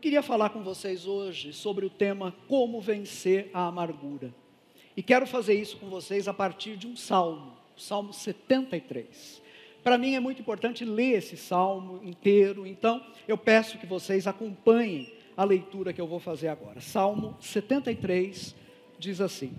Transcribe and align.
queria 0.00 0.22
falar 0.22 0.48
com 0.48 0.62
vocês 0.62 1.06
hoje 1.06 1.52
sobre 1.52 1.84
o 1.84 1.90
tema 1.90 2.34
Como 2.48 2.80
vencer 2.80 3.50
a 3.52 3.66
amargura. 3.66 4.34
E 4.96 5.02
quero 5.02 5.26
fazer 5.26 5.52
isso 5.52 5.76
com 5.76 5.88
vocês 5.90 6.26
a 6.26 6.32
partir 6.32 6.76
de 6.76 6.86
um 6.86 6.96
salmo, 6.96 7.52
o 7.76 7.80
Salmo 7.80 8.12
73. 8.12 9.42
Para 9.82 9.98
mim 9.98 10.14
é 10.14 10.20
muito 10.20 10.40
importante 10.40 10.86
ler 10.86 11.18
esse 11.18 11.36
salmo 11.36 12.00
inteiro, 12.02 12.66
então 12.66 13.04
eu 13.28 13.36
peço 13.36 13.78
que 13.78 13.86
vocês 13.86 14.26
acompanhem 14.26 15.12
a 15.36 15.44
leitura 15.44 15.92
que 15.92 16.00
eu 16.00 16.06
vou 16.06 16.18
fazer 16.18 16.48
agora. 16.48 16.80
Salmo 16.80 17.36
73 17.38 18.56
diz 18.98 19.20
assim: 19.20 19.52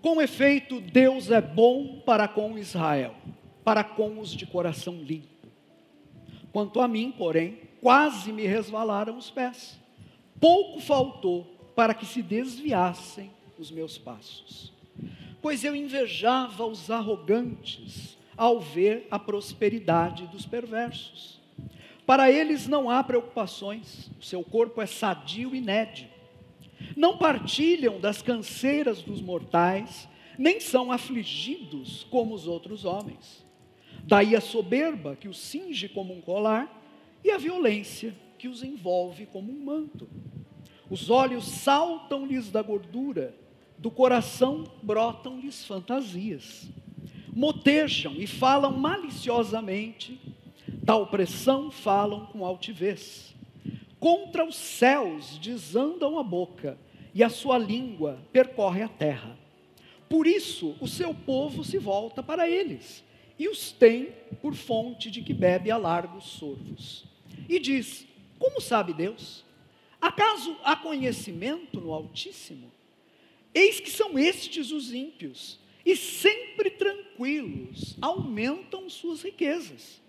Com 0.00 0.20
efeito, 0.20 0.80
Deus 0.80 1.30
é 1.30 1.42
bom 1.42 2.00
para 2.06 2.26
com 2.26 2.58
Israel, 2.58 3.14
para 3.62 3.84
com 3.84 4.18
os 4.18 4.30
de 4.30 4.46
coração 4.46 4.94
limpo. 4.94 5.28
Quanto 6.52 6.80
a 6.80 6.88
mim, 6.88 7.12
porém, 7.16 7.69
quase 7.80 8.32
me 8.32 8.46
resvalaram 8.46 9.16
os 9.16 9.30
pés. 9.30 9.78
Pouco 10.40 10.80
faltou 10.80 11.44
para 11.74 11.94
que 11.94 12.06
se 12.06 12.22
desviassem 12.22 13.30
os 13.58 13.70
meus 13.70 13.98
passos. 13.98 14.72
Pois 15.42 15.64
eu 15.64 15.74
invejava 15.74 16.66
os 16.66 16.90
arrogantes 16.90 18.18
ao 18.36 18.60
ver 18.60 19.06
a 19.10 19.18
prosperidade 19.18 20.26
dos 20.26 20.46
perversos. 20.46 21.40
Para 22.06 22.30
eles 22.30 22.66
não 22.66 22.90
há 22.90 23.02
preocupações, 23.04 24.10
o 24.18 24.24
seu 24.24 24.42
corpo 24.42 24.80
é 24.80 24.86
sadio 24.86 25.54
e 25.54 25.60
nédio. 25.60 26.08
Não 26.96 27.16
partilham 27.16 28.00
das 28.00 28.20
canseiras 28.20 29.02
dos 29.02 29.20
mortais, 29.20 30.08
nem 30.38 30.58
são 30.58 30.90
afligidos 30.90 32.06
como 32.10 32.34
os 32.34 32.46
outros 32.46 32.84
homens. 32.84 33.46
Daí 34.04 34.34
a 34.34 34.40
soberba 34.40 35.14
que 35.14 35.28
os 35.28 35.38
cinge 35.38 35.88
como 35.88 36.14
um 36.14 36.20
colar 36.20 36.79
e 37.22 37.30
a 37.30 37.38
violência 37.38 38.14
que 38.38 38.48
os 38.48 38.62
envolve 38.62 39.26
como 39.26 39.52
um 39.52 39.64
manto. 39.64 40.08
Os 40.88 41.10
olhos 41.10 41.44
saltam-lhes 41.44 42.50
da 42.50 42.62
gordura, 42.62 43.34
do 43.76 43.90
coração 43.90 44.64
brotam-lhes 44.82 45.64
fantasias. 45.64 46.68
Motejam 47.32 48.14
e 48.14 48.26
falam 48.26 48.76
maliciosamente, 48.76 50.18
da 50.66 50.96
opressão 50.96 51.70
falam 51.70 52.26
com 52.26 52.44
altivez. 52.44 53.34
Contra 54.00 54.44
os 54.44 54.56
céus 54.56 55.38
desandam 55.38 56.18
a 56.18 56.22
boca, 56.22 56.78
e 57.14 57.22
a 57.22 57.28
sua 57.28 57.58
língua 57.58 58.18
percorre 58.32 58.82
a 58.82 58.88
terra. 58.88 59.36
Por 60.08 60.26
isso 60.26 60.76
o 60.80 60.88
seu 60.88 61.12
povo 61.12 61.62
se 61.62 61.76
volta 61.76 62.22
para 62.22 62.48
eles, 62.48 63.04
e 63.38 63.48
os 63.48 63.70
tem 63.70 64.08
por 64.40 64.54
fonte 64.54 65.10
de 65.10 65.20
que 65.22 65.34
bebe 65.34 65.70
a 65.70 65.76
largos 65.76 66.24
sorvos 66.24 67.09
e 67.50 67.58
diz: 67.58 68.06
Como 68.38 68.60
sabe 68.60 68.92
Deus? 68.92 69.44
Acaso 70.00 70.56
há 70.62 70.76
conhecimento 70.76 71.80
no 71.80 71.92
Altíssimo? 71.92 72.72
Eis 73.52 73.80
que 73.80 73.90
são 73.90 74.18
estes 74.18 74.70
os 74.70 74.92
ímpios, 74.92 75.58
e 75.84 75.96
sempre 75.96 76.70
tranquilos, 76.70 77.96
aumentam 78.00 78.88
suas 78.88 79.22
riquezas. 79.22 80.00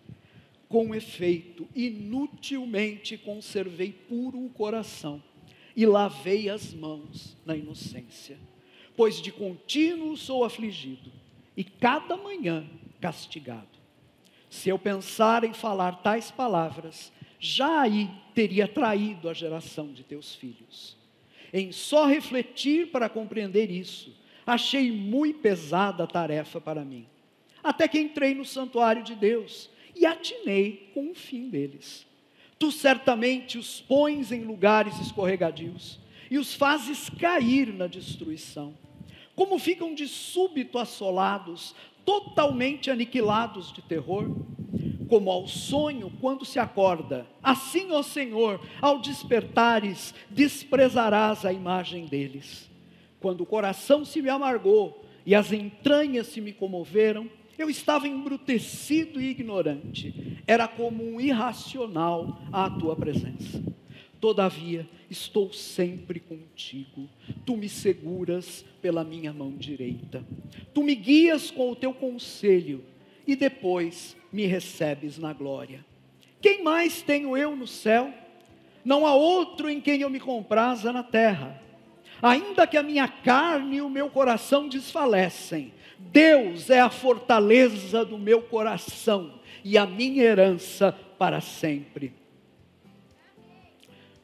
Com 0.69 0.93
efeito, 0.93 1.67
inutilmente 1.75 3.17
conservei 3.17 3.91
puro 3.91 4.45
o 4.45 4.49
coração 4.49 5.21
e 5.75 5.85
lavei 5.85 6.49
as 6.49 6.73
mãos 6.73 7.35
na 7.45 7.55
inocência, 7.55 8.37
pois 8.95 9.21
de 9.21 9.31
contínuo 9.31 10.15
sou 10.15 10.45
afligido 10.45 11.11
e 11.57 11.63
cada 11.63 12.15
manhã 12.15 12.69
castigado. 13.01 13.67
Se 14.49 14.69
eu 14.69 14.77
pensar 14.77 15.43
em 15.43 15.53
falar 15.53 16.03
tais 16.03 16.29
palavras, 16.29 17.11
já 17.41 17.81
aí 17.81 18.07
teria 18.35 18.67
traído 18.67 19.27
a 19.27 19.33
geração 19.33 19.91
de 19.91 20.03
teus 20.03 20.35
filhos. 20.35 20.95
Em 21.51 21.71
só 21.71 22.05
refletir 22.05 22.91
para 22.91 23.09
compreender 23.09 23.71
isso, 23.71 24.15
achei 24.45 24.91
muito 24.91 25.39
pesada 25.39 26.03
a 26.03 26.07
tarefa 26.07 26.61
para 26.61 26.85
mim. 26.85 27.07
Até 27.63 27.87
que 27.87 27.99
entrei 27.99 28.35
no 28.35 28.45
santuário 28.45 29.03
de 29.03 29.15
Deus 29.15 29.71
e 29.95 30.05
atinei 30.05 30.91
com 30.93 31.09
o 31.09 31.15
fim 31.15 31.49
deles. 31.49 32.05
Tu 32.59 32.71
certamente 32.71 33.57
os 33.57 33.81
pões 33.81 34.31
em 34.31 34.43
lugares 34.43 34.99
escorregadios 34.99 35.99
e 36.29 36.37
os 36.37 36.53
fazes 36.53 37.09
cair 37.09 37.73
na 37.73 37.87
destruição. 37.87 38.75
Como 39.35 39.57
ficam 39.57 39.95
de 39.95 40.07
súbito 40.07 40.77
assolados, 40.77 41.73
totalmente 42.05 42.91
aniquilados 42.91 43.73
de 43.73 43.81
terror? 43.81 44.29
Como 45.11 45.29
ao 45.29 45.45
sonho 45.45 46.09
quando 46.21 46.45
se 46.45 46.57
acorda, 46.57 47.27
assim, 47.43 47.91
ó 47.91 48.01
Senhor, 48.01 48.61
ao 48.81 49.01
despertares, 49.01 50.15
desprezarás 50.29 51.43
a 51.43 51.51
imagem 51.51 52.05
deles. 52.05 52.71
Quando 53.19 53.41
o 53.41 53.45
coração 53.45 54.05
se 54.05 54.21
me 54.21 54.29
amargou 54.29 55.03
e 55.25 55.35
as 55.35 55.51
entranhas 55.51 56.27
se 56.27 56.39
me 56.39 56.53
comoveram, 56.53 57.29
eu 57.57 57.69
estava 57.69 58.07
embrutecido 58.07 59.19
e 59.19 59.31
ignorante, 59.31 60.41
era 60.47 60.65
como 60.65 61.03
um 61.03 61.19
irracional 61.19 62.39
à 62.49 62.69
tua 62.69 62.95
presença. 62.95 63.61
Todavia, 64.17 64.87
estou 65.09 65.51
sempre 65.51 66.21
contigo, 66.21 67.09
tu 67.45 67.57
me 67.57 67.67
seguras 67.67 68.63
pela 68.81 69.03
minha 69.03 69.33
mão 69.33 69.51
direita, 69.51 70.25
tu 70.73 70.81
me 70.81 70.95
guias 70.95 71.51
com 71.51 71.69
o 71.69 71.75
teu 71.75 71.93
conselho, 71.93 72.81
e 73.27 73.35
depois 73.35 74.15
me 74.31 74.45
recebes 74.45 75.17
na 75.17 75.33
glória. 75.33 75.85
Quem 76.41 76.63
mais 76.63 77.01
tenho 77.01 77.37
eu 77.37 77.55
no 77.55 77.67
céu? 77.67 78.13
Não 78.83 79.05
há 79.05 79.13
outro 79.13 79.69
em 79.69 79.79
quem 79.79 80.01
eu 80.01 80.09
me 80.09 80.19
compraza 80.19 80.91
na 80.91 81.03
terra. 81.03 81.61
Ainda 82.21 82.67
que 82.67 82.77
a 82.77 82.83
minha 82.83 83.07
carne 83.07 83.77
e 83.77 83.81
o 83.81 83.89
meu 83.89 84.09
coração 84.09 84.67
desfalecem, 84.67 85.73
Deus 85.97 86.69
é 86.69 86.79
a 86.79 86.89
fortaleza 86.89 88.03
do 88.05 88.17
meu 88.17 88.41
coração 88.41 89.39
e 89.63 89.77
a 89.77 89.85
minha 89.85 90.23
herança 90.23 90.91
para 91.17 91.41
sempre. 91.41 92.13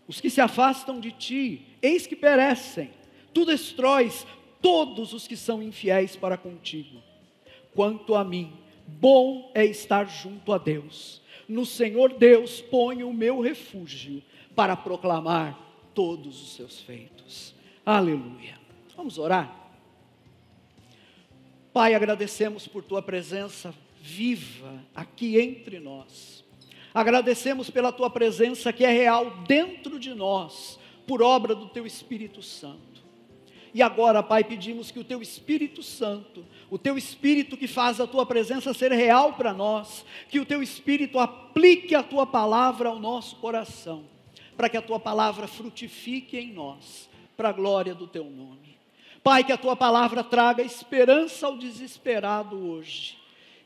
Os 0.08 0.22
que 0.22 0.30
se 0.30 0.42
afastam 0.42 1.00
de 1.00 1.12
ti, 1.12 1.66
eis 1.82 2.08
que 2.08 2.16
perecem. 2.16 2.90
Tu 3.34 3.46
destróis 3.46 4.26
todos 4.62 5.14
os 5.14 5.28
que 5.28 5.36
são 5.36 5.62
infiéis 5.62 6.16
para 6.16 6.38
contigo. 6.38 7.02
Quanto 7.76 8.16
a 8.16 8.24
mim, 8.24 8.54
Bom 8.88 9.52
é 9.54 9.66
estar 9.66 10.06
junto 10.06 10.54
a 10.54 10.58
Deus. 10.58 11.22
No 11.48 11.66
Senhor 11.66 12.14
Deus 12.14 12.62
ponho 12.62 13.10
o 13.10 13.14
meu 13.14 13.42
refúgio 13.42 14.24
para 14.56 14.76
proclamar 14.76 15.60
todos 15.94 16.42
os 16.42 16.54
seus 16.54 16.82
feitos. 16.82 17.54
Aleluia. 17.86 18.58
Vamos 18.96 19.18
orar? 19.18 19.72
Pai, 21.74 21.94
agradecemos 21.94 22.68
por 22.68 22.84
tua 22.84 23.02
presença 23.02 23.74
viva 24.02 24.84
aqui 24.96 25.40
entre 25.40 25.80
nós. 25.80 26.44
Agradecemos 26.94 27.70
pela 27.70 27.92
tua 27.92 28.10
presença 28.10 28.74
que 28.74 28.84
é 28.84 28.92
real 28.92 29.44
dentro 29.48 30.00
de 30.00 30.14
nós, 30.16 30.80
por 31.06 31.22
obra 31.22 31.54
do 31.54 31.68
teu 31.70 31.86
Espírito 31.86 32.42
Santo. 32.42 32.97
E 33.74 33.82
agora, 33.82 34.24
Pai, 34.24 34.44
pedimos 34.44 34.92
que 34.92 35.00
o 35.00 35.04
Teu 35.04 35.22
Espírito 35.22 35.84
Santo, 35.84 36.46
o 36.70 36.78
Teu 36.78 36.98
Espírito 36.98 37.58
que 37.58 37.68
faz 37.68 38.00
a 38.00 38.08
Tua 38.08 38.26
presença 38.26 38.74
ser 38.74 38.92
real 38.92 39.34
para 39.34 39.54
nós, 39.54 40.06
que 40.30 40.40
o 40.40 40.46
Teu 40.46 40.62
Espírito 40.64 41.20
aplique 41.20 41.94
a 41.94 42.04
Tua 42.04 42.26
palavra 42.26 42.90
ao 42.90 43.00
nosso 43.00 43.36
coração, 43.38 44.06
para 44.56 44.70
que 44.70 44.78
a 44.78 44.82
Tua 44.82 45.00
palavra 45.00 45.48
frutifique 45.48 46.38
em 46.38 46.54
nós, 46.54 47.10
para 47.36 47.50
a 47.50 47.54
glória 47.54 47.94
do 47.94 48.08
Teu 48.08 48.26
nome. 48.26 48.78
Pai, 49.24 49.44
que 49.44 49.52
a 49.52 49.58
Tua 49.58 49.76
palavra 49.76 50.24
traga 50.24 50.64
esperança 50.64 51.48
ao 51.48 51.58
desesperado 51.58 52.58
hoje. 52.58 53.18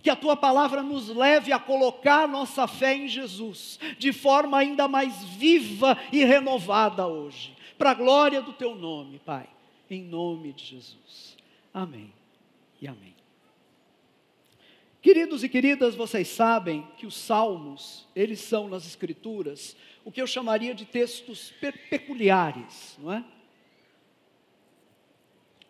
Que 0.04 0.10
a 0.10 0.16
tua 0.16 0.36
palavra 0.36 0.82
nos 0.82 1.10
leve 1.10 1.54
a 1.54 1.60
colocar 1.60 2.28
nossa 2.28 2.66
fé 2.66 2.96
em 2.96 3.08
Jesus 3.08 3.80
de 4.00 4.12
forma 4.12 4.58
ainda 4.58 4.88
mais 4.88 5.24
viva 5.24 5.96
e 6.12 6.26
renovada 6.26 7.06
hoje, 7.06 7.56
para 7.78 7.92
a 7.92 7.94
glória 7.94 8.42
do 8.42 8.52
teu 8.52 8.74
nome, 8.74 9.20
Pai 9.20 9.48
em 9.92 10.04
nome 10.04 10.54
de 10.54 10.66
Jesus. 10.66 11.38
Amém 11.74 12.14
e 12.82 12.88
amém. 12.88 13.14
Queridos 15.02 15.44
e 15.44 15.50
queridas, 15.50 15.96
vocês 15.96 16.28
sabem 16.28 16.88
que 16.96 17.06
os 17.06 17.16
salmos, 17.16 18.08
eles 18.16 18.40
são 18.40 18.70
nas 18.70 18.86
escrituras 18.86 19.76
o 20.06 20.12
que 20.12 20.22
eu 20.22 20.28
chamaria 20.28 20.74
de 20.74 20.86
textos 20.86 21.52
peculiares, 21.90 22.98
não 23.00 23.12
é? 23.12 23.24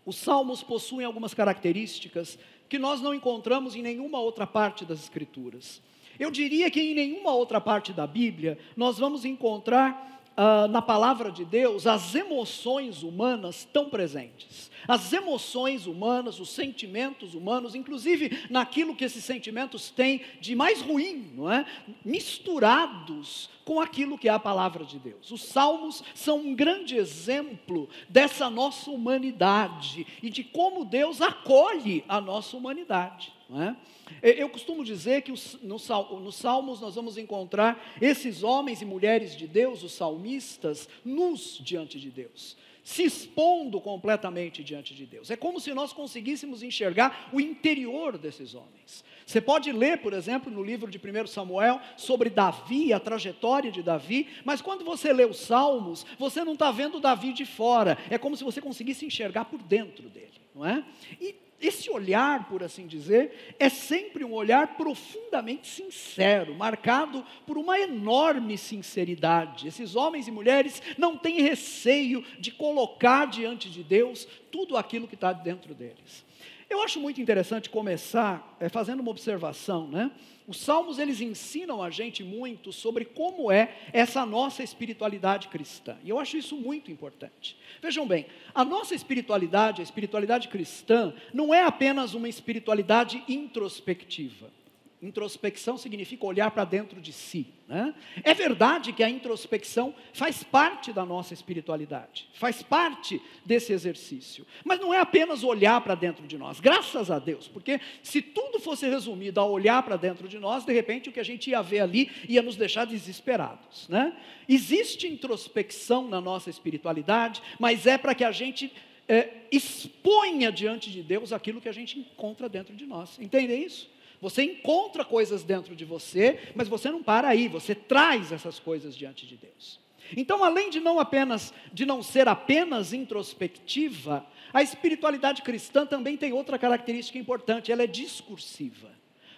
Os 0.05 0.17
salmos 0.17 0.61
possuem 0.61 1.05
algumas 1.05 1.33
características 1.33 2.37
que 2.67 2.77
nós 2.77 3.01
não 3.01 3.13
encontramos 3.13 3.75
em 3.75 3.81
nenhuma 3.81 4.19
outra 4.19 4.45
parte 4.45 4.83
das 4.83 4.99
escrituras. 4.99 5.81
Eu 6.19 6.29
diria 6.29 6.69
que 6.69 6.81
em 6.81 6.93
nenhuma 6.93 7.33
outra 7.33 7.61
parte 7.61 7.93
da 7.93 8.05
Bíblia 8.05 8.57
nós 8.75 8.97
vamos 8.97 9.25
encontrar 9.25 10.20
ah, 10.35 10.67
na 10.67 10.81
palavra 10.81 11.31
de 11.31 11.43
Deus, 11.43 11.85
as 11.85 12.15
emoções 12.15 13.03
humanas 13.03 13.57
estão 13.57 13.89
presentes. 13.89 14.71
As 14.87 15.11
emoções 15.11 15.85
humanas, 15.85 16.39
os 16.39 16.49
sentimentos 16.49 17.35
humanos, 17.35 17.75
inclusive 17.75 18.47
naquilo 18.49 18.95
que 18.95 19.03
esses 19.03 19.23
sentimentos 19.23 19.91
têm 19.91 20.21
de 20.39 20.55
mais 20.55 20.81
ruim, 20.81 21.31
não 21.35 21.51
é? 21.51 21.65
Misturados 22.03 23.49
com 23.65 23.79
aquilo 23.79 24.17
que 24.17 24.29
é 24.29 24.31
a 24.31 24.39
palavra 24.39 24.85
de 24.85 24.97
Deus. 24.97 25.31
Os 25.31 25.43
salmos 25.43 26.03
são 26.15 26.39
um 26.39 26.55
grande 26.55 26.95
exemplo 26.95 27.87
dessa 28.09 28.49
nossa 28.49 28.89
humanidade 28.89 30.07
e 30.23 30.29
de 30.29 30.43
como 30.43 30.85
Deus 30.85 31.21
acolhe 31.21 32.03
a 32.07 32.19
nossa 32.19 32.57
humanidade. 32.57 33.33
Não 33.51 33.61
é? 33.61 33.75
Eu 34.23 34.47
costumo 34.47 34.81
dizer 34.83 35.23
que 35.23 35.33
nos 35.61 35.83
Salmos 35.83 36.79
nós 36.79 36.95
vamos 36.95 37.17
encontrar 37.17 37.97
esses 37.99 38.43
homens 38.43 38.81
e 38.81 38.85
mulheres 38.85 39.35
de 39.35 39.45
Deus, 39.45 39.83
os 39.83 39.91
salmistas, 39.91 40.87
nus 41.03 41.59
diante 41.61 41.99
de 41.99 42.09
Deus, 42.09 42.55
se 42.81 43.03
expondo 43.03 43.81
completamente 43.81 44.63
diante 44.63 44.95
de 44.95 45.05
Deus. 45.05 45.29
É 45.29 45.35
como 45.35 45.59
se 45.59 45.73
nós 45.73 45.91
conseguíssemos 45.91 46.63
enxergar 46.63 47.29
o 47.33 47.41
interior 47.41 48.17
desses 48.17 48.55
homens. 48.55 49.03
Você 49.25 49.41
pode 49.41 49.69
ler, 49.73 49.97
por 49.97 50.13
exemplo, 50.13 50.49
no 50.49 50.63
livro 50.63 50.89
de 50.89 50.97
1 50.97 51.27
Samuel 51.27 51.81
sobre 51.97 52.29
Davi, 52.29 52.93
a 52.93 53.01
trajetória 53.01 53.69
de 53.69 53.83
Davi, 53.83 54.27
mas 54.45 54.61
quando 54.61 54.85
você 54.85 55.11
lê 55.11 55.25
os 55.25 55.37
Salmos, 55.37 56.05
você 56.17 56.43
não 56.45 56.53
está 56.53 56.71
vendo 56.71 57.01
Davi 57.01 57.33
de 57.33 57.45
fora, 57.45 57.97
é 58.09 58.17
como 58.17 58.37
se 58.37 58.45
você 58.45 58.61
conseguisse 58.61 59.05
enxergar 59.05 59.45
por 59.45 59.61
dentro 59.61 60.09
dele, 60.09 60.39
não 60.55 60.65
é? 60.65 60.85
E 61.19 61.35
esse 61.61 61.89
olhar, 61.89 62.49
por 62.49 62.63
assim 62.63 62.87
dizer, 62.87 63.55
é 63.59 63.69
sempre 63.69 64.23
um 64.23 64.33
olhar 64.33 64.75
profundamente 64.75 65.67
sincero, 65.67 66.55
marcado 66.55 67.23
por 67.45 67.57
uma 67.57 67.79
enorme 67.79 68.57
sinceridade. 68.57 69.67
Esses 69.67 69.95
homens 69.95 70.27
e 70.27 70.31
mulheres 70.31 70.81
não 70.97 71.15
têm 71.17 71.41
receio 71.41 72.23
de 72.39 72.51
colocar 72.51 73.25
diante 73.25 73.69
de 73.69 73.83
Deus 73.83 74.27
tudo 74.51 74.75
aquilo 74.75 75.07
que 75.07 75.15
está 75.15 75.31
dentro 75.31 75.75
deles. 75.75 76.25
Eu 76.69 76.81
acho 76.81 76.99
muito 77.01 77.21
interessante 77.21 77.69
começar 77.69 78.55
é, 78.59 78.69
fazendo 78.69 79.01
uma 79.01 79.11
observação, 79.11 79.87
né? 79.87 80.09
Os 80.47 80.59
salmos 80.59 80.99
eles 80.99 81.21
ensinam 81.21 81.81
a 81.81 81.89
gente 81.89 82.23
muito 82.23 82.73
sobre 82.73 83.05
como 83.05 83.51
é 83.51 83.75
essa 83.93 84.25
nossa 84.25 84.63
espiritualidade 84.63 85.47
cristã. 85.47 85.97
E 86.03 86.09
eu 86.09 86.19
acho 86.19 86.37
isso 86.37 86.55
muito 86.55 86.91
importante. 86.91 87.57
Vejam 87.81 88.07
bem, 88.07 88.25
a 88.53 88.65
nossa 88.65 88.95
espiritualidade, 88.95 89.81
a 89.81 89.83
espiritualidade 89.83 90.47
cristã, 90.47 91.13
não 91.33 91.53
é 91.53 91.63
apenas 91.63 92.13
uma 92.13 92.27
espiritualidade 92.27 93.23
introspectiva. 93.27 94.60
Introspecção 95.01 95.77
significa 95.77 96.25
olhar 96.27 96.51
para 96.51 96.63
dentro 96.63 97.01
de 97.01 97.11
si. 97.11 97.47
Né? 97.67 97.91
É 98.23 98.35
verdade 98.35 98.93
que 98.93 99.01
a 99.01 99.09
introspecção 99.09 99.95
faz 100.13 100.43
parte 100.43 100.93
da 100.93 101.03
nossa 101.03 101.33
espiritualidade, 101.33 102.27
faz 102.35 102.61
parte 102.61 103.19
desse 103.43 103.73
exercício. 103.73 104.45
Mas 104.63 104.79
não 104.79 104.93
é 104.93 104.99
apenas 104.99 105.43
olhar 105.43 105.81
para 105.81 105.95
dentro 105.95 106.27
de 106.27 106.37
nós, 106.37 106.59
graças 106.59 107.09
a 107.09 107.17
Deus, 107.17 107.47
porque 107.47 107.81
se 108.03 108.21
tudo 108.21 108.59
fosse 108.59 108.87
resumido 108.87 109.39
a 109.39 109.45
olhar 109.45 109.81
para 109.81 109.95
dentro 109.95 110.27
de 110.27 110.37
nós, 110.37 110.65
de 110.65 110.73
repente 110.73 111.09
o 111.09 111.11
que 111.11 111.19
a 111.19 111.25
gente 111.25 111.49
ia 111.49 111.63
ver 111.63 111.79
ali 111.79 112.11
ia 112.29 112.43
nos 112.43 112.55
deixar 112.55 112.85
desesperados. 112.85 113.89
Né? 113.89 114.15
Existe 114.47 115.07
introspecção 115.07 116.07
na 116.07 116.21
nossa 116.21 116.49
espiritualidade, 116.49 117.41
mas 117.57 117.87
é 117.87 117.97
para 117.97 118.13
que 118.13 118.23
a 118.23 118.31
gente 118.31 118.71
é, 119.07 119.29
exponha 119.51 120.51
diante 120.51 120.91
de 120.91 121.01
Deus 121.01 121.33
aquilo 121.33 121.59
que 121.59 121.69
a 121.69 121.73
gente 121.73 121.97
encontra 121.97 122.47
dentro 122.47 122.75
de 122.75 122.85
nós. 122.85 123.17
Entendem 123.19 123.63
isso? 123.63 123.89
Você 124.21 124.43
encontra 124.43 125.03
coisas 125.03 125.43
dentro 125.43 125.75
de 125.75 125.83
você, 125.83 126.39
mas 126.55 126.67
você 126.67 126.91
não 126.91 127.01
para 127.01 127.27
aí, 127.27 127.47
você 127.47 127.73
traz 127.73 128.31
essas 128.31 128.59
coisas 128.59 128.95
diante 128.95 129.25
de 129.25 129.35
Deus. 129.35 129.79
Então, 130.15 130.43
além 130.43 130.69
de 130.69 130.79
não 130.79 130.99
apenas 130.99 131.53
de 131.73 131.85
não 131.85 132.03
ser 132.03 132.27
apenas 132.27 132.93
introspectiva, 132.93 134.25
a 134.53 134.61
espiritualidade 134.61 135.41
cristã 135.41 135.85
também 135.85 136.17
tem 136.17 136.33
outra 136.33 136.59
característica 136.59 137.17
importante, 137.17 137.71
ela 137.71 137.83
é 137.83 137.87
discursiva. 137.87 138.89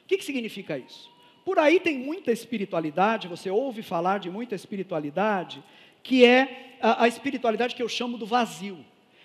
O 0.04 0.08
que, 0.08 0.18
que 0.18 0.26
significa 0.26 0.78
isso? 0.78 1.10
Por 1.46 1.60
aí 1.60 1.80
tem 1.80 1.98
muita 1.98 2.32
espiritualidade, 2.32 3.28
você 3.28 3.50
ouve 3.50 3.82
falar 3.82 4.20
de 4.20 4.30
muita 4.30 4.56
espiritualidade, 4.56 5.64
que 6.02 6.26
é 6.26 6.78
a, 6.82 7.04
a 7.04 7.08
espiritualidade 7.08 7.76
que 7.76 7.84
eu 7.84 7.90
chamo 7.90 8.18
do 8.18 8.26
vazio. 8.26 8.84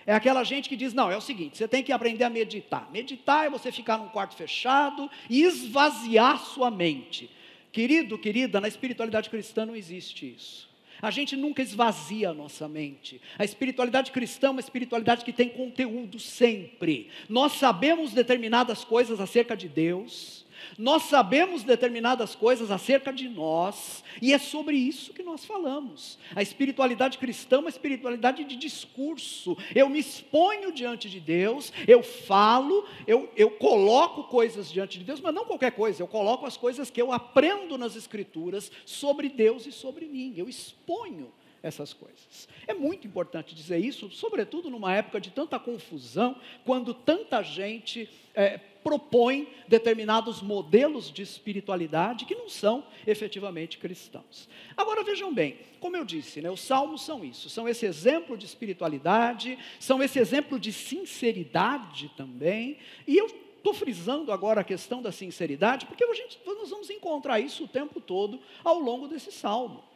É 0.08 0.14
aquela 0.14 0.42
gente 0.42 0.70
que 0.70 0.74
diz: 0.74 0.94
não, 0.94 1.10
é 1.10 1.16
o 1.18 1.20
seguinte, 1.20 1.58
você 1.58 1.68
tem 1.68 1.82
que 1.82 1.92
aprender 1.92 2.24
a 2.24 2.30
meditar. 2.30 2.90
Meditar 2.90 3.44
é 3.44 3.50
você 3.50 3.70
ficar 3.70 3.98
num 3.98 4.08
quarto 4.08 4.34
fechado 4.34 5.10
e 5.28 5.42
esvaziar 5.42 6.42
sua 6.42 6.70
mente. 6.70 7.30
Querido, 7.70 8.16
querida, 8.16 8.58
na 8.58 8.68
espiritualidade 8.68 9.28
cristã 9.28 9.66
não 9.66 9.76
existe 9.76 10.34
isso. 10.34 10.66
A 11.02 11.10
gente 11.10 11.36
nunca 11.36 11.60
esvazia 11.60 12.30
a 12.30 12.34
nossa 12.34 12.66
mente. 12.66 13.20
A 13.38 13.44
espiritualidade 13.44 14.10
cristã 14.10 14.46
é 14.46 14.50
uma 14.50 14.60
espiritualidade 14.60 15.26
que 15.26 15.32
tem 15.32 15.50
conteúdo 15.50 16.18
sempre. 16.18 17.10
Nós 17.28 17.52
sabemos 17.52 18.14
determinadas 18.14 18.84
coisas 18.84 19.20
acerca 19.20 19.54
de 19.54 19.68
Deus, 19.68 20.46
nós 20.76 21.04
sabemos 21.04 21.62
determinadas 21.62 22.34
coisas 22.34 22.70
acerca 22.70 23.12
de 23.12 23.28
nós, 23.28 24.02
e 24.20 24.32
é 24.32 24.38
sobre 24.38 24.76
isso 24.76 25.12
que 25.12 25.22
nós 25.22 25.44
falamos. 25.44 26.18
A 26.34 26.42
espiritualidade 26.42 27.18
cristã 27.18 27.56
é 27.56 27.60
uma 27.60 27.68
espiritualidade 27.68 28.44
de 28.44 28.56
discurso. 28.56 29.56
Eu 29.74 29.88
me 29.88 29.98
exponho 29.98 30.72
diante 30.72 31.08
de 31.08 31.20
Deus, 31.20 31.72
eu 31.86 32.02
falo, 32.02 32.86
eu, 33.06 33.30
eu 33.36 33.50
coloco 33.52 34.24
coisas 34.24 34.70
diante 34.70 34.98
de 34.98 35.04
Deus, 35.04 35.20
mas 35.20 35.34
não 35.34 35.44
qualquer 35.44 35.72
coisa, 35.72 36.02
eu 36.02 36.08
coloco 36.08 36.46
as 36.46 36.56
coisas 36.56 36.90
que 36.90 37.00
eu 37.00 37.12
aprendo 37.12 37.76
nas 37.78 37.96
Escrituras 37.96 38.70
sobre 38.84 39.28
Deus 39.28 39.66
e 39.66 39.72
sobre 39.72 40.06
mim. 40.06 40.34
Eu 40.36 40.48
exponho 40.48 41.32
essas 41.62 41.92
coisas. 41.92 42.48
É 42.66 42.74
muito 42.74 43.06
importante 43.06 43.54
dizer 43.54 43.78
isso, 43.78 44.10
sobretudo 44.10 44.70
numa 44.70 44.94
época 44.94 45.20
de 45.20 45.30
tanta 45.30 45.58
confusão, 45.58 46.36
quando 46.64 46.94
tanta 46.94 47.42
gente 47.42 48.08
é, 48.34 48.58
propõe 48.82 49.48
determinados 49.66 50.40
modelos 50.40 51.10
de 51.10 51.22
espiritualidade 51.22 52.24
que 52.24 52.34
não 52.34 52.48
são 52.48 52.84
efetivamente 53.06 53.78
cristãos. 53.78 54.48
Agora 54.76 55.02
vejam 55.04 55.32
bem, 55.32 55.58
como 55.80 55.96
eu 55.96 56.04
disse, 56.04 56.40
né, 56.40 56.50
os 56.50 56.60
salmos 56.60 57.02
são 57.02 57.24
isso, 57.24 57.48
são 57.50 57.68
esse 57.68 57.86
exemplo 57.86 58.36
de 58.36 58.46
espiritualidade, 58.46 59.58
são 59.78 60.02
esse 60.02 60.18
exemplo 60.18 60.58
de 60.58 60.72
sinceridade 60.72 62.10
também, 62.16 62.78
e 63.06 63.16
eu 63.16 63.26
estou 63.26 63.74
frisando 63.74 64.32
agora 64.32 64.60
a 64.60 64.64
questão 64.64 65.02
da 65.02 65.12
sinceridade, 65.12 65.86
porque 65.86 66.04
a 66.04 66.14
gente, 66.14 66.38
nós 66.46 66.70
vamos 66.70 66.88
encontrar 66.90 67.40
isso 67.40 67.64
o 67.64 67.68
tempo 67.68 68.00
todo 68.00 68.40
ao 68.64 68.78
longo 68.78 69.06
desse 69.06 69.30
salmo. 69.30 69.87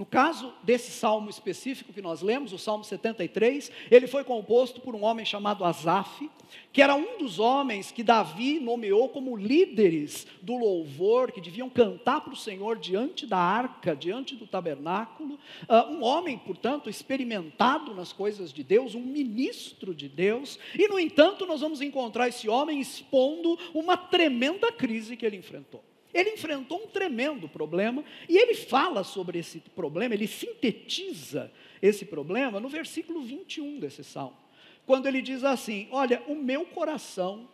No 0.00 0.06
caso 0.06 0.54
desse 0.62 0.90
salmo 0.92 1.28
específico 1.28 1.92
que 1.92 2.00
nós 2.00 2.22
lemos, 2.22 2.54
o 2.54 2.58
Salmo 2.58 2.82
73, 2.82 3.70
ele 3.90 4.06
foi 4.06 4.24
composto 4.24 4.80
por 4.80 4.94
um 4.94 5.04
homem 5.04 5.26
chamado 5.26 5.62
Asaf, 5.62 6.30
que 6.72 6.80
era 6.80 6.94
um 6.94 7.18
dos 7.18 7.38
homens 7.38 7.92
que 7.92 8.02
Davi 8.02 8.58
nomeou 8.60 9.10
como 9.10 9.36
líderes 9.36 10.26
do 10.40 10.56
louvor, 10.56 11.30
que 11.30 11.38
deviam 11.38 11.68
cantar 11.68 12.22
para 12.22 12.32
o 12.32 12.36
Senhor 12.36 12.78
diante 12.78 13.26
da 13.26 13.36
arca, 13.36 13.94
diante 13.94 14.34
do 14.34 14.46
tabernáculo. 14.46 15.38
Uh, 15.68 15.92
um 15.92 16.02
homem, 16.02 16.38
portanto, 16.38 16.88
experimentado 16.88 17.94
nas 17.94 18.10
coisas 18.10 18.54
de 18.54 18.64
Deus, 18.64 18.94
um 18.94 19.04
ministro 19.04 19.94
de 19.94 20.08
Deus, 20.08 20.58
e 20.78 20.88
no 20.88 20.98
entanto, 20.98 21.44
nós 21.44 21.60
vamos 21.60 21.82
encontrar 21.82 22.26
esse 22.26 22.48
homem 22.48 22.80
expondo 22.80 23.58
uma 23.74 23.98
tremenda 23.98 24.72
crise 24.72 25.14
que 25.14 25.26
ele 25.26 25.36
enfrentou. 25.36 25.89
Ele 26.12 26.30
enfrentou 26.30 26.82
um 26.82 26.86
tremendo 26.86 27.48
problema 27.48 28.04
e 28.28 28.36
ele 28.36 28.54
fala 28.54 29.04
sobre 29.04 29.38
esse 29.38 29.60
problema, 29.60 30.14
ele 30.14 30.26
sintetiza 30.26 31.50
esse 31.80 32.04
problema 32.04 32.58
no 32.58 32.68
versículo 32.68 33.22
21 33.22 33.78
desse 33.78 34.02
salmo, 34.02 34.36
quando 34.84 35.06
ele 35.06 35.22
diz 35.22 35.44
assim: 35.44 35.88
Olha, 35.90 36.22
o 36.26 36.34
meu 36.34 36.64
coração 36.66 37.48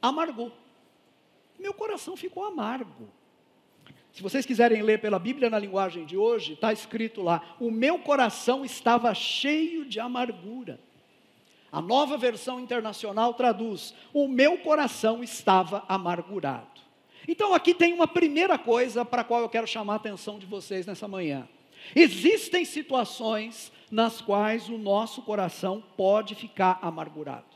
amargou, 0.00 0.52
meu 1.58 1.74
coração 1.74 2.16
ficou 2.16 2.44
amargo. 2.44 3.08
Se 4.12 4.22
vocês 4.22 4.44
quiserem 4.44 4.82
ler 4.82 5.00
pela 5.00 5.18
Bíblia 5.18 5.48
na 5.48 5.58
linguagem 5.58 6.04
de 6.04 6.16
hoje, 6.16 6.54
está 6.54 6.72
escrito 6.72 7.22
lá: 7.22 7.56
O 7.60 7.70
meu 7.70 7.98
coração 7.98 8.64
estava 8.64 9.14
cheio 9.14 9.84
de 9.84 10.00
amargura. 10.00 10.80
A 11.70 11.80
nova 11.80 12.16
versão 12.16 12.58
internacional 12.58 13.34
traduz: 13.34 13.94
O 14.12 14.26
meu 14.26 14.58
coração 14.58 15.22
estava 15.22 15.84
amargurado. 15.88 16.80
Então 17.28 17.54
aqui 17.54 17.74
tem 17.74 17.92
uma 17.92 18.06
primeira 18.06 18.58
coisa 18.58 19.04
para 19.04 19.22
a 19.22 19.24
qual 19.24 19.40
eu 19.40 19.48
quero 19.48 19.66
chamar 19.66 19.94
a 19.94 19.96
atenção 19.96 20.38
de 20.38 20.46
vocês 20.46 20.86
nessa 20.86 21.06
manhã. 21.06 21.48
Existem 21.94 22.64
situações 22.64 23.72
nas 23.90 24.20
quais 24.20 24.68
o 24.68 24.78
nosso 24.78 25.22
coração 25.22 25.82
pode 25.96 26.34
ficar 26.34 26.78
amargurado. 26.82 27.50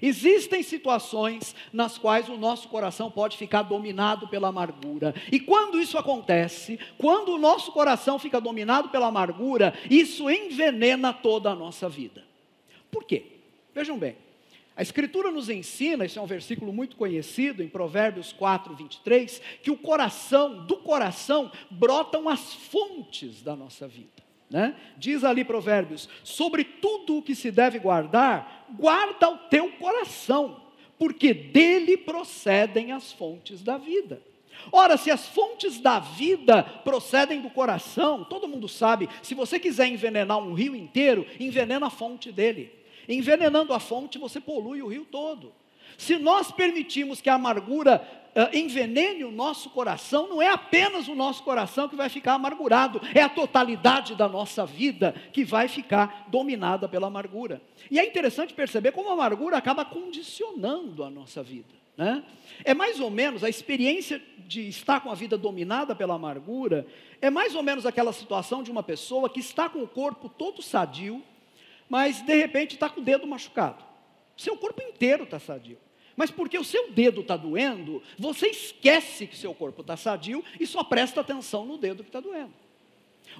Existem 0.00 0.64
situações 0.64 1.54
nas 1.72 1.96
quais 1.96 2.28
o 2.28 2.36
nosso 2.36 2.68
coração 2.68 3.08
pode 3.08 3.36
ficar 3.38 3.62
dominado 3.62 4.26
pela 4.26 4.48
amargura. 4.48 5.14
E 5.30 5.38
quando 5.38 5.80
isso 5.80 5.96
acontece, 5.96 6.78
quando 6.98 7.28
o 7.32 7.38
nosso 7.38 7.70
coração 7.70 8.18
fica 8.18 8.40
dominado 8.40 8.88
pela 8.88 9.06
amargura, 9.06 9.72
isso 9.88 10.28
envenena 10.28 11.12
toda 11.12 11.50
a 11.50 11.54
nossa 11.54 11.88
vida. 11.88 12.24
Por 12.90 13.04
quê? 13.04 13.26
Vejam 13.72 13.96
bem, 13.96 14.16
a 14.74 14.82
Escritura 14.82 15.30
nos 15.30 15.50
ensina, 15.50 16.04
isso 16.04 16.18
é 16.18 16.22
um 16.22 16.26
versículo 16.26 16.72
muito 16.72 16.96
conhecido, 16.96 17.62
em 17.62 17.68
Provérbios 17.68 18.32
4, 18.32 18.74
23, 18.74 19.42
que 19.62 19.70
o 19.70 19.76
coração, 19.76 20.64
do 20.64 20.76
coração, 20.76 21.52
brotam 21.70 22.28
as 22.28 22.54
fontes 22.54 23.42
da 23.42 23.54
nossa 23.54 23.86
vida. 23.86 24.22
Né? 24.50 24.74
Diz 24.96 25.24
ali 25.24 25.44
Provérbios: 25.44 26.08
sobre 26.24 26.64
tudo 26.64 27.18
o 27.18 27.22
que 27.22 27.34
se 27.34 27.50
deve 27.50 27.78
guardar, 27.78 28.66
guarda 28.78 29.28
o 29.28 29.38
teu 29.48 29.70
coração, 29.72 30.62
porque 30.98 31.34
dele 31.34 31.96
procedem 31.96 32.92
as 32.92 33.12
fontes 33.12 33.62
da 33.62 33.76
vida. 33.76 34.22
Ora, 34.70 34.96
se 34.96 35.10
as 35.10 35.26
fontes 35.26 35.80
da 35.80 35.98
vida 35.98 36.62
procedem 36.62 37.40
do 37.40 37.50
coração, 37.50 38.24
todo 38.24 38.46
mundo 38.46 38.68
sabe, 38.68 39.08
se 39.22 39.34
você 39.34 39.58
quiser 39.58 39.86
envenenar 39.86 40.38
um 40.38 40.54
rio 40.54 40.76
inteiro, 40.76 41.26
envenena 41.40 41.86
a 41.86 41.90
fonte 41.90 42.30
dele. 42.30 42.81
Envenenando 43.08 43.72
a 43.72 43.80
fonte, 43.80 44.18
você 44.18 44.40
polui 44.40 44.82
o 44.82 44.88
rio 44.88 45.04
todo. 45.04 45.52
Se 45.98 46.18
nós 46.18 46.50
permitirmos 46.50 47.20
que 47.20 47.28
a 47.28 47.34
amargura 47.34 48.02
uh, 48.34 48.56
envenene 48.56 49.24
o 49.24 49.30
nosso 49.30 49.70
coração, 49.70 50.28
não 50.28 50.40
é 50.40 50.48
apenas 50.48 51.08
o 51.08 51.14
nosso 51.14 51.42
coração 51.42 51.88
que 51.88 51.96
vai 51.96 52.08
ficar 52.08 52.34
amargurado, 52.34 53.00
é 53.14 53.20
a 53.20 53.28
totalidade 53.28 54.14
da 54.14 54.28
nossa 54.28 54.64
vida 54.64 55.14
que 55.32 55.44
vai 55.44 55.68
ficar 55.68 56.26
dominada 56.28 56.88
pela 56.88 57.06
amargura. 57.06 57.60
E 57.90 57.98
é 57.98 58.04
interessante 58.04 58.54
perceber 58.54 58.92
como 58.92 59.10
a 59.10 59.12
amargura 59.12 59.56
acaba 59.56 59.84
condicionando 59.84 61.04
a 61.04 61.10
nossa 61.10 61.42
vida. 61.42 61.82
Né? 61.96 62.24
É 62.64 62.72
mais 62.72 63.00
ou 63.00 63.10
menos 63.10 63.44
a 63.44 63.48
experiência 63.48 64.20
de 64.38 64.66
estar 64.68 65.00
com 65.00 65.10
a 65.10 65.14
vida 65.14 65.36
dominada 65.36 65.94
pela 65.94 66.14
amargura, 66.14 66.86
é 67.20 67.30
mais 67.30 67.54
ou 67.54 67.62
menos 67.62 67.86
aquela 67.86 68.12
situação 68.12 68.62
de 68.62 68.70
uma 68.70 68.82
pessoa 68.82 69.28
que 69.28 69.40
está 69.40 69.68
com 69.68 69.82
o 69.82 69.88
corpo 69.88 70.28
todo 70.28 70.62
sadio, 70.62 71.22
mas 71.92 72.22
de 72.22 72.34
repente 72.34 72.72
está 72.72 72.88
com 72.88 73.02
o 73.02 73.04
dedo 73.04 73.26
machucado. 73.26 73.84
Seu 74.34 74.56
corpo 74.56 74.80
inteiro 74.80 75.24
está 75.24 75.38
sadio. 75.38 75.76
Mas 76.16 76.30
porque 76.30 76.58
o 76.58 76.64
seu 76.64 76.90
dedo 76.90 77.20
está 77.20 77.36
doendo, 77.36 78.02
você 78.18 78.46
esquece 78.46 79.26
que 79.26 79.36
seu 79.36 79.52
corpo 79.52 79.82
está 79.82 79.94
sadio 79.94 80.42
e 80.58 80.66
só 80.66 80.82
presta 80.82 81.20
atenção 81.20 81.66
no 81.66 81.76
dedo 81.76 82.02
que 82.02 82.08
está 82.08 82.18
doendo. 82.18 82.54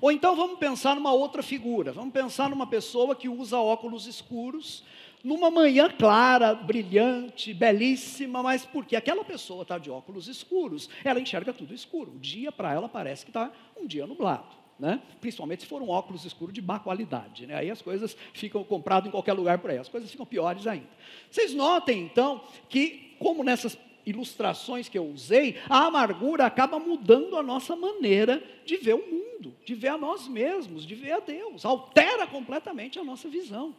Ou 0.02 0.12
então 0.12 0.36
vamos 0.36 0.58
pensar 0.58 0.94
numa 0.94 1.14
outra 1.14 1.42
figura, 1.42 1.92
vamos 1.92 2.12
pensar 2.12 2.50
numa 2.50 2.66
pessoa 2.66 3.16
que 3.16 3.26
usa 3.26 3.56
óculos 3.56 4.06
escuros, 4.06 4.84
numa 5.24 5.50
manhã 5.50 5.88
clara, 5.88 6.54
brilhante, 6.54 7.54
belíssima, 7.54 8.42
mas 8.42 8.66
porque 8.66 8.96
aquela 8.96 9.24
pessoa 9.24 9.62
está 9.62 9.78
de 9.78 9.90
óculos 9.90 10.28
escuros, 10.28 10.90
ela 11.02 11.18
enxerga 11.18 11.54
tudo 11.54 11.72
escuro. 11.72 12.12
O 12.16 12.18
dia 12.18 12.52
para 12.52 12.70
ela 12.74 12.86
parece 12.86 13.24
que 13.24 13.30
está 13.30 13.50
um 13.80 13.86
dia 13.86 14.06
nublado 14.06 14.61
né? 14.82 15.00
principalmente 15.20 15.60
se 15.60 15.68
for 15.68 15.80
um 15.80 15.88
óculos 15.88 16.24
escuro 16.24 16.50
de 16.50 16.60
má 16.60 16.80
qualidade. 16.80 17.46
Né? 17.46 17.54
Aí 17.54 17.70
as 17.70 17.80
coisas 17.80 18.16
ficam 18.34 18.64
compradas 18.64 19.06
em 19.06 19.12
qualquer 19.12 19.32
lugar 19.32 19.58
por 19.58 19.70
aí, 19.70 19.78
as 19.78 19.88
coisas 19.88 20.10
ficam 20.10 20.26
piores 20.26 20.66
ainda. 20.66 20.88
Vocês 21.30 21.54
notem 21.54 22.02
então 22.02 22.42
que, 22.68 23.14
como 23.20 23.44
nessas 23.44 23.78
ilustrações 24.04 24.88
que 24.88 24.98
eu 24.98 25.06
usei, 25.06 25.56
a 25.68 25.86
amargura 25.86 26.44
acaba 26.44 26.80
mudando 26.80 27.38
a 27.38 27.44
nossa 27.44 27.76
maneira 27.76 28.42
de 28.66 28.76
ver 28.76 28.94
o 28.94 29.08
mundo, 29.08 29.54
de 29.64 29.72
ver 29.76 29.88
a 29.88 29.96
nós 29.96 30.26
mesmos, 30.26 30.84
de 30.84 30.96
ver 30.96 31.12
a 31.12 31.20
Deus, 31.20 31.64
altera 31.64 32.26
completamente 32.26 32.98
a 32.98 33.04
nossa 33.04 33.28
visão. 33.28 33.76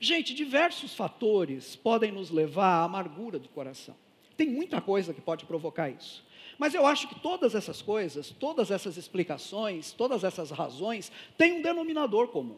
Gente, 0.00 0.34
diversos 0.34 0.96
fatores 0.96 1.76
podem 1.76 2.10
nos 2.10 2.32
levar 2.32 2.80
à 2.80 2.82
amargura 2.82 3.38
do 3.38 3.48
coração. 3.48 3.94
Tem 4.40 4.48
muita 4.48 4.80
coisa 4.80 5.12
que 5.12 5.20
pode 5.20 5.44
provocar 5.44 5.90
isso. 5.90 6.24
Mas 6.56 6.72
eu 6.72 6.86
acho 6.86 7.06
que 7.06 7.20
todas 7.20 7.54
essas 7.54 7.82
coisas, 7.82 8.30
todas 8.30 8.70
essas 8.70 8.96
explicações, 8.96 9.92
todas 9.92 10.24
essas 10.24 10.50
razões 10.50 11.12
têm 11.36 11.58
um 11.58 11.60
denominador 11.60 12.28
comum. 12.28 12.56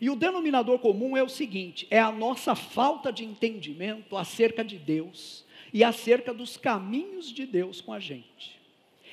E 0.00 0.10
o 0.10 0.16
denominador 0.16 0.80
comum 0.80 1.16
é 1.16 1.22
o 1.22 1.28
seguinte: 1.28 1.86
é 1.92 2.00
a 2.00 2.10
nossa 2.10 2.56
falta 2.56 3.12
de 3.12 3.24
entendimento 3.24 4.16
acerca 4.16 4.64
de 4.64 4.76
Deus 4.76 5.44
e 5.72 5.84
acerca 5.84 6.34
dos 6.34 6.56
caminhos 6.56 7.32
de 7.32 7.46
Deus 7.46 7.80
com 7.80 7.92
a 7.92 8.00
gente. 8.00 8.60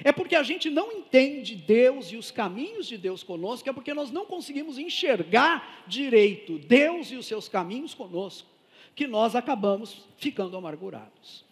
É 0.04 0.12
porque 0.12 0.36
a 0.36 0.42
gente 0.42 0.68
não 0.68 0.92
entende 0.92 1.56
Deus 1.56 2.12
e 2.12 2.18
os 2.18 2.32
caminhos 2.32 2.88
de 2.88 2.98
Deus 2.98 3.22
conosco, 3.22 3.70
é 3.70 3.74
porque 3.74 3.94
nós 3.94 4.10
não 4.10 4.26
conseguimos 4.26 4.80
enxergar 4.80 5.84
direito 5.86 6.58
Deus 6.58 7.12
e 7.12 7.18
os 7.18 7.28
seus 7.28 7.48
caminhos 7.48 7.94
conosco, 7.94 8.50
que 8.96 9.06
nós 9.06 9.36
acabamos 9.36 10.08
ficando 10.18 10.58
amargurados. 10.58 11.48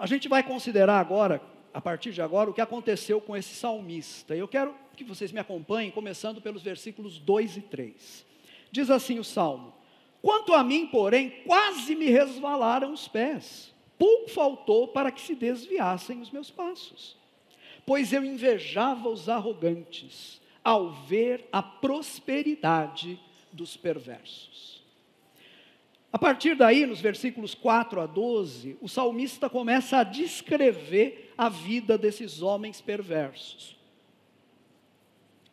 A 0.00 0.06
gente 0.06 0.28
vai 0.28 0.42
considerar 0.42 0.98
agora 0.98 1.42
a 1.72 1.80
partir 1.80 2.12
de 2.12 2.20
agora, 2.20 2.50
o 2.50 2.54
que 2.54 2.60
aconteceu 2.60 3.20
com 3.20 3.36
esse 3.36 3.54
salmista. 3.54 4.34
Eu 4.34 4.48
quero 4.48 4.74
que 4.96 5.04
vocês 5.04 5.30
me 5.30 5.38
acompanhem, 5.38 5.90
começando 5.90 6.40
pelos 6.40 6.62
versículos 6.62 7.18
2 7.18 7.58
e 7.58 7.60
3. 7.60 8.26
Diz 8.72 8.90
assim 8.90 9.18
o 9.18 9.24
salmo: 9.24 9.74
Quanto 10.22 10.54
a 10.54 10.64
mim, 10.64 10.86
porém, 10.86 11.30
quase 11.46 11.94
me 11.94 12.06
resvalaram 12.06 12.92
os 12.92 13.06
pés, 13.06 13.74
pouco 13.98 14.30
faltou 14.30 14.88
para 14.88 15.10
que 15.10 15.20
se 15.20 15.34
desviassem 15.34 16.20
os 16.20 16.30
meus 16.30 16.50
passos. 16.50 17.16
Pois 17.86 18.12
eu 18.12 18.24
invejava 18.24 19.08
os 19.08 19.28
arrogantes, 19.28 20.40
ao 20.64 20.90
ver 20.90 21.46
a 21.52 21.62
prosperidade 21.62 23.20
dos 23.52 23.76
perversos. 23.76 24.79
A 26.12 26.18
partir 26.18 26.56
daí, 26.56 26.86
nos 26.86 27.00
versículos 27.00 27.54
4 27.54 28.00
a 28.00 28.06
12, 28.06 28.76
o 28.80 28.88
salmista 28.88 29.48
começa 29.48 29.98
a 29.98 30.04
descrever 30.04 31.32
a 31.38 31.48
vida 31.48 31.96
desses 31.96 32.42
homens 32.42 32.80
perversos. 32.80 33.76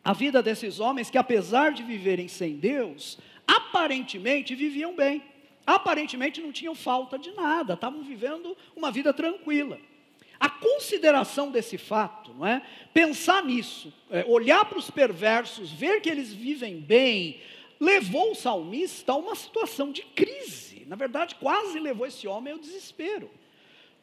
A 0.04 0.12
vida 0.12 0.42
desses 0.42 0.80
homens 0.80 1.10
que, 1.10 1.18
apesar 1.18 1.72
de 1.72 1.82
viverem 1.82 2.26
sem 2.26 2.56
Deus, 2.56 3.18
aparentemente 3.46 4.54
viviam 4.54 4.96
bem, 4.96 5.22
aparentemente 5.64 6.40
não 6.40 6.50
tinham 6.50 6.74
falta 6.74 7.18
de 7.18 7.30
nada, 7.32 7.74
estavam 7.74 8.02
vivendo 8.02 8.56
uma 8.74 8.90
vida 8.90 9.12
tranquila. 9.12 9.78
A 10.40 10.48
consideração 10.48 11.50
desse 11.50 11.76
fato, 11.76 12.32
não 12.32 12.46
é? 12.46 12.62
pensar 12.94 13.44
nisso, 13.44 13.92
é, 14.10 14.24
olhar 14.26 14.64
para 14.64 14.78
os 14.78 14.90
perversos, 14.90 15.70
ver 15.70 16.00
que 16.00 16.08
eles 16.08 16.32
vivem 16.32 16.80
bem, 16.80 17.40
levou 17.80 18.32
o 18.32 18.34
salmista 18.34 19.12
a 19.12 19.16
uma 19.16 19.34
situação 19.34 19.92
de 19.92 20.02
crise. 20.02 20.84
Na 20.86 20.96
verdade, 20.96 21.34
quase 21.36 21.78
levou 21.78 22.06
esse 22.06 22.26
homem 22.26 22.52
ao 22.52 22.58
desespero. 22.58 23.30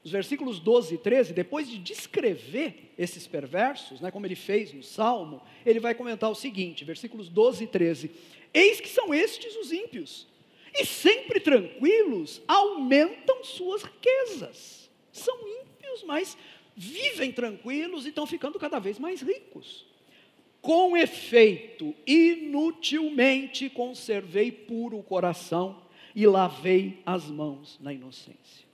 Os 0.03 0.11
versículos 0.11 0.59
12 0.59 0.95
e 0.95 0.97
13, 0.99 1.33
depois 1.33 1.67
de 1.67 1.79
descrever 1.79 2.91
esses 2.95 3.25
perversos, 3.25 3.99
né, 3.99 4.11
como 4.11 4.25
ele 4.27 4.35
fez 4.35 4.71
no 4.71 4.83
Salmo, 4.83 5.41
ele 5.65 5.79
vai 5.79 5.95
comentar 5.95 6.29
o 6.29 6.35
seguinte, 6.35 6.85
versículos 6.85 7.27
12 7.27 7.63
e 7.63 7.67
13: 7.67 8.11
Eis 8.53 8.79
que 8.79 8.87
são 8.87 9.11
estes 9.11 9.55
os 9.55 9.71
ímpios, 9.71 10.27
e 10.75 10.85
sempre 10.85 11.39
tranquilos 11.39 12.39
aumentam 12.47 13.43
suas 13.43 13.81
riquezas. 13.81 14.91
São 15.11 15.35
ímpios, 15.47 16.03
mas 16.03 16.37
vivem 16.75 17.31
tranquilos 17.31 18.05
e 18.05 18.09
estão 18.09 18.27
ficando 18.27 18.59
cada 18.59 18.77
vez 18.77 18.99
mais 18.99 19.21
ricos. 19.21 19.87
Com 20.65 20.97
efeito, 20.97 21.93
inutilmente 22.07 23.69
conservei 23.69 24.51
puro 24.51 24.97
o 24.97 25.03
coração 25.03 25.79
e 26.15 26.25
lavei 26.25 27.03
as 27.05 27.25
mãos 27.25 27.77
na 27.79 27.93
inocência. 27.93 28.65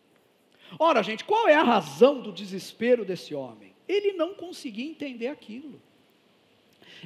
Ora, 0.79 1.03
gente, 1.03 1.25
qual 1.25 1.49
é 1.49 1.53
a 1.53 1.63
razão 1.63 2.21
do 2.21 2.31
desespero 2.31 3.03
desse 3.03 3.35
homem? 3.35 3.73
Ele 3.89 4.13
não 4.13 4.33
conseguia 4.33 4.85
entender 4.85 5.27
aquilo. 5.27 5.81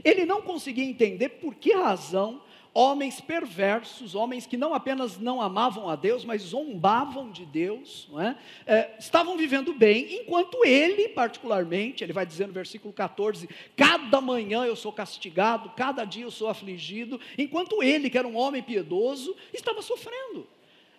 Ele 0.03 0.23
não 0.23 0.43
conseguia 0.43 0.85
entender 0.85 1.29
por 1.29 1.55
que 1.55 1.73
razão 1.73 2.43
homens 2.75 3.21
perversos, 3.21 4.15
homens 4.15 4.45
que 4.45 4.57
não 4.57 4.73
apenas 4.73 5.17
não 5.17 5.41
amavam 5.41 5.89
a 5.89 5.95
Deus, 5.95 6.25
mas 6.25 6.41
zombavam 6.41 7.31
de 7.31 7.45
Deus, 7.45 8.09
é? 8.19 8.35
É, 8.67 8.95
estavam 8.99 9.37
vivendo 9.37 9.73
bem, 9.73 10.21
enquanto 10.21 10.65
ele, 10.65 11.07
particularmente, 11.07 12.03
ele 12.03 12.11
vai 12.11 12.25
dizer 12.25 12.47
no 12.47 12.53
versículo 12.53 12.93
14: 12.93 13.47
cada 13.77 14.19
manhã 14.19 14.65
eu 14.65 14.75
sou 14.75 14.91
castigado, 14.91 15.71
cada 15.77 16.03
dia 16.03 16.25
eu 16.25 16.31
sou 16.31 16.49
afligido, 16.49 17.17
enquanto 17.37 17.81
ele, 17.81 18.09
que 18.09 18.17
era 18.17 18.27
um 18.27 18.35
homem 18.35 18.61
piedoso, 18.61 19.33
estava 19.53 19.81
sofrendo. 19.81 20.45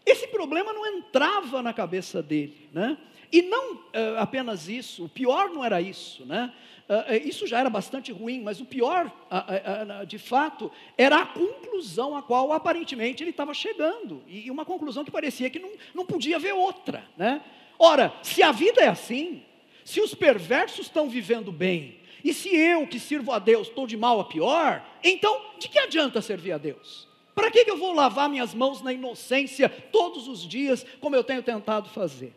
Esse 0.06 0.28
problema 0.28 0.72
não 0.72 0.86
entrava 0.86 1.60
na 1.60 1.74
cabeça 1.74 2.22
dele, 2.22 2.70
né? 2.72 2.96
E 3.32 3.42
não 3.42 3.80
é, 3.92 4.18
apenas 4.18 4.68
isso, 4.68 5.04
o 5.04 5.08
pior 5.08 5.50
não 5.50 5.64
era 5.64 5.80
isso, 5.80 6.24
né? 6.24 6.52
Uh, 6.88 7.28
isso 7.28 7.48
já 7.48 7.58
era 7.58 7.68
bastante 7.68 8.12
ruim, 8.12 8.40
mas 8.40 8.60
o 8.60 8.64
pior, 8.64 9.06
uh, 9.06 10.02
uh, 10.02 10.06
de 10.06 10.18
fato, 10.18 10.70
era 10.96 11.16
a 11.16 11.26
conclusão 11.26 12.16
a 12.16 12.22
qual 12.22 12.52
aparentemente 12.52 13.24
ele 13.24 13.30
estava 13.30 13.52
chegando, 13.52 14.22
e 14.28 14.48
uma 14.52 14.64
conclusão 14.64 15.04
que 15.04 15.10
parecia 15.10 15.50
que 15.50 15.58
não, 15.58 15.72
não 15.92 16.06
podia 16.06 16.36
haver 16.36 16.54
outra. 16.54 17.04
Né? 17.16 17.42
Ora, 17.76 18.14
se 18.22 18.40
a 18.40 18.52
vida 18.52 18.82
é 18.82 18.86
assim, 18.86 19.42
se 19.84 20.00
os 20.00 20.14
perversos 20.14 20.86
estão 20.86 21.08
vivendo 21.08 21.50
bem, 21.50 21.98
e 22.22 22.32
se 22.32 22.54
eu 22.54 22.86
que 22.86 23.00
sirvo 23.00 23.32
a 23.32 23.40
Deus 23.40 23.66
estou 23.66 23.84
de 23.84 23.96
mal 23.96 24.20
a 24.20 24.24
pior, 24.24 24.84
então 25.02 25.40
de 25.58 25.68
que 25.68 25.80
adianta 25.80 26.22
servir 26.22 26.52
a 26.52 26.58
Deus? 26.58 27.08
Para 27.34 27.50
que, 27.50 27.64
que 27.64 27.70
eu 27.70 27.76
vou 27.76 27.92
lavar 27.92 28.28
minhas 28.28 28.54
mãos 28.54 28.80
na 28.80 28.92
inocência 28.92 29.68
todos 29.68 30.26
os 30.28 30.46
dias, 30.46 30.86
como 31.00 31.16
eu 31.16 31.24
tenho 31.24 31.42
tentado 31.42 31.88
fazer? 31.90 32.32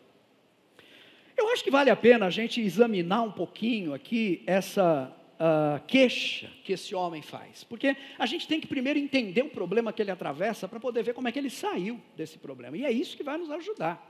Eu 1.39 1.47
acho 1.53 1.63
que 1.63 1.71
vale 1.71 1.89
a 1.89 1.95
pena 1.95 2.25
a 2.25 2.29
gente 2.29 2.59
examinar 2.59 3.21
um 3.21 3.31
pouquinho 3.31 3.93
aqui 3.93 4.43
essa 4.45 5.09
uh, 5.39 5.81
queixa 5.87 6.51
que 6.65 6.73
esse 6.73 6.93
homem 6.93 7.21
faz, 7.21 7.63
porque 7.63 7.95
a 8.17 8.25
gente 8.25 8.45
tem 8.45 8.59
que 8.59 8.67
primeiro 8.67 8.99
entender 8.99 9.41
o 9.41 9.49
problema 9.49 9.93
que 9.93 10.01
ele 10.01 10.11
atravessa 10.11 10.67
para 10.67 10.81
poder 10.81 11.01
ver 11.01 11.13
como 11.13 11.29
é 11.29 11.31
que 11.31 11.39
ele 11.39 11.49
saiu 11.49 11.97
desse 12.17 12.37
problema, 12.37 12.75
e 12.75 12.83
é 12.83 12.91
isso 12.91 13.15
que 13.15 13.23
vai 13.23 13.37
nos 13.37 13.49
ajudar. 13.49 14.08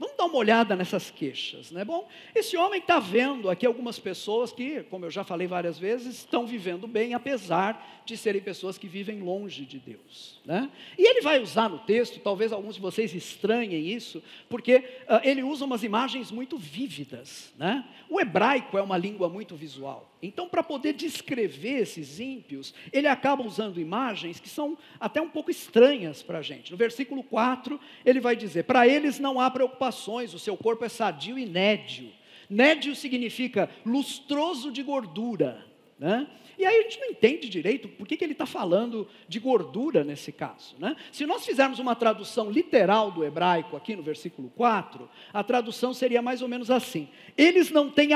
Vamos 0.00 0.16
dar 0.16 0.24
uma 0.24 0.38
olhada 0.38 0.74
nessas 0.74 1.10
queixas, 1.10 1.70
né? 1.70 1.84
Bom, 1.84 2.08
esse 2.34 2.56
homem 2.56 2.80
está 2.80 2.98
vendo 2.98 3.50
aqui 3.50 3.66
algumas 3.66 3.98
pessoas 3.98 4.50
que, 4.50 4.82
como 4.84 5.04
eu 5.04 5.10
já 5.10 5.22
falei 5.22 5.46
várias 5.46 5.78
vezes, 5.78 6.16
estão 6.16 6.46
vivendo 6.46 6.88
bem, 6.88 7.12
apesar 7.12 8.02
de 8.06 8.16
serem 8.16 8.40
pessoas 8.40 8.78
que 8.78 8.88
vivem 8.88 9.20
longe 9.20 9.66
de 9.66 9.78
Deus, 9.78 10.40
né? 10.42 10.70
E 10.96 11.06
ele 11.06 11.20
vai 11.20 11.38
usar 11.38 11.68
no 11.68 11.80
texto, 11.80 12.18
talvez 12.18 12.50
alguns 12.50 12.76
de 12.76 12.80
vocês 12.80 13.14
estranhem 13.14 13.92
isso, 13.92 14.22
porque 14.48 14.76
uh, 14.76 15.20
ele 15.22 15.42
usa 15.42 15.66
umas 15.66 15.82
imagens 15.82 16.30
muito 16.30 16.56
vívidas, 16.56 17.52
né? 17.58 17.86
O 18.08 18.18
hebraico 18.18 18.78
é 18.78 18.82
uma 18.82 18.96
língua 18.96 19.28
muito 19.28 19.54
visual. 19.54 20.09
Então, 20.22 20.48
para 20.48 20.62
poder 20.62 20.92
descrever 20.92 21.80
esses 21.80 22.20
ímpios, 22.20 22.74
ele 22.92 23.06
acaba 23.06 23.42
usando 23.42 23.80
imagens 23.80 24.38
que 24.38 24.48
são 24.48 24.76
até 24.98 25.20
um 25.20 25.28
pouco 25.28 25.50
estranhas 25.50 26.22
para 26.22 26.38
a 26.38 26.42
gente. 26.42 26.70
No 26.70 26.76
versículo 26.76 27.22
4, 27.22 27.80
ele 28.04 28.20
vai 28.20 28.36
dizer: 28.36 28.64
Para 28.64 28.86
eles 28.86 29.18
não 29.18 29.40
há 29.40 29.50
preocupações, 29.50 30.34
o 30.34 30.38
seu 30.38 30.56
corpo 30.56 30.84
é 30.84 30.88
sadio 30.88 31.38
e 31.38 31.46
nédio. 31.46 32.10
Nédio 32.50 32.94
significa 32.94 33.70
lustroso 33.86 34.70
de 34.70 34.82
gordura. 34.82 35.64
Né? 35.98 36.26
E 36.58 36.64
aí 36.64 36.78
a 36.78 36.82
gente 36.82 36.98
não 36.98 37.08
entende 37.08 37.48
direito 37.48 37.88
por 37.88 38.06
que, 38.08 38.16
que 38.16 38.24
ele 38.24 38.32
está 38.32 38.44
falando 38.44 39.06
de 39.28 39.38
gordura 39.38 40.02
nesse 40.02 40.32
caso. 40.32 40.74
Né? 40.78 40.96
Se 41.12 41.24
nós 41.24 41.44
fizermos 41.44 41.78
uma 41.78 41.94
tradução 41.94 42.50
literal 42.50 43.10
do 43.10 43.24
hebraico 43.24 43.76
aqui 43.76 43.94
no 43.94 44.02
versículo 44.02 44.50
4, 44.56 45.08
a 45.32 45.44
tradução 45.44 45.94
seria 45.94 46.20
mais 46.20 46.42
ou 46.42 46.48
menos 46.48 46.70
assim: 46.70 47.08
eles 47.36 47.70
não 47.70 47.90
têm 47.90 48.12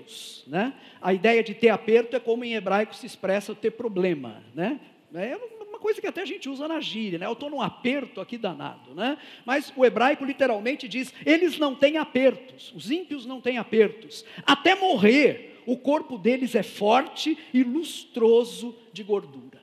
apertos. 0.00 0.44
Né? 0.46 0.72
A 1.00 1.12
ideia 1.12 1.42
de 1.42 1.54
ter 1.54 1.68
aperto 1.68 2.16
é 2.16 2.20
como 2.20 2.44
em 2.44 2.54
hebraico 2.54 2.94
se 2.94 3.06
expressa 3.06 3.54
ter 3.54 3.72
problema. 3.72 4.42
Né? 4.54 4.80
É 5.14 5.36
uma 5.68 5.78
coisa 5.78 6.00
que 6.00 6.06
até 6.06 6.22
a 6.22 6.26
gente 6.26 6.48
usa 6.48 6.66
na 6.66 6.80
gíria, 6.80 7.18
né? 7.18 7.26
Eu 7.26 7.32
estou 7.32 7.50
num 7.50 7.60
aperto 7.60 8.20
aqui 8.20 8.36
danado, 8.36 8.94
né? 8.94 9.18
Mas 9.44 9.72
o 9.76 9.84
hebraico 9.84 10.24
literalmente 10.24 10.86
diz: 10.86 11.12
eles 11.24 11.58
não 11.58 11.74
têm 11.74 11.96
apertos, 11.96 12.72
os 12.74 12.90
ímpios 12.90 13.26
não 13.26 13.40
têm 13.40 13.58
apertos, 13.58 14.24
até 14.46 14.74
morrer 14.74 15.62
o 15.66 15.76
corpo 15.76 16.18
deles 16.18 16.54
é 16.54 16.62
forte 16.62 17.36
e 17.52 17.62
lustroso 17.62 18.74
de 18.92 19.02
gordura. 19.02 19.59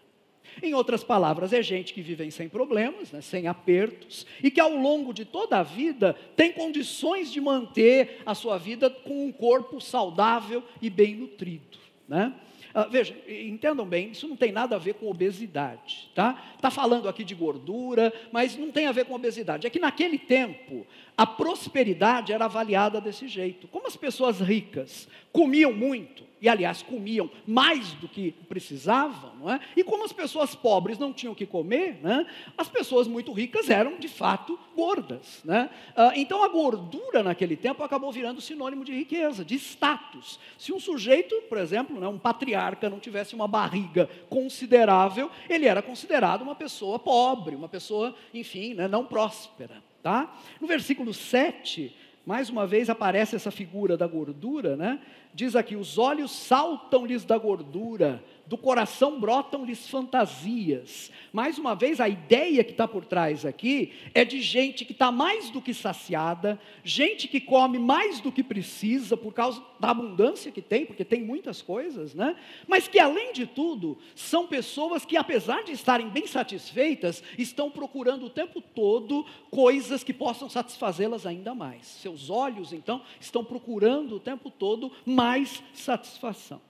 Em 0.61 0.73
outras 0.73 1.03
palavras, 1.03 1.53
é 1.53 1.61
gente 1.61 1.93
que 1.93 2.01
vive 2.01 2.29
sem 2.31 2.49
problemas, 2.49 3.11
né, 3.11 3.21
sem 3.21 3.47
apertos, 3.47 4.25
e 4.43 4.49
que 4.49 4.59
ao 4.59 4.75
longo 4.75 5.13
de 5.13 5.25
toda 5.25 5.59
a 5.59 5.63
vida 5.63 6.15
tem 6.35 6.51
condições 6.51 7.31
de 7.31 7.39
manter 7.39 8.21
a 8.25 8.33
sua 8.33 8.57
vida 8.57 8.89
com 8.89 9.25
um 9.27 9.31
corpo 9.31 9.79
saudável 9.79 10.63
e 10.81 10.89
bem 10.89 11.15
nutrido. 11.15 11.77
Né? 12.07 12.33
Ah, 12.73 12.85
veja, 12.85 13.15
entendam 13.27 13.87
bem, 13.87 14.11
isso 14.11 14.27
não 14.27 14.35
tem 14.35 14.51
nada 14.51 14.75
a 14.75 14.77
ver 14.77 14.93
com 14.93 15.09
obesidade, 15.09 16.11
tá? 16.13 16.51
Está 16.55 16.69
falando 16.69 17.09
aqui 17.09 17.23
de 17.23 17.33
gordura, 17.33 18.13
mas 18.31 18.55
não 18.55 18.71
tem 18.71 18.85
a 18.85 18.91
ver 18.91 19.05
com 19.05 19.15
obesidade. 19.15 19.65
É 19.65 19.69
que 19.69 19.79
naquele 19.79 20.19
tempo, 20.19 20.85
a 21.17 21.25
prosperidade 21.25 22.31
era 22.31 22.45
avaliada 22.45 23.01
desse 23.01 23.27
jeito. 23.27 23.67
Como 23.67 23.87
as 23.87 23.95
pessoas 23.95 24.39
ricas 24.39 25.07
comiam 25.31 25.73
muito, 25.73 26.23
e 26.41 26.47
aliás 26.47 26.81
comiam 26.81 27.29
mais 27.45 27.93
do 27.93 28.07
que 28.07 28.31
precisavam, 28.47 29.35
não 29.39 29.51
é? 29.51 29.59
E 29.75 29.83
como 29.83 30.03
as 30.03 30.11
pessoas 30.11 30.53
pobres 30.55 30.97
não 30.97 31.11
tinham 31.11 31.33
que 31.33 31.45
comer, 31.45 31.99
né? 32.01 32.25
As 32.57 32.69
pessoas 32.69 33.07
muito 33.07 33.31
ricas 33.31 33.69
eram 33.69 33.97
de 33.97 34.07
fato 34.07 34.57
gordas, 34.75 35.41
né? 35.43 35.69
Ah, 35.95 36.13
então 36.15 36.43
a 36.43 36.47
gordura 36.47 37.23
naquele 37.23 37.55
tempo 37.55 37.83
acabou 37.83 38.11
virando 38.11 38.39
sinônimo 38.39 38.85
de 38.85 38.93
riqueza, 38.93 39.43
de 39.43 39.55
status. 39.55 40.39
Se 40.57 40.71
um 40.71 40.79
sujeito, 40.79 41.35
por 41.49 41.57
exemplo, 41.57 41.99
né, 41.99 42.07
um 42.07 42.19
patriarca 42.19 42.89
não 42.89 42.99
tivesse 42.99 43.33
uma 43.33 43.47
barriga 43.47 44.09
considerável, 44.29 45.31
ele 45.49 45.65
era 45.65 45.81
considerado 45.81 46.41
uma 46.41 46.55
pessoa 46.55 46.99
pobre, 46.99 47.55
uma 47.55 47.69
pessoa, 47.69 48.15
enfim, 48.33 48.73
né, 48.73 48.87
não 48.87 49.05
próspera, 49.05 49.83
tá? 50.03 50.37
No 50.61 50.67
versículo 50.67 51.13
7, 51.13 51.95
mais 52.27 52.49
uma 52.49 52.67
vez 52.67 52.89
aparece 52.89 53.37
essa 53.37 53.49
figura 53.49 53.95
da 53.95 54.05
gordura, 54.05 54.75
né? 54.75 54.99
Diz 55.37 55.55
aqui: 55.55 55.75
os 55.75 55.99
olhos 55.99 56.31
saltam-lhes 56.31 57.23
da 57.23 57.37
gordura, 57.37 58.23
do 58.47 58.57
coração 58.57 59.19
brotam-lhes 59.19 59.89
fantasias. 59.89 61.11
Mais 61.33 61.57
uma 61.57 61.75
vez, 61.75 61.99
a 61.99 62.07
ideia 62.07 62.63
que 62.63 62.71
está 62.71 62.87
por 62.87 63.03
trás 63.03 63.45
aqui 63.45 63.91
é 64.13 64.23
de 64.23 64.41
gente 64.41 64.85
que 64.85 64.93
está 64.93 65.11
mais 65.11 65.49
do 65.49 65.61
que 65.61 65.73
saciada, 65.73 66.59
gente 66.83 67.27
que 67.27 67.41
come 67.41 67.77
mais 67.77 68.21
do 68.21 68.31
que 68.31 68.41
precisa 68.41 69.17
por 69.17 69.33
causa 69.33 69.61
da 69.79 69.89
abundância 69.89 70.51
que 70.51 70.61
tem, 70.61 70.85
porque 70.85 71.03
tem 71.03 71.21
muitas 71.21 71.61
coisas, 71.61 72.13
né? 72.13 72.35
Mas 72.67 72.87
que 72.87 72.99
além 72.99 73.33
de 73.33 73.45
tudo, 73.45 73.97
são 74.15 74.47
pessoas 74.47 75.05
que, 75.05 75.17
apesar 75.17 75.63
de 75.63 75.73
estarem 75.73 76.09
bem 76.09 76.25
satisfeitas, 76.25 77.21
estão 77.37 77.69
procurando 77.69 78.27
o 78.27 78.29
tempo 78.29 78.61
todo 78.61 79.25
coisas 79.51 80.03
que 80.03 80.13
possam 80.13 80.49
satisfazê-las 80.49 81.25
ainda 81.25 81.53
mais. 81.53 81.85
Seus 81.85 82.29
olhos, 82.29 82.71
então, 82.71 83.01
estão 83.19 83.43
procurando 83.43 84.15
o 84.15 84.19
tempo 84.19 84.49
todo 84.49 84.91
mais 85.05 85.61
satisfação. 85.73 86.66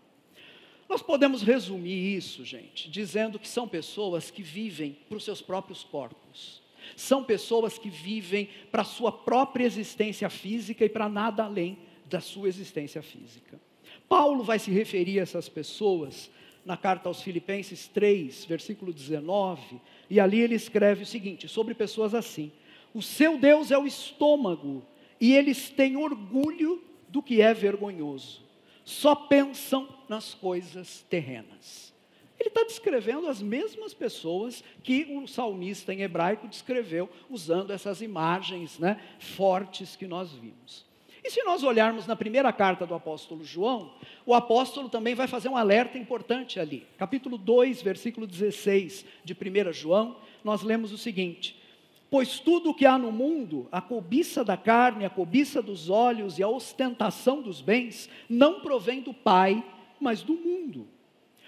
Nós 0.90 1.02
podemos 1.02 1.42
resumir 1.42 2.16
isso, 2.16 2.46
gente, 2.46 2.90
dizendo 2.90 3.38
que 3.38 3.48
são 3.48 3.68
pessoas 3.68 4.32
que 4.32 4.42
vivem 4.42 4.98
para 5.08 5.18
os 5.18 5.24
seus 5.24 5.42
próprios 5.42 5.84
corpos. 5.84 6.62
São 6.96 7.24
pessoas 7.24 7.78
que 7.78 7.90
vivem 7.90 8.50
para 8.72 8.84
a 8.84 8.86
sua 8.86 9.12
própria 9.12 9.66
existência 9.66 10.30
física 10.30 10.86
e 10.86 10.90
para 10.90 11.10
nada 11.10 11.44
além 11.44 11.78
da 12.06 12.22
sua 12.22 12.48
existência 12.48 13.02
física. 13.02 13.60
Paulo 14.08 14.44
vai 14.44 14.58
se 14.58 14.72
referir 14.72 15.20
a 15.20 15.24
essas 15.24 15.50
pessoas 15.50 16.32
na 16.64 16.78
carta 16.78 17.10
aos 17.10 17.22
Filipenses 17.22 17.88
3, 17.88 18.46
versículo 18.46 18.94
19, 18.94 19.82
e 20.10 20.20
ali 20.22 20.40
ele 20.40 20.56
escreve 20.56 21.04
o 21.04 21.06
seguinte: 21.06 21.50
sobre 21.50 21.74
pessoas 21.74 22.16
assim: 22.16 22.50
O 22.94 23.02
seu 23.02 23.38
Deus 23.38 23.72
é 23.72 23.78
o 23.78 23.86
estômago, 23.86 24.86
e 25.20 25.34
eles 25.34 25.70
têm 25.70 25.98
orgulho 25.98 26.82
do 27.10 27.22
que 27.22 27.42
é 27.42 27.54
vergonhoso 27.54 28.47
só 28.88 29.14
pensam 29.14 29.86
nas 30.08 30.34
coisas 30.34 31.06
terrenas. 31.10 31.94
Ele 32.40 32.48
está 32.48 32.64
descrevendo 32.64 33.28
as 33.28 33.42
mesmas 33.42 33.94
pessoas 33.94 34.64
que 34.82 35.04
o 35.12 35.28
salmista 35.28 35.94
em 35.94 36.04
hebraico 36.04 36.48
descreveu, 36.48 37.10
usando 37.30 37.74
essas 37.74 38.02
imagens 38.02 38.80
né, 38.80 38.98
fortes 39.20 39.98
que 39.98 40.08
nós 40.08 40.32
vimos. 40.32 40.86
E 41.22 41.30
se 41.30 41.44
nós 41.44 41.64
olharmos 41.64 42.08
na 42.08 42.16
primeira 42.16 42.54
carta 42.54 42.88
do 42.88 42.94
apóstolo 42.94 43.44
João, 43.44 43.92
o 44.26 44.34
apóstolo 44.34 44.88
também 44.88 45.16
vai 45.16 45.28
fazer 45.28 45.50
um 45.50 45.58
alerta 45.58 45.98
importante 45.98 46.58
ali. 46.58 46.88
Capítulo 46.98 47.38
2, 47.38 47.82
versículo 47.82 48.26
16 48.26 49.04
de 49.26 49.34
1 49.34 49.74
João, 49.74 50.16
nós 50.46 50.62
lemos 50.62 50.94
o 50.94 50.98
seguinte: 50.98 51.62
Pois 52.10 52.40
tudo 52.40 52.70
o 52.70 52.74
que 52.74 52.86
há 52.86 52.98
no 52.98 53.12
mundo, 53.12 53.68
a 53.72 53.82
cobiça 53.82 54.44
da 54.44 54.56
carne, 54.56 55.04
a 55.04 55.10
cobiça 55.10 55.62
dos 55.62 55.90
olhos 55.90 56.40
e 56.40 56.44
a 56.44 56.48
ostentação 56.48 57.42
dos 57.42 57.62
bens, 57.62 58.10
não 58.30 58.62
provém 58.62 59.02
do 59.02 59.14
Pai, 59.14 59.64
mas 60.00 60.22
do 60.22 60.34
mundo. 60.34 60.88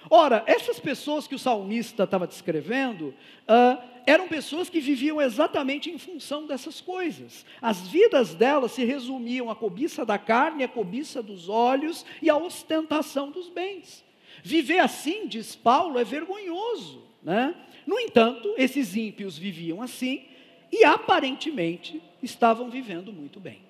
Ora, 0.10 0.44
essas 0.46 0.80
pessoas 0.80 1.28
que 1.28 1.36
o 1.36 1.40
salmista 1.40 2.04
estava 2.04 2.28
descrevendo, 2.28 3.14
uh, 3.48 3.82
eram 4.06 4.28
pessoas 4.28 4.70
que 4.70 4.80
viviam 4.80 5.22
exatamente 5.22 5.90
em 5.90 5.98
função 5.98 6.46
dessas 6.46 6.82
coisas. 6.82 7.46
As 7.62 7.88
vidas 7.88 8.34
delas 8.34 8.72
se 8.72 8.84
resumiam 8.84 9.50
à 9.50 9.56
cobiça 9.56 10.06
da 10.06 10.18
carne, 10.18 10.64
à 10.64 10.68
cobiça 10.68 11.22
dos 11.22 11.48
olhos 11.48 12.06
e 12.22 12.30
à 12.30 12.36
ostentação 12.38 13.30
dos 13.30 13.50
bens. 13.50 14.04
Viver 14.42 14.80
assim, 14.80 15.28
diz 15.28 15.56
Paulo, 15.56 16.00
é 16.00 16.04
vergonhoso. 16.04 17.04
Né? 17.22 17.54
No 17.86 18.00
entanto, 18.00 18.54
esses 18.58 18.96
ímpios 18.96 19.38
viviam 19.38 19.82
assim 19.82 20.26
e 20.72 20.84
aparentemente 20.84 22.02
estavam 22.22 22.70
vivendo 22.70 23.12
muito 23.12 23.40
bem. 23.40 23.62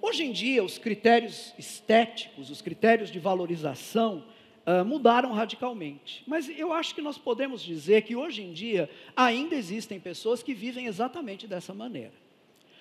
Hoje 0.00 0.24
em 0.24 0.32
dia, 0.32 0.62
os 0.62 0.78
critérios 0.78 1.52
estéticos, 1.58 2.50
os 2.50 2.60
critérios 2.60 3.10
de 3.10 3.18
valorização 3.18 4.24
uh, 4.66 4.84
mudaram 4.84 5.32
radicalmente. 5.32 6.22
Mas 6.26 6.48
eu 6.48 6.72
acho 6.72 6.94
que 6.94 7.00
nós 7.00 7.16
podemos 7.16 7.62
dizer 7.62 8.02
que 8.02 8.14
hoje 8.14 8.42
em 8.42 8.52
dia 8.52 8.90
ainda 9.16 9.54
existem 9.54 9.98
pessoas 9.98 10.42
que 10.42 10.52
vivem 10.54 10.86
exatamente 10.86 11.46
dessa 11.46 11.72
maneira. 11.72 12.12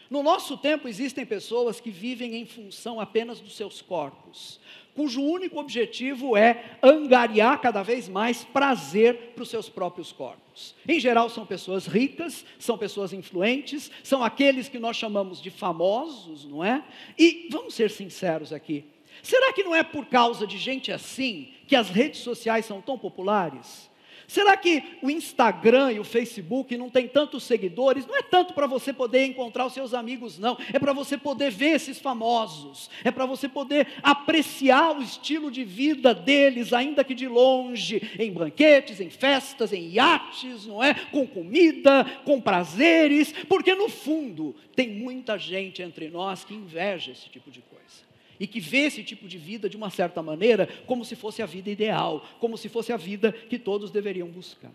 No 0.09 0.21
nosso 0.21 0.55
tempo, 0.57 0.87
existem 0.87 1.25
pessoas 1.25 1.79
que 1.79 1.89
vivem 1.89 2.35
em 2.35 2.45
função 2.45 2.99
apenas 2.99 3.39
dos 3.39 3.55
seus 3.55 3.81
corpos, 3.81 4.59
cujo 4.95 5.21
único 5.21 5.59
objetivo 5.59 6.37
é 6.37 6.77
angariar 6.81 7.59
cada 7.59 7.83
vez 7.83 8.07
mais 8.07 8.45
prazer 8.45 9.33
para 9.35 9.43
os 9.43 9.49
seus 9.49 9.67
próprios 9.67 10.11
corpos. 10.11 10.73
Em 10.87 10.99
geral, 10.99 11.29
são 11.29 11.45
pessoas 11.45 11.85
ricas, 11.85 12.45
são 12.57 12.77
pessoas 12.77 13.11
influentes, 13.11 13.91
são 14.01 14.23
aqueles 14.23 14.69
que 14.69 14.79
nós 14.79 14.95
chamamos 14.95 15.41
de 15.41 15.51
famosos, 15.51 16.45
não 16.45 16.63
é? 16.63 16.83
E 17.19 17.49
vamos 17.51 17.75
ser 17.75 17.91
sinceros 17.91 18.53
aqui: 18.53 18.85
será 19.21 19.51
que 19.51 19.63
não 19.63 19.75
é 19.75 19.83
por 19.83 20.05
causa 20.05 20.47
de 20.47 20.57
gente 20.57 20.91
assim 20.91 21.49
que 21.67 21.75
as 21.75 21.89
redes 21.89 22.21
sociais 22.21 22.65
são 22.65 22.81
tão 22.81 22.97
populares? 22.97 23.89
Será 24.27 24.57
que 24.57 24.83
o 25.01 25.09
Instagram 25.09 25.93
e 25.93 25.99
o 25.99 26.03
Facebook 26.03 26.75
não 26.77 26.89
tem 26.89 27.07
tantos 27.07 27.43
seguidores? 27.43 28.05
Não 28.05 28.15
é 28.15 28.21
tanto 28.21 28.53
para 28.53 28.67
você 28.67 28.91
poder 28.91 29.25
encontrar 29.25 29.65
os 29.65 29.73
seus 29.73 29.93
amigos, 29.93 30.39
não. 30.39 30.57
É 30.73 30.79
para 30.79 30.93
você 30.93 31.17
poder 31.17 31.51
ver 31.51 31.75
esses 31.75 31.99
famosos. 31.99 32.89
É 33.03 33.11
para 33.11 33.25
você 33.25 33.47
poder 33.47 33.87
apreciar 34.01 34.97
o 34.97 35.01
estilo 35.01 35.51
de 35.51 35.63
vida 35.63 36.13
deles, 36.13 36.73
ainda 36.73 37.03
que 37.03 37.13
de 37.13 37.27
longe, 37.27 38.01
em 38.17 38.31
banquetes, 38.31 38.99
em 38.99 39.09
festas, 39.09 39.71
em 39.73 39.89
iates, 39.89 40.65
não 40.65 40.83
é? 40.83 40.93
Com 41.11 41.27
comida, 41.27 42.05
com 42.23 42.41
prazeres, 42.41 43.31
porque 43.47 43.75
no 43.75 43.89
fundo 43.89 44.55
tem 44.75 44.89
muita 44.89 45.37
gente 45.37 45.81
entre 45.81 46.09
nós 46.09 46.43
que 46.43 46.53
inveja 46.53 47.11
esse 47.11 47.29
tipo 47.29 47.51
de 47.51 47.61
coisa 47.61 48.04
e 48.39 48.47
que 48.47 48.59
vê 48.59 48.79
esse 48.79 49.03
tipo 49.03 49.27
de 49.27 49.37
vida 49.37 49.69
de 49.69 49.77
uma 49.77 49.89
certa 49.89 50.21
maneira 50.21 50.67
como 50.85 51.05
se 51.05 51.15
fosse 51.15 51.41
a 51.41 51.45
vida 51.45 51.69
ideal, 51.69 52.25
como 52.39 52.57
se 52.57 52.69
fosse 52.69 52.91
a 52.91 52.97
vida 52.97 53.31
que 53.31 53.57
todos 53.57 53.91
deveriam 53.91 54.27
buscar. 54.27 54.71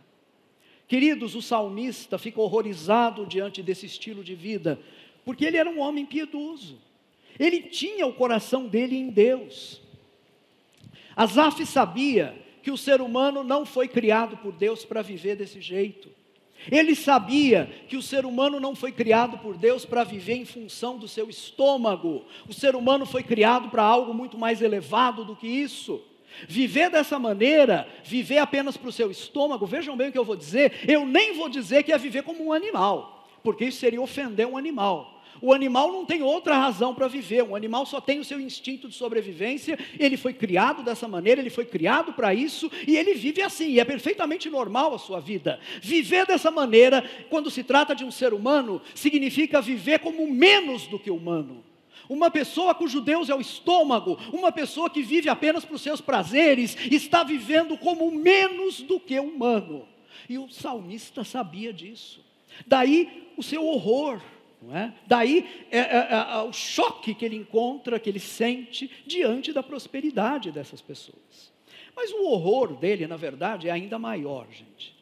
Queridos, 0.88 1.34
o 1.34 1.42
salmista 1.42 2.18
fica 2.18 2.40
horrorizado 2.40 3.24
diante 3.24 3.62
desse 3.62 3.86
estilo 3.86 4.24
de 4.24 4.34
vida, 4.34 4.80
porque 5.24 5.44
ele 5.44 5.56
era 5.56 5.70
um 5.70 5.78
homem 5.78 6.04
piedoso. 6.04 6.78
Ele 7.38 7.62
tinha 7.62 8.06
o 8.06 8.12
coração 8.12 8.66
dele 8.66 8.96
em 8.96 9.08
Deus. 9.08 9.80
Asaf 11.14 11.64
sabia 11.64 12.34
que 12.62 12.70
o 12.70 12.76
ser 12.76 13.00
humano 13.00 13.44
não 13.44 13.64
foi 13.64 13.88
criado 13.88 14.36
por 14.38 14.52
Deus 14.52 14.84
para 14.84 15.02
viver 15.02 15.36
desse 15.36 15.60
jeito. 15.60 16.10
Ele 16.70 16.94
sabia 16.94 17.70
que 17.88 17.96
o 17.96 18.02
ser 18.02 18.26
humano 18.26 18.58
não 18.58 18.74
foi 18.74 18.92
criado 18.92 19.38
por 19.38 19.56
Deus 19.56 19.84
para 19.84 20.04
viver 20.04 20.34
em 20.34 20.44
função 20.44 20.98
do 20.98 21.06
seu 21.06 21.30
estômago. 21.30 22.24
O 22.48 22.52
ser 22.52 22.74
humano 22.74 23.06
foi 23.06 23.22
criado 23.22 23.68
para 23.70 23.82
algo 23.82 24.12
muito 24.12 24.36
mais 24.36 24.60
elevado 24.60 25.24
do 25.24 25.36
que 25.36 25.46
isso. 25.46 26.02
Viver 26.48 26.90
dessa 26.90 27.18
maneira, 27.18 27.88
viver 28.04 28.38
apenas 28.38 28.76
para 28.76 28.88
o 28.88 28.92
seu 28.92 29.10
estômago, 29.10 29.66
vejam 29.66 29.96
bem 29.96 30.08
o 30.08 30.12
que 30.12 30.18
eu 30.18 30.24
vou 30.24 30.36
dizer, 30.36 30.84
eu 30.88 31.04
nem 31.04 31.34
vou 31.34 31.48
dizer 31.48 31.82
que 31.82 31.92
é 31.92 31.98
viver 31.98 32.22
como 32.22 32.44
um 32.44 32.52
animal, 32.52 33.28
porque 33.42 33.64
isso 33.64 33.78
seria 33.78 34.00
ofender 34.00 34.46
um 34.46 34.56
animal. 34.56 35.19
O 35.42 35.52
animal 35.52 35.92
não 35.92 36.04
tem 36.04 36.22
outra 36.22 36.56
razão 36.56 36.94
para 36.94 37.08
viver, 37.08 37.42
o 37.42 37.56
animal 37.56 37.86
só 37.86 38.00
tem 38.00 38.20
o 38.20 38.24
seu 38.24 38.40
instinto 38.40 38.88
de 38.88 38.94
sobrevivência, 38.94 39.78
ele 39.98 40.16
foi 40.16 40.32
criado 40.32 40.82
dessa 40.82 41.08
maneira, 41.08 41.40
ele 41.40 41.50
foi 41.50 41.64
criado 41.64 42.12
para 42.12 42.34
isso 42.34 42.70
e 42.86 42.96
ele 42.96 43.14
vive 43.14 43.42
assim, 43.42 43.70
e 43.70 43.80
é 43.80 43.84
perfeitamente 43.84 44.50
normal 44.50 44.94
a 44.94 44.98
sua 44.98 45.20
vida. 45.20 45.58
Viver 45.80 46.26
dessa 46.26 46.50
maneira, 46.50 47.08
quando 47.30 47.50
se 47.50 47.62
trata 47.62 47.94
de 47.94 48.04
um 48.04 48.10
ser 48.10 48.34
humano, 48.34 48.82
significa 48.94 49.60
viver 49.60 50.00
como 50.00 50.30
menos 50.30 50.86
do 50.86 50.98
que 50.98 51.10
humano. 51.10 51.64
Uma 52.08 52.28
pessoa 52.28 52.74
cujo 52.74 53.00
Deus 53.00 53.30
é 53.30 53.34
o 53.34 53.40
estômago, 53.40 54.18
uma 54.32 54.50
pessoa 54.50 54.90
que 54.90 55.00
vive 55.00 55.28
apenas 55.28 55.64
para 55.64 55.76
os 55.76 55.80
seus 55.80 56.00
prazeres, 56.00 56.76
está 56.90 57.22
vivendo 57.22 57.78
como 57.78 58.10
menos 58.10 58.82
do 58.82 58.98
que 58.98 59.18
humano. 59.20 59.86
E 60.28 60.36
o 60.36 60.48
salmista 60.50 61.22
sabia 61.22 61.72
disso. 61.72 62.20
Daí 62.66 63.30
o 63.36 63.42
seu 63.42 63.64
horror 63.64 64.20
é? 64.68 64.92
Daí 65.06 65.48
é, 65.70 65.78
é, 65.78 65.82
é, 65.82 66.34
é, 66.34 66.42
o 66.42 66.52
choque 66.52 67.14
que 67.14 67.24
ele 67.24 67.36
encontra, 67.36 67.98
que 67.98 68.10
ele 68.10 68.18
sente 68.18 68.90
diante 69.06 69.52
da 69.52 69.62
prosperidade 69.62 70.52
dessas 70.52 70.82
pessoas. 70.82 71.50
Mas 71.96 72.10
o 72.12 72.24
horror 72.26 72.76
dele, 72.76 73.06
na 73.06 73.16
verdade, 73.16 73.68
é 73.68 73.70
ainda 73.70 73.98
maior, 73.98 74.46
gente. 74.50 74.94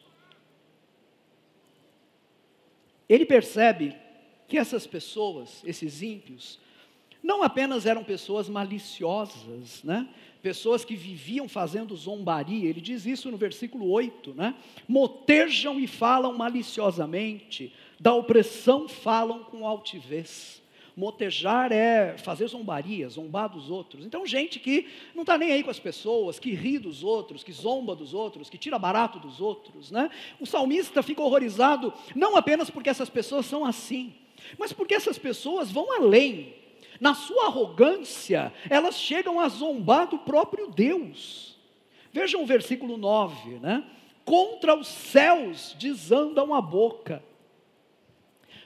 Ele 3.07 3.25
percebe 3.25 3.95
que 4.47 4.57
essas 4.57 4.87
pessoas, 4.87 5.61
esses 5.65 6.01
ímpios, 6.01 6.59
não 7.21 7.43
apenas 7.43 7.85
eram 7.85 8.03
pessoas 8.03 8.47
maliciosas, 8.47 9.83
né? 9.83 10.07
pessoas 10.41 10.85
que 10.85 10.95
viviam 10.95 11.49
fazendo 11.49 11.95
zombaria, 11.95 12.69
ele 12.69 12.79
diz 12.79 13.05
isso 13.05 13.29
no 13.29 13.37
versículo 13.37 13.89
8, 13.89 14.33
né? 14.33 14.55
motejam 14.87 15.79
e 15.79 15.85
falam 15.85 16.37
maliciosamente, 16.37 17.73
da 17.99 18.13
opressão 18.13 18.87
falam 18.87 19.43
com 19.43 19.67
altivez. 19.67 20.59
Motejar 20.95 21.71
é 21.71 22.17
fazer 22.17 22.47
zombaria, 22.47 23.07
zombar 23.07 23.49
dos 23.49 23.69
outros. 23.69 24.05
Então, 24.05 24.25
gente 24.25 24.59
que 24.59 24.87
não 25.15 25.21
está 25.21 25.37
nem 25.37 25.51
aí 25.51 25.63
com 25.63 25.69
as 25.69 25.79
pessoas, 25.79 26.39
que 26.39 26.53
ri 26.53 26.77
dos 26.77 27.03
outros, 27.03 27.43
que 27.43 27.53
zomba 27.53 27.95
dos 27.95 28.13
outros, 28.13 28.49
que 28.49 28.57
tira 28.57 28.77
barato 28.77 29.17
dos 29.17 29.39
outros. 29.39 29.91
Né? 29.91 30.09
O 30.39 30.45
salmista 30.45 31.01
fica 31.01 31.21
horrorizado, 31.21 31.93
não 32.15 32.35
apenas 32.35 32.69
porque 32.69 32.89
essas 32.89 33.09
pessoas 33.09 33.45
são 33.45 33.63
assim, 33.63 34.13
mas 34.57 34.73
porque 34.73 34.93
essas 34.93 35.17
pessoas 35.17 35.71
vão 35.71 35.93
além. 35.93 36.53
Na 36.99 37.13
sua 37.13 37.45
arrogância, 37.45 38.51
elas 38.69 38.95
chegam 38.95 39.39
a 39.39 39.47
zombar 39.47 40.09
do 40.09 40.17
próprio 40.17 40.67
Deus. 40.67 41.57
Vejam 42.11 42.43
o 42.43 42.45
versículo 42.45 42.97
9, 42.97 43.59
né? 43.59 43.85
Contra 44.25 44.75
os 44.75 44.87
céus 44.87 45.75
desandam 45.79 46.53
a 46.53 46.61
boca 46.61 47.23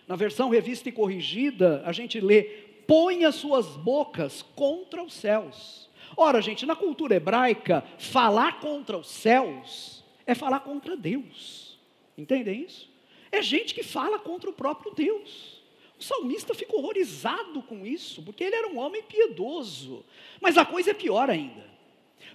na 0.08 0.16
versão 0.16 0.50
revista 0.50 0.90
e 0.90 0.92
corrigida, 0.92 1.82
a 1.86 1.92
gente 1.92 2.20
lê: 2.20 2.44
põe 2.88 3.26
as 3.26 3.36
suas 3.36 3.68
bocas 3.78 4.42
contra 4.56 5.04
os 5.04 5.14
céus. 5.14 5.90
Ora, 6.16 6.42
gente, 6.42 6.66
na 6.66 6.76
cultura 6.76 7.16
hebraica, 7.16 7.84
falar 7.98 8.60
contra 8.60 8.98
os 8.98 9.08
céus 9.08 10.04
é 10.26 10.36
falar 10.36 10.60
contra 10.60 10.96
Deus. 10.96 11.80
Entendem 12.18 12.62
isso? 12.62 12.90
É 13.32 13.42
gente 13.42 13.74
que 13.74 13.84
fala 13.84 14.20
contra 14.20 14.50
o 14.50 14.54
próprio 14.54 14.94
Deus. 14.94 15.62
O 16.00 16.04
salmista 16.04 16.54
fica 16.54 16.76
horrorizado 16.76 17.62
com 17.64 17.86
isso, 17.86 18.22
porque 18.22 18.44
ele 18.44 18.56
era 18.56 18.68
um 18.68 18.78
homem 18.78 19.02
piedoso. 19.04 20.06
Mas 20.40 20.58
a 20.58 20.66
coisa 20.66 20.92
é 20.92 20.94
pior 20.94 21.30
ainda. 21.30 21.73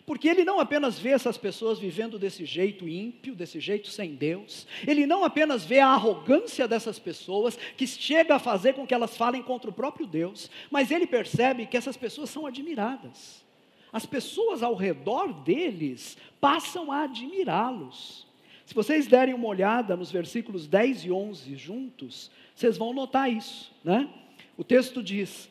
Porque 0.09 0.27
ele 0.27 0.43
não 0.43 0.59
apenas 0.59 0.99
vê 0.99 1.11
essas 1.11 1.37
pessoas 1.37 1.79
vivendo 1.79 2.19
desse 2.19 2.47
jeito 2.47 2.89
ímpio, 2.89 3.35
desse 3.35 3.61
jeito 3.61 3.89
sem 3.89 4.15
Deus, 4.15 4.67
ele 4.87 5.07
não 5.07 5.23
apenas 5.23 5.67
vê 5.67 5.81
a 5.81 5.89
arrogância 5.89 6.67
dessas 6.67 6.99
pessoas, 6.99 7.59
que 7.77 7.87
chega 7.87 8.37
a 8.37 8.39
fazer 8.39 8.73
com 8.73 8.87
que 8.87 8.95
elas 8.95 9.19
falem 9.19 9.43
contra 9.43 9.69
o 9.69 9.73
próprio 9.73 10.07
Deus, 10.07 10.51
mas 10.71 10.91
ele 10.91 11.07
percebe 11.07 11.67
que 11.67 11.77
essas 11.77 11.95
pessoas 11.95 12.31
são 12.31 12.47
admiradas. 12.47 13.45
As 13.93 14.07
pessoas 14.07 14.63
ao 14.63 14.75
redor 14.75 15.31
deles 15.43 16.17
passam 16.41 16.91
a 16.91 17.03
admirá-los. 17.03 18.27
Se 18.65 18.73
vocês 18.73 19.07
derem 19.07 19.35
uma 19.35 19.49
olhada 19.49 19.95
nos 19.95 20.11
versículos 20.11 20.67
10 20.67 21.05
e 21.05 21.13
11 21.13 21.55
juntos, 21.55 22.31
vocês 22.55 22.79
vão 22.79 22.95
notar 22.95 23.31
isso, 23.31 23.71
né? 23.85 24.09
O 24.57 24.65
texto 24.65 25.03
diz: 25.03 25.51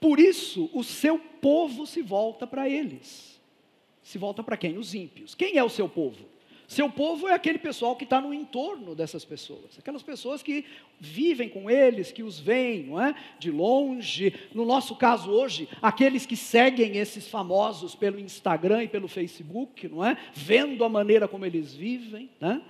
Por 0.00 0.18
isso 0.18 0.70
o 0.72 0.82
seu 0.82 1.18
povo 1.18 1.86
se 1.86 2.00
volta 2.00 2.46
para 2.46 2.66
eles 2.70 3.37
se 4.08 4.16
volta 4.16 4.42
para 4.42 4.56
quem? 4.56 4.78
Os 4.78 4.94
ímpios. 4.94 5.34
Quem 5.34 5.58
é 5.58 5.62
o 5.62 5.68
seu 5.68 5.86
povo? 5.86 6.24
Seu 6.66 6.88
povo 6.88 7.28
é 7.28 7.34
aquele 7.34 7.58
pessoal 7.58 7.94
que 7.94 8.04
está 8.04 8.22
no 8.22 8.32
entorno 8.32 8.94
dessas 8.94 9.22
pessoas, 9.22 9.78
aquelas 9.78 10.02
pessoas 10.02 10.42
que 10.42 10.64
vivem 10.98 11.46
com 11.46 11.70
eles, 11.70 12.10
que 12.10 12.22
os 12.22 12.40
veem, 12.40 12.84
não 12.84 12.98
é? 12.98 13.14
De 13.38 13.50
longe. 13.50 14.32
No 14.54 14.64
nosso 14.64 14.96
caso 14.96 15.30
hoje, 15.30 15.68
aqueles 15.82 16.24
que 16.24 16.36
seguem 16.36 16.96
esses 16.96 17.28
famosos 17.28 17.94
pelo 17.94 18.18
Instagram 18.18 18.84
e 18.84 18.88
pelo 18.88 19.08
Facebook, 19.08 19.86
não 19.88 20.02
é? 20.02 20.16
Vendo 20.32 20.84
a 20.84 20.88
maneira 20.88 21.28
como 21.28 21.44
eles 21.44 21.74
vivem, 21.74 22.30
né? 22.40 22.62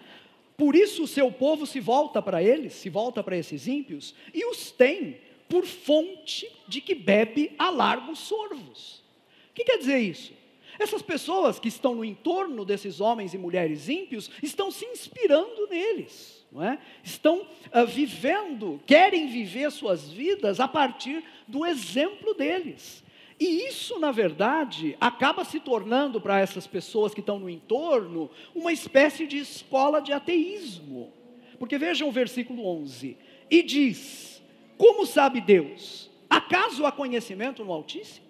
Por 0.56 0.74
isso 0.74 1.04
o 1.04 1.08
seu 1.08 1.30
povo 1.30 1.66
se 1.66 1.78
volta 1.78 2.20
para 2.20 2.42
eles, 2.42 2.72
se 2.72 2.90
volta 2.90 3.22
para 3.22 3.36
esses 3.36 3.68
ímpios 3.68 4.12
e 4.34 4.44
os 4.44 4.72
tem 4.72 5.18
por 5.48 5.64
fonte 5.64 6.50
de 6.66 6.80
que 6.80 6.96
bebe 6.96 7.52
a 7.56 7.70
largos 7.70 8.18
sorvos. 8.18 9.04
O 9.50 9.54
que 9.54 9.62
quer 9.62 9.78
dizer 9.78 9.98
isso? 9.98 10.37
Essas 10.78 11.02
pessoas 11.02 11.58
que 11.58 11.68
estão 11.68 11.94
no 11.94 12.04
entorno 12.04 12.64
desses 12.64 13.00
homens 13.00 13.34
e 13.34 13.38
mulheres 13.38 13.88
ímpios 13.88 14.30
estão 14.42 14.70
se 14.70 14.84
inspirando 14.86 15.66
neles, 15.68 16.46
não 16.52 16.62
é? 16.62 16.78
Estão 17.02 17.40
uh, 17.40 17.86
vivendo, 17.86 18.80
querem 18.86 19.26
viver 19.26 19.70
suas 19.72 20.08
vidas 20.08 20.60
a 20.60 20.68
partir 20.68 21.24
do 21.46 21.66
exemplo 21.66 22.32
deles. 22.34 23.04
E 23.40 23.66
isso, 23.66 23.98
na 23.98 24.10
verdade, 24.10 24.96
acaba 25.00 25.44
se 25.44 25.60
tornando 25.60 26.20
para 26.20 26.40
essas 26.40 26.66
pessoas 26.66 27.14
que 27.14 27.20
estão 27.20 27.38
no 27.38 27.48
entorno 27.48 28.30
uma 28.54 28.72
espécie 28.72 29.26
de 29.26 29.38
escola 29.38 30.00
de 30.00 30.12
ateísmo. 30.12 31.12
Porque 31.58 31.78
vejam 31.78 32.08
o 32.08 32.12
versículo 32.12 32.66
11: 32.66 33.16
e 33.50 33.62
diz: 33.62 34.42
Como 34.76 35.06
sabe 35.06 35.40
Deus? 35.40 36.10
Acaso 36.28 36.84
há 36.84 36.92
conhecimento 36.92 37.64
no 37.64 37.72
Altíssimo? 37.72 38.27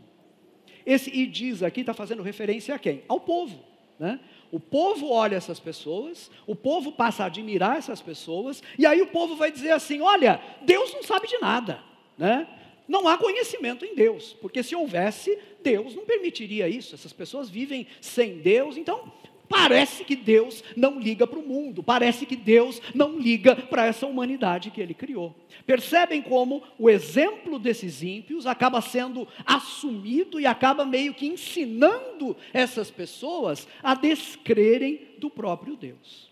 Esse 0.89 1.11
e 1.11 1.27
diz 1.27 1.63
aqui 1.63 1.81
está 1.81 1.93
fazendo 1.93 2.23
referência 2.23 2.75
a 2.75 2.79
quem? 2.79 3.03
Ao 3.07 3.21
povo. 3.21 3.63
Né? 3.99 4.19
O 4.51 4.59
povo 4.59 5.11
olha 5.11 5.37
essas 5.37 5.61
pessoas, 5.61 6.31
o 6.47 6.57
povo 6.57 6.93
passa 6.93 7.25
a 7.25 7.27
admirar 7.27 7.77
essas 7.77 8.01
pessoas, 8.01 8.63
e 8.79 8.87
aí 8.87 9.03
o 9.03 9.09
povo 9.09 9.37
vai 9.37 9.53
dizer 9.53 9.73
assim: 9.73 10.01
olha, 10.01 10.41
Deus 10.63 10.95
não 10.95 11.03
sabe 11.03 11.29
de 11.29 11.37
nada. 11.39 11.85
Né? 12.17 12.49
Não 12.89 13.07
há 13.07 13.19
conhecimento 13.19 13.85
em 13.85 13.95
Deus, 13.95 14.35
porque 14.41 14.63
se 14.63 14.75
houvesse, 14.75 15.39
Deus 15.63 15.95
não 15.95 16.07
permitiria 16.07 16.67
isso. 16.67 16.95
Essas 16.95 17.13
pessoas 17.13 17.51
vivem 17.51 17.87
sem 18.01 18.39
Deus, 18.39 18.79
então 18.79 19.13
Parece 19.49 20.05
que 20.05 20.15
Deus 20.15 20.63
não 20.77 21.01
liga 21.01 21.27
para 21.27 21.39
o 21.39 21.47
mundo, 21.47 21.83
parece 21.83 22.27
que 22.27 22.37
Deus 22.37 22.83
não 22.95 23.19
liga 23.19 23.57
para 23.57 23.87
essa 23.87 24.07
humanidade 24.07 24.71
que 24.71 24.81
Ele 24.81 24.93
criou. 24.93 25.35
Percebem 25.65 26.21
como 26.21 26.63
o 26.79 26.91
exemplo 26.91 27.59
desses 27.59 28.03
ímpios 28.03 28.47
acaba 28.47 28.81
sendo 28.81 29.27
assumido 29.47 30.39
e 30.39 30.47
acaba 30.47 30.85
meio 30.85 31.15
que 31.15 31.27
ensinando 31.27 32.37
essas 32.53 32.91
pessoas 32.91 33.67
a 33.83 33.95
descrerem 33.95 35.01
do 35.19 35.31
próprio 35.31 35.77
Deus. 35.77 36.29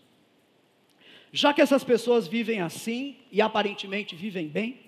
Já 1.31 1.53
que 1.53 1.61
essas 1.61 1.83
pessoas 1.83 2.27
vivem 2.27 2.61
assim 2.61 3.17
e 3.31 3.41
aparentemente 3.41 4.15
vivem 4.15 4.47
bem, 4.47 4.79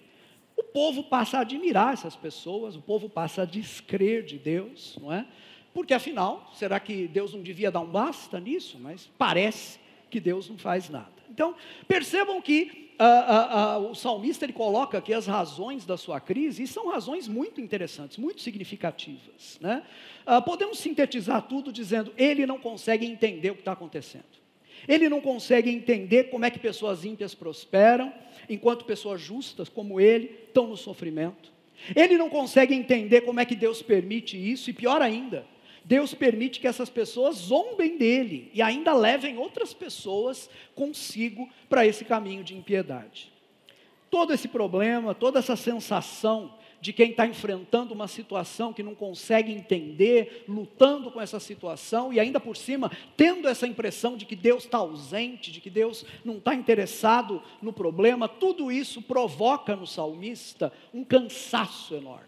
o 0.56 0.63
povo 0.63 1.04
passa 1.04 1.38
a 1.38 1.42
admirar 1.42 1.94
essas 1.94 2.15
pessoas, 2.15 2.76
o 2.76 2.82
povo 2.82 3.10
passa 3.10 3.42
a 3.42 3.46
descrer 3.46 4.24
de 4.24 4.38
Deus, 4.38 4.98
não 5.02 5.12
é? 5.12 5.26
Porque 5.80 5.94
afinal, 5.94 6.52
será 6.56 6.78
que 6.78 7.08
Deus 7.08 7.34
não 7.34 7.42
devia 7.42 7.72
dar 7.72 7.80
um 7.80 7.86
basta 7.86 8.38
nisso? 8.38 8.78
Mas 8.78 9.10
parece 9.18 9.80
que 10.10 10.20
Deus 10.20 10.50
não 10.50 10.58
faz 10.58 10.89
nada. 10.89 11.13
Então, 11.30 11.56
percebam 11.88 12.42
que 12.42 12.92
ah, 13.00 13.06
ah, 13.06 13.62
ah, 13.62 13.78
o 13.78 13.96
salmista 13.96 14.44
ele 14.44 14.52
coloca 14.52 14.98
aqui 14.98 15.13
as 15.13 15.26
razões 15.26 15.86
da 15.86 15.96
sua 15.96 16.20
crise, 16.20 16.63
e 16.63 16.68
são 16.68 16.89
razões 16.89 17.30
muito 17.30 17.62
interessantes, 17.62 18.18
muito 18.18 18.42
significativas. 18.42 19.58
Né? 19.62 19.82
podemos 20.46 20.80
sintetizar 20.80 21.44
tudo 21.44 21.72
dizendo: 21.72 22.13
ele 22.18 22.46
não 22.46 22.60
consegue 22.60 23.06
entender 23.06 23.52
o 23.52 23.56
que 23.56 23.62
está 23.62 23.72
acontecendo. 23.72 24.26
Ele 24.86 25.08
não 25.08 25.22
consegue 25.22 25.70
entender 25.70 26.26
como 26.26 26.44
é 26.44 26.52
que 26.52 26.60
pessoas 26.60 27.06
ímpias 27.06 27.34
prosperam, 27.34 28.13
enquanto 28.50 28.84
pessoas 28.84 29.22
justas 29.22 29.70
como 29.70 30.02
ele 30.02 30.39
estão 30.46 30.68
no 30.68 30.76
sofrimento. 30.76 31.54
Ele 31.96 32.18
não 32.18 32.30
consegue 32.30 32.76
entender 32.76 33.22
como 33.22 33.39
é 33.39 33.46
que 33.46 33.56
Deus 33.56 33.82
permite 33.82 34.36
isso, 34.36 34.70
e 34.70 34.74
pior 34.74 35.02
ainda, 35.02 35.48
Deus 35.89 36.13
permite 36.13 36.60
que 36.60 36.67
essas 36.67 36.88
pessoas 36.88 37.36
zombem 37.36 37.97
dele 37.97 38.52
e 38.54 38.62
ainda 38.62 38.93
levem 38.93 39.39
outras 39.39 39.73
pessoas 39.73 40.47
consigo 40.75 41.49
para 41.67 41.84
esse 41.84 42.06
caminho 42.06 42.43
de 42.43 42.56
impiedade. 42.56 43.34
Todo 44.08 44.32
esse 44.32 44.47
problema, 44.47 45.15
toda 45.15 45.39
essa 45.39 45.56
sensação 45.56 46.54
de 46.80 46.93
quem 46.93 47.10
está 47.10 47.25
enfrentando 47.25 47.91
uma 47.91 48.08
situação 48.08 48.71
que 48.71 48.84
não 48.84 48.93
consegue 48.93 49.52
entender, 49.52 50.45
lutando 50.47 51.10
com 51.10 51.19
essa 51.19 51.39
situação 51.39 52.13
e 52.13 52.19
ainda 52.19 52.39
por 52.39 52.56
cima 52.56 52.91
tendo 53.17 53.47
essa 53.47 53.65
impressão 53.65 54.15
de 54.15 54.28
que 54.28 54.36
Deus 54.36 54.65
está 54.65 54.78
ausente, 54.78 55.52
de 55.52 55.60
que 55.60 55.71
Deus 55.71 56.06
não 56.23 56.38
está 56.38 56.54
interessado 56.54 57.41
no 57.63 57.73
problema, 57.73 58.30
tudo 58.30 58.71
isso 58.71 59.02
provoca 59.02 59.75
no 59.75 59.88
salmista 59.88 60.71
um 60.93 61.04
cansaço 61.04 61.95
enorme. 61.95 62.28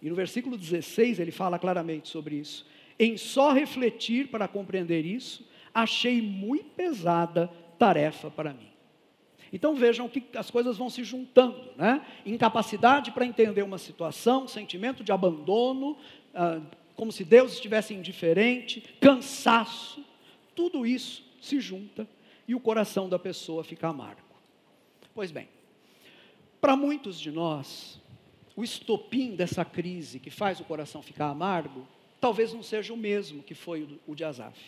E 0.00 0.08
no 0.08 0.14
versículo 0.14 0.56
16 0.56 1.18
ele 1.18 1.30
fala 1.30 1.58
claramente 1.58 2.08
sobre 2.08 2.36
isso. 2.36 2.64
Em 2.98 3.16
só 3.16 3.52
refletir 3.52 4.28
para 4.28 4.48
compreender 4.48 5.04
isso, 5.04 5.46
achei 5.74 6.22
muito 6.22 6.70
pesada 6.70 7.50
tarefa 7.78 8.30
para 8.30 8.52
mim. 8.52 8.70
Então 9.52 9.74
vejam 9.74 10.08
que 10.08 10.24
as 10.34 10.50
coisas 10.50 10.76
vão 10.76 10.90
se 10.90 11.04
juntando, 11.04 11.70
né? 11.76 12.04
Incapacidade 12.24 13.10
para 13.10 13.24
entender 13.24 13.62
uma 13.62 13.78
situação, 13.78 14.48
sentimento 14.48 15.04
de 15.04 15.12
abandono, 15.12 15.96
ah, 16.34 16.60
como 16.94 17.12
se 17.12 17.24
Deus 17.24 17.52
estivesse 17.52 17.94
indiferente, 17.94 18.82
cansaço, 19.00 20.04
tudo 20.54 20.86
isso 20.86 21.22
se 21.40 21.60
junta 21.60 22.08
e 22.48 22.54
o 22.54 22.60
coração 22.60 23.08
da 23.08 23.18
pessoa 23.18 23.62
fica 23.62 23.88
amargo. 23.88 24.22
Pois 25.14 25.30
bem, 25.30 25.48
para 26.60 26.74
muitos 26.74 27.20
de 27.20 27.30
nós, 27.30 28.00
o 28.56 28.64
estopim 28.64 29.36
dessa 29.36 29.64
crise 29.64 30.18
que 30.18 30.30
faz 30.30 30.58
o 30.58 30.64
coração 30.64 31.02
ficar 31.02 31.28
amargo, 31.28 31.86
talvez 32.26 32.52
não 32.52 32.60
seja 32.60 32.92
o 32.92 32.96
mesmo 32.96 33.40
que 33.40 33.54
foi 33.54 33.86
o 34.04 34.12
de 34.12 34.24
Asaf. 34.24 34.58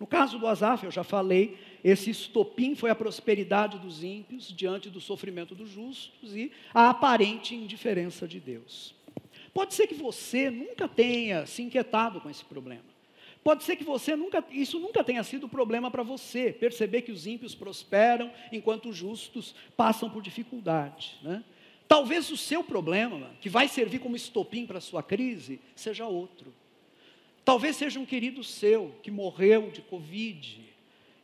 No 0.00 0.06
caso 0.06 0.38
do 0.38 0.46
Asaf, 0.46 0.86
eu 0.86 0.90
já 0.90 1.04
falei, 1.04 1.58
esse 1.84 2.08
estopim 2.08 2.74
foi 2.74 2.88
a 2.88 2.94
prosperidade 2.94 3.78
dos 3.78 4.02
ímpios 4.02 4.48
diante 4.56 4.88
do 4.88 4.98
sofrimento 4.98 5.54
dos 5.54 5.68
justos 5.68 6.34
e 6.34 6.50
a 6.72 6.88
aparente 6.88 7.54
indiferença 7.54 8.26
de 8.26 8.40
Deus. 8.40 8.94
Pode 9.52 9.74
ser 9.74 9.86
que 9.86 9.94
você 9.94 10.48
nunca 10.48 10.88
tenha 10.88 11.44
se 11.44 11.60
inquietado 11.60 12.22
com 12.22 12.30
esse 12.30 12.42
problema. 12.46 12.88
Pode 13.44 13.64
ser 13.64 13.76
que 13.76 13.84
você 13.84 14.16
nunca, 14.16 14.42
isso 14.50 14.78
nunca 14.78 15.04
tenha 15.04 15.22
sido 15.22 15.46
problema 15.46 15.90
para 15.90 16.02
você, 16.02 16.54
perceber 16.54 17.02
que 17.02 17.12
os 17.12 17.26
ímpios 17.26 17.54
prosperam 17.54 18.32
enquanto 18.50 18.88
os 18.88 18.96
justos 18.96 19.54
passam 19.76 20.08
por 20.08 20.22
dificuldade. 20.22 21.18
Né? 21.20 21.44
Talvez 21.86 22.30
o 22.30 22.36
seu 22.36 22.64
problema, 22.64 23.30
que 23.42 23.50
vai 23.50 23.68
servir 23.68 23.98
como 23.98 24.16
estopim 24.16 24.64
para 24.66 24.78
a 24.78 24.80
sua 24.80 25.02
crise, 25.02 25.60
seja 25.74 26.06
outro. 26.06 26.54
Talvez 27.48 27.76
seja 27.76 27.98
um 27.98 28.04
querido 28.04 28.44
seu 28.44 28.94
que 29.02 29.10
morreu 29.10 29.70
de 29.70 29.80
Covid, 29.80 30.70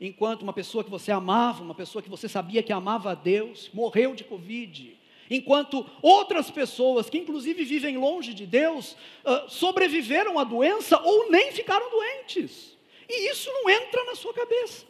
enquanto 0.00 0.40
uma 0.40 0.54
pessoa 0.54 0.82
que 0.82 0.88
você 0.88 1.12
amava, 1.12 1.62
uma 1.62 1.74
pessoa 1.74 2.02
que 2.02 2.08
você 2.08 2.26
sabia 2.30 2.62
que 2.62 2.72
amava 2.72 3.10
a 3.10 3.14
Deus, 3.14 3.68
morreu 3.74 4.14
de 4.14 4.24
Covid. 4.24 4.98
Enquanto 5.28 5.84
outras 6.00 6.50
pessoas, 6.50 7.10
que 7.10 7.18
inclusive 7.18 7.62
vivem 7.62 7.98
longe 7.98 8.32
de 8.32 8.46
Deus, 8.46 8.96
uh, 9.22 9.50
sobreviveram 9.50 10.38
à 10.38 10.44
doença 10.44 10.98
ou 10.98 11.30
nem 11.30 11.52
ficaram 11.52 11.90
doentes. 11.90 12.74
E 13.06 13.30
isso 13.30 13.50
não 13.52 13.68
entra 13.68 14.02
na 14.04 14.14
sua 14.14 14.32
cabeça. 14.32 14.86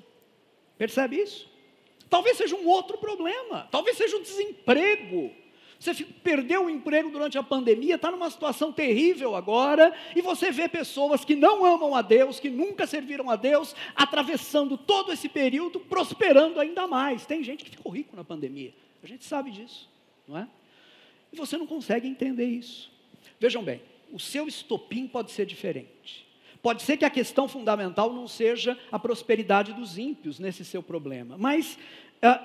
Percebe 0.79 1.16
isso? 1.16 1.51
Talvez 2.09 2.37
seja 2.37 2.55
um 2.55 2.68
outro 2.68 2.97
problema, 2.97 3.66
talvez 3.73 3.97
seja 3.97 4.16
um 4.16 4.23
desemprego, 4.23 5.33
você 5.85 6.05
perdeu 6.05 6.64
o 6.64 6.70
emprego 6.70 7.11
durante 7.11 7.37
a 7.37 7.42
pandemia, 7.42 7.97
está 7.97 8.11
numa 8.11 8.31
situação 8.31 8.73
terrível 8.73 9.37
agora, 9.37 9.92
e 10.16 10.23
você 10.23 10.51
vê 10.51 10.68
pessoas 10.68 11.25
que 11.25 11.35
não 11.35 11.64
amam 11.64 11.94
a 11.94 12.03
Deus, 12.03 12.40
que 12.40 12.49
nunca 12.49 12.87
serviram 12.87 13.29
a 13.29 13.37
Deus, 13.37 13.75
atravessando 13.94 14.79
todo 14.79 15.12
esse 15.12 15.29
período, 15.29 15.81
prosperando 15.81 16.59
ainda 16.59 16.87
mais. 16.87 17.27
Tem 17.27 17.42
gente 17.42 17.64
que 17.64 17.70
ficou 17.70 17.92
rico 17.92 18.16
na 18.16 18.25
pandemia, 18.25 18.73
a 19.03 19.07
gente 19.07 19.25
sabe 19.25 19.51
disso, 19.51 19.88
não 20.27 20.38
é? 20.38 20.49
E 21.33 21.37
você 21.37 21.59
não 21.59 21.66
consegue 21.66 22.09
entender 22.09 22.47
isso. 22.47 22.90
Vejam 23.38 23.62
bem, 23.62 23.83
o 24.12 24.18
seu 24.18 24.47
estopim 24.47 25.07
pode 25.07 25.33
ser 25.33 25.44
diferente. 25.44 26.25
Pode 26.64 26.83
ser 26.83 26.97
que 26.97 27.05
a 27.05 27.11
questão 27.11 27.47
fundamental 27.47 28.11
não 28.11 28.27
seja 28.27 28.79
a 28.90 28.99
prosperidade 28.99 29.75
dos 29.75 29.99
ímpios 29.99 30.38
nesse 30.38 30.64
seu 30.64 30.83
problema, 30.83 31.37
mas 31.37 31.79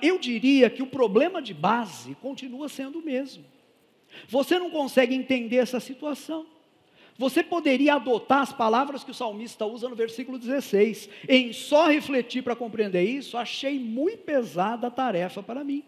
eu 0.02 0.18
diria 0.18 0.68
que 0.68 0.82
o 0.82 0.86
problema 0.86 1.40
de 1.40 1.54
base 1.54 2.14
continua 2.16 2.68
sendo 2.68 2.98
o 2.98 3.04
mesmo. 3.04 3.44
Você 4.28 4.58
não 4.58 4.70
consegue 4.70 5.14
entender 5.14 5.56
essa 5.56 5.80
situação. 5.80 6.46
Você 7.16 7.42
poderia 7.42 7.94
adotar 7.94 8.40
as 8.40 8.52
palavras 8.52 9.04
que 9.04 9.10
o 9.10 9.14
salmista 9.14 9.66
usa 9.66 9.88
no 9.88 9.94
versículo 9.94 10.38
16. 10.38 11.08
Em 11.28 11.52
só 11.52 11.86
refletir 11.86 12.42
para 12.42 12.56
compreender 12.56 13.02
isso, 13.02 13.36
achei 13.36 13.78
muito 13.78 14.22
pesada 14.22 14.86
a 14.86 14.90
tarefa 14.90 15.42
para 15.42 15.62
mim. 15.62 15.84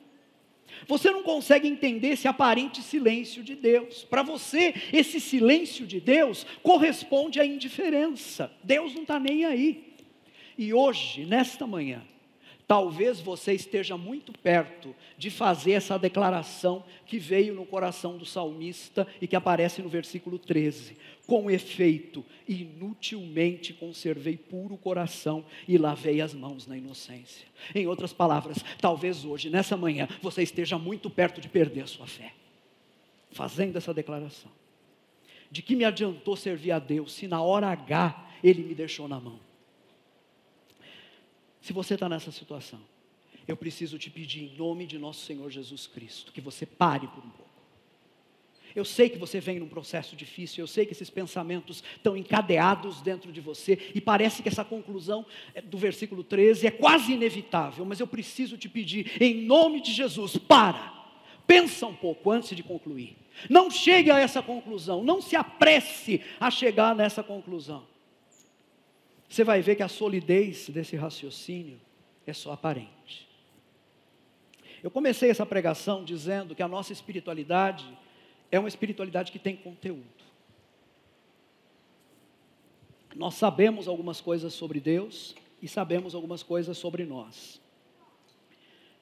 Você 0.87 1.11
não 1.11 1.23
consegue 1.23 1.69
entender 1.69 2.09
esse 2.09 2.29
aparente 2.29 2.83
silêncio 2.83 3.43
de 3.43 3.55
Deus. 3.55 4.05
Para 4.05 4.23
você, 4.23 4.75
esse 4.93 5.21
silêncio 5.21 5.87
de 5.87 6.01
Deus 6.01 6.47
corresponde 6.63 7.41
à 7.41 7.47
indiferença. 7.47 8.53
Deus 8.63 8.95
não 8.95 9.03
está 9.03 9.19
nem 9.19 9.45
aí. 9.45 9.95
E 10.57 10.75
hoje, 10.75 11.25
nesta 11.25 11.67
manhã, 11.67 12.03
Talvez 12.73 13.21
você 13.21 13.53
esteja 13.53 13.99
muito 13.99 14.33
perto 14.33 14.97
de 15.19 15.29
fazer 15.29 15.73
essa 15.73 15.99
declaração 15.99 16.83
que 17.05 17.19
veio 17.19 17.55
no 17.55 17.67
coração 17.67 18.17
do 18.17 18.25
salmista 18.25 19.07
e 19.21 19.27
que 19.27 19.37
aparece 19.37 19.83
no 19.83 19.91
versículo 19.91 20.39
13. 20.39 20.97
Com 21.27 21.51
efeito, 21.51 22.25
inutilmente 22.49 23.75
conservei 23.75 24.39
puro 24.39 24.79
coração 24.79 25.45
e 25.69 25.77
lavei 25.77 26.23
as 26.23 26.33
mãos 26.33 26.67
na 26.67 26.75
inocência. 26.75 27.47
Em 27.75 27.87
outras 27.87 28.15
palavras, 28.15 28.65
talvez 28.81 29.23
hoje, 29.23 29.51
nessa 29.51 29.77
manhã, 29.77 30.09
você 30.23 30.43
esteja 30.43 30.79
muito 30.79 31.11
perto 31.11 31.43
de 31.43 31.51
perder 31.51 31.83
a 31.83 31.87
sua 31.87 32.07
fé, 32.07 32.33
fazendo 33.33 33.77
essa 33.77 33.93
declaração. 33.93 34.51
De 35.51 35.61
que 35.61 35.77
me 35.77 35.85
adiantou 35.85 36.37
servir 36.37 36.71
a 36.71 36.79
Deus 36.79 37.13
se 37.13 37.29
na 37.29 37.43
hora 37.43 37.67
H 37.69 38.31
ele 38.43 38.63
me 38.63 38.75
deixou 38.75 39.07
na 39.07 39.21
mão? 39.21 39.52
Se 41.63 41.73
você 41.73 41.95
está 41.95 42.09
nessa 42.09 42.33
situação, 42.33 42.81
eu 43.47 43.57
preciso 43.57 43.97
te 43.97 44.11
pedir 44.11 44.43
em 44.43 44.57
nome 44.57 44.85
de 44.85 44.99
nosso 44.99 45.25
Senhor 45.25 45.49
Jesus 45.49 45.87
Cristo 45.87 46.33
que 46.33 46.41
você 46.41 46.67
pare 46.67 47.07
por 47.07 47.25
um 47.25 47.31
pouco. 47.31 47.53
Eu 48.75 48.85
sei 48.85 49.09
que 49.09 49.19
você 49.19 49.39
vem 49.39 49.61
num 49.61 49.69
processo 49.69 50.17
difícil, 50.17 50.63
eu 50.63 50.67
sei 50.67 50.85
que 50.85 50.93
esses 50.93 51.11
pensamentos 51.11 51.85
estão 51.97 52.17
encadeados 52.17 53.01
dentro 53.01 53.31
de 53.31 53.41
você 53.41 53.79
e 53.95 54.01
parece 54.01 54.43
que 54.43 54.49
essa 54.49 54.65
conclusão 54.65 55.25
é, 55.55 55.61
do 55.61 55.79
versículo 55.79 56.25
13 56.25 56.67
é 56.67 56.71
quase 56.71 57.13
inevitável, 57.13 57.85
mas 57.85 58.01
eu 58.01 58.07
preciso 58.07 58.57
te 58.57 58.69
pedir, 58.69 59.13
em 59.21 59.35
nome 59.45 59.81
de 59.81 59.93
Jesus, 59.93 60.39
para, 60.39 60.93
pensa 61.47 61.87
um 61.87 61.95
pouco 61.95 62.31
antes 62.31 62.57
de 62.57 62.63
concluir. 62.63 63.17
Não 63.49 63.71
chegue 63.71 64.11
a 64.11 64.19
essa 64.19 64.43
conclusão, 64.43 65.05
não 65.05 65.21
se 65.21 65.37
apresse 65.37 66.23
a 66.41 66.51
chegar 66.51 66.95
nessa 66.97 67.23
conclusão 67.23 67.92
você 69.33 69.45
vai 69.45 69.63
ver 69.63 69.77
que 69.77 69.83
a 69.83 69.89
solidez 69.89 70.69
desse 70.69 70.95
raciocínio 70.95 71.81
é 72.27 72.35
só 72.35 72.53
aparente. 72.53 73.27
Eu 74.83 74.91
comecei 74.91 75.31
essa 75.31 75.47
pregação 75.47 76.05
dizendo 76.05 76.55
que 76.55 76.63
a 76.63 76.69
nossa 76.69 76.93
espiritualidade 76.93 77.87
é 78.51 78.59
uma 78.59 78.69
espiritualidade 78.69 79.33
que 79.33 79.39
tem 79.39 79.57
conteúdo. 79.57 80.23
Nós 83.17 83.35
sabemos 83.35 83.89
algumas 83.89 84.21
coisas 84.21 84.53
sobre 84.53 84.81
Deus 84.81 85.35
e 85.63 85.67
sabemos 85.67 86.15
algumas 86.15 86.43
coisas 86.43 86.77
sobre 86.77 87.07
nós. 87.07 87.59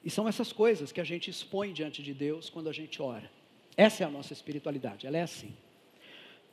E 0.01 0.09
são 0.09 0.29
essas 0.29 0.53
coisas 0.53 0.93
que 0.93 1.01
a 1.01 1.05
gente 1.05 1.29
expõe 1.29 1.73
diante 1.73 2.01
de 2.01 2.13
Deus 2.13 2.49
quando 2.49 2.69
a 2.69 2.73
gente 2.73 3.01
ora. 3.01 3.29
Essa 3.75 4.05
é 4.05 4.07
a 4.07 4.09
nossa 4.09 4.31
espiritualidade, 4.31 5.05
ela 5.05 5.17
é 5.17 5.23
assim. 5.23 5.53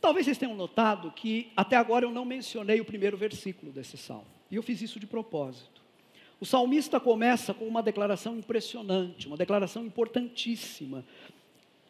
Talvez 0.00 0.26
vocês 0.26 0.38
tenham 0.38 0.54
notado 0.54 1.10
que 1.10 1.50
até 1.56 1.76
agora 1.76 2.04
eu 2.04 2.10
não 2.10 2.24
mencionei 2.24 2.80
o 2.80 2.84
primeiro 2.84 3.16
versículo 3.16 3.72
desse 3.72 3.96
salmo. 3.96 4.26
E 4.50 4.56
eu 4.56 4.62
fiz 4.62 4.80
isso 4.80 4.98
de 5.00 5.06
propósito. 5.06 5.78
o 6.40 6.46
salmista 6.46 7.00
começa 7.00 7.52
com 7.52 7.66
uma 7.66 7.82
declaração 7.82 8.38
impressionante, 8.38 9.26
uma 9.26 9.36
declaração 9.36 9.84
importantíssima. 9.84 11.04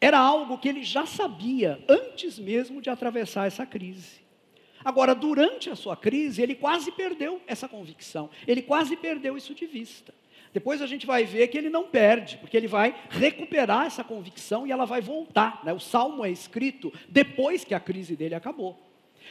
Era 0.01 0.17
algo 0.17 0.57
que 0.57 0.67
ele 0.67 0.83
já 0.83 1.05
sabia 1.05 1.83
antes 1.87 2.39
mesmo 2.39 2.81
de 2.81 2.89
atravessar 2.89 3.45
essa 3.45 3.65
crise. 3.65 4.21
Agora, 4.83 5.13
durante 5.13 5.69
a 5.69 5.75
sua 5.75 5.95
crise, 5.95 6.41
ele 6.41 6.55
quase 6.55 6.91
perdeu 6.91 7.41
essa 7.45 7.67
convicção, 7.67 8.29
ele 8.47 8.61
quase 8.61 8.95
perdeu 8.95 9.37
isso 9.37 9.53
de 9.53 9.65
vista. 9.65 10.13
Depois 10.53 10.81
a 10.81 10.87
gente 10.87 11.05
vai 11.05 11.25
ver 11.25 11.47
que 11.47 11.57
ele 11.57 11.69
não 11.69 11.87
perde, 11.87 12.37
porque 12.37 12.57
ele 12.57 12.67
vai 12.67 12.95
recuperar 13.09 13.85
essa 13.85 14.03
convicção 14.03 14.65
e 14.65 14.71
ela 14.71 14.85
vai 14.85 15.01
voltar. 15.01 15.61
Né? 15.63 15.71
O 15.73 15.79
salmo 15.79 16.25
é 16.25 16.31
escrito 16.31 16.91
depois 17.07 17.63
que 17.63 17.73
a 17.73 17.79
crise 17.79 18.15
dele 18.15 18.35
acabou. 18.35 18.77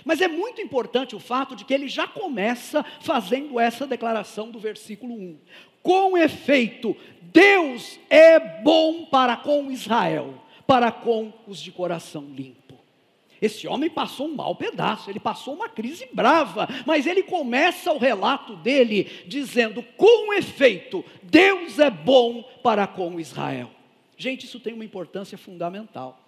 Mas 0.04 0.20
é 0.20 0.28
muito 0.28 0.60
importante 0.60 1.16
o 1.16 1.20
fato 1.20 1.56
de 1.56 1.64
que 1.64 1.74
ele 1.74 1.88
já 1.88 2.06
começa 2.06 2.84
fazendo 3.00 3.58
essa 3.58 3.86
declaração 3.86 4.50
do 4.50 4.58
versículo 4.58 5.14
1. 5.14 5.38
Com 5.82 6.16
efeito, 6.16 6.96
Deus 7.22 7.98
é 8.08 8.38
bom 8.38 9.06
para 9.06 9.36
com 9.36 9.70
Israel, 9.70 10.34
para 10.66 10.92
com 10.92 11.32
os 11.46 11.60
de 11.60 11.72
coração 11.72 12.24
limpo. 12.24 12.67
Esse 13.40 13.68
homem 13.68 13.88
passou 13.88 14.26
um 14.26 14.34
mau 14.34 14.54
pedaço, 14.54 15.08
ele 15.08 15.20
passou 15.20 15.54
uma 15.54 15.68
crise 15.68 16.08
brava, 16.12 16.68
mas 16.84 17.06
ele 17.06 17.22
começa 17.22 17.92
o 17.92 17.98
relato 17.98 18.56
dele 18.56 19.04
dizendo: 19.26 19.82
com 19.96 20.32
efeito, 20.34 21.04
Deus 21.22 21.78
é 21.78 21.90
bom 21.90 22.42
para 22.62 22.86
com 22.86 23.20
Israel. 23.20 23.70
Gente, 24.16 24.46
isso 24.46 24.58
tem 24.58 24.74
uma 24.74 24.84
importância 24.84 25.38
fundamental. 25.38 26.20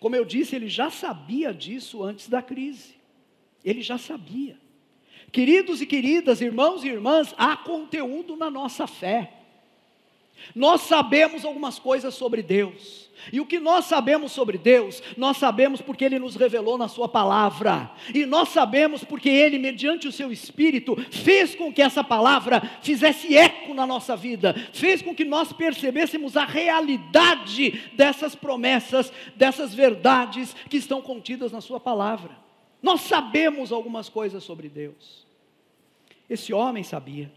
Como 0.00 0.16
eu 0.16 0.24
disse, 0.24 0.56
ele 0.56 0.68
já 0.68 0.90
sabia 0.90 1.52
disso 1.52 2.02
antes 2.02 2.28
da 2.28 2.40
crise. 2.40 2.94
Ele 3.64 3.82
já 3.82 3.98
sabia. 3.98 4.56
Queridos 5.30 5.82
e 5.82 5.86
queridas, 5.86 6.40
irmãos 6.40 6.82
e 6.82 6.88
irmãs, 6.88 7.34
há 7.36 7.56
conteúdo 7.56 8.36
na 8.36 8.50
nossa 8.50 8.86
fé. 8.86 9.35
Nós 10.54 10.82
sabemos 10.82 11.44
algumas 11.44 11.78
coisas 11.78 12.14
sobre 12.14 12.42
Deus. 12.42 13.06
E 13.32 13.40
o 13.40 13.46
que 13.46 13.58
nós 13.58 13.86
sabemos 13.86 14.32
sobre 14.32 14.56
Deus, 14.56 15.02
nós 15.16 15.36
sabemos 15.36 15.80
porque 15.80 16.04
Ele 16.04 16.18
nos 16.18 16.36
revelou 16.36 16.78
na 16.78 16.88
Sua 16.88 17.08
palavra. 17.08 17.90
E 18.14 18.24
nós 18.24 18.50
sabemos 18.50 19.02
porque 19.02 19.28
Ele, 19.28 19.58
mediante 19.58 20.06
o 20.06 20.12
Seu 20.12 20.30
Espírito, 20.30 20.96
fez 21.10 21.54
com 21.54 21.72
que 21.72 21.82
essa 21.82 22.04
palavra 22.04 22.60
fizesse 22.82 23.36
eco 23.36 23.74
na 23.74 23.86
nossa 23.86 24.16
vida, 24.16 24.54
fez 24.72 25.02
com 25.02 25.14
que 25.14 25.24
nós 25.24 25.52
percebêssemos 25.52 26.36
a 26.36 26.44
realidade 26.44 27.90
dessas 27.94 28.34
promessas, 28.34 29.12
dessas 29.34 29.74
verdades 29.74 30.54
que 30.68 30.76
estão 30.76 31.02
contidas 31.02 31.50
na 31.50 31.60
Sua 31.60 31.80
palavra. 31.80 32.30
Nós 32.82 33.00
sabemos 33.00 33.72
algumas 33.72 34.08
coisas 34.08 34.44
sobre 34.44 34.68
Deus. 34.68 35.26
Esse 36.28 36.52
homem 36.52 36.82
sabia. 36.82 37.32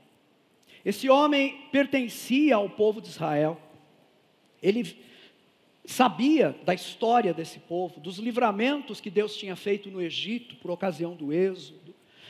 Esse 0.85 1.09
homem 1.09 1.67
pertencia 1.71 2.55
ao 2.55 2.69
povo 2.69 3.01
de 3.01 3.07
Israel. 3.07 3.59
Ele 4.61 4.97
sabia 5.85 6.55
da 6.63 6.73
história 6.73 7.33
desse 7.33 7.59
povo, 7.59 7.99
dos 7.99 8.17
livramentos 8.17 9.01
que 9.01 9.09
Deus 9.09 9.35
tinha 9.35 9.55
feito 9.55 9.89
no 9.89 10.01
Egito 10.01 10.55
por 10.57 10.69
ocasião 10.69 11.15
do 11.15 11.33
Êxodo, 11.33 11.78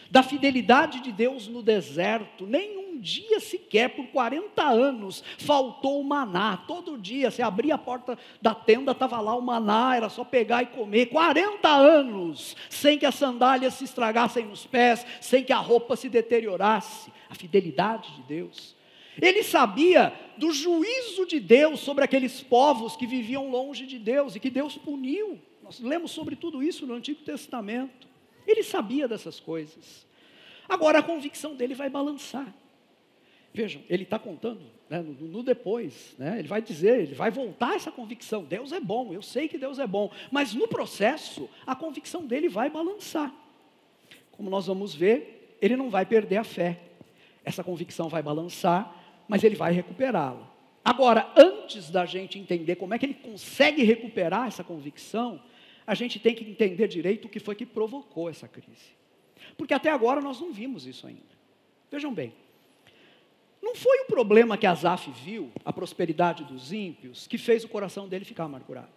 da 0.10 0.24
fidelidade 0.24 1.00
de 1.02 1.12
Deus 1.12 1.48
no 1.48 1.62
deserto. 1.62 2.46
Nenhum 2.46 3.00
dia 3.00 3.40
sequer, 3.40 3.90
por 3.90 4.08
40 4.08 4.64
anos, 4.64 5.24
faltou 5.38 6.02
o 6.02 6.04
maná. 6.04 6.58
Todo 6.68 6.98
dia, 6.98 7.32
você 7.32 7.42
abria 7.42 7.76
a 7.76 7.78
porta 7.78 8.18
da 8.42 8.54
tenda, 8.54 8.92
estava 8.92 9.20
lá 9.22 9.36
o 9.36 9.42
maná, 9.42 9.96
era 9.96 10.10
só 10.10 10.24
pegar 10.24 10.64
e 10.64 10.68
comer. 10.68 11.08
40 11.08 11.68
anos, 11.70 12.56
sem 12.70 12.98
que 12.98 13.06
as 13.06 13.16
sandálias 13.16 13.76
se 13.76 13.86
estragassem 13.86 14.46
nos 14.46 14.66
pés, 14.66 15.06
sem 15.22 15.44
que 15.44 15.54
a 15.54 15.58
roupa 15.58 15.96
se 15.96 16.10
deteriorasse. 16.10 17.12
A 17.30 17.36
fidelidade 17.36 18.12
de 18.16 18.24
Deus. 18.24 18.76
Ele 19.22 19.44
sabia 19.44 20.12
do 20.36 20.52
juízo 20.52 21.28
de 21.28 21.40
Deus 21.40 21.80
sobre 21.82 22.04
aqueles 22.04 22.42
povos 22.42 22.96
que 22.96 23.06
viviam 23.06 23.52
longe 23.52 23.86
de 23.86 24.00
Deus 24.00 24.36
e 24.36 24.40
que 24.40 24.50
Deus 24.50 24.78
puniu. 24.78 25.40
Nós 25.62 25.80
lemos 25.80 26.10
sobre 26.10 26.36
tudo 26.36 26.64
isso 26.64 26.88
no 26.88 26.96
Antigo 26.96 27.22
Testamento. 27.22 28.09
Ele 28.48 28.64
sabia 28.64 29.08
dessas 29.08 29.40
coisas. 29.40 30.08
Agora 30.68 31.00
a 31.00 31.04
convicção 31.04 31.56
dele 31.56 31.74
vai 31.74 31.90
balançar. 31.90 32.54
Vejam, 33.54 33.82
ele 33.90 34.04
está 34.04 34.20
contando 34.20 34.62
né, 34.90 35.02
no, 35.02 35.14
no, 35.14 35.44
depois, 35.44 36.16
né, 36.20 36.38
ele 36.38 36.48
vai 36.48 36.62
dizer, 36.62 37.02
ele 37.02 37.16
vai 37.16 37.32
voltar 37.32 37.76
essa 37.76 37.92
convicção. 37.92 38.44
Deus 38.44 38.72
é 38.72 38.80
bom, 38.80 39.12
eu 39.12 39.22
sei 39.22 39.48
que 39.48 39.58
Deus 39.58 39.80
é 39.80 39.88
bom, 39.88 40.12
mas 40.32 40.54
no 40.54 40.68
processo 40.68 41.50
a 41.66 41.76
convicção 41.76 42.26
dele 42.26 42.48
vai 42.48 42.70
balançar. 42.70 43.34
Como 44.32 44.50
nós 44.50 44.68
vamos 44.68 44.94
ver, 44.94 45.58
ele 45.62 45.76
não 45.76 45.90
vai 45.90 46.06
perder 46.06 46.38
a 46.38 46.44
fé. 46.44 46.80
Essa 47.44 47.64
convicção 47.64 48.08
vai 48.08 48.22
balançar, 48.22 48.96
mas 49.28 49.44
ele 49.44 49.56
vai 49.56 49.74
recuperá-la. 49.74 50.48
Agora, 50.84 51.32
antes 51.36 51.90
da 51.90 52.06
gente 52.06 52.40
entender 52.40 52.76
como 52.76 52.94
é 52.94 53.00
que 53.00 53.06
ele 53.06 53.14
consegue 53.14 53.84
recuperar 53.84 54.48
essa 54.48 54.64
convicção, 54.64 55.42
a 55.90 55.96
gente 55.96 56.20
tem 56.20 56.36
que 56.36 56.44
entender 56.48 56.88
direito 56.88 57.26
o 57.26 57.30
que 57.30 57.40
foi 57.40 57.56
que 57.56 57.66
provocou 57.66 58.30
essa 58.30 58.48
crise. 58.48 58.94
Porque 59.58 59.74
até 59.74 59.90
agora 59.90 60.22
nós 60.22 60.40
não 60.40 60.54
vimos 60.54 60.86
isso 60.86 61.08
ainda. 61.08 61.40
Vejam 61.90 62.14
bem, 62.14 62.32
não 63.60 63.74
foi 63.74 64.02
o 64.02 64.06
problema 64.06 64.56
que 64.56 64.68
Asaf 64.68 65.10
viu, 65.26 65.52
a 65.66 65.74
prosperidade 65.74 66.44
dos 66.44 66.72
ímpios, 66.72 67.26
que 67.26 67.40
fez 67.40 67.64
o 67.64 67.68
coração 67.68 68.08
dele 68.08 68.24
ficar 68.24 68.44
amargurado. 68.44 68.92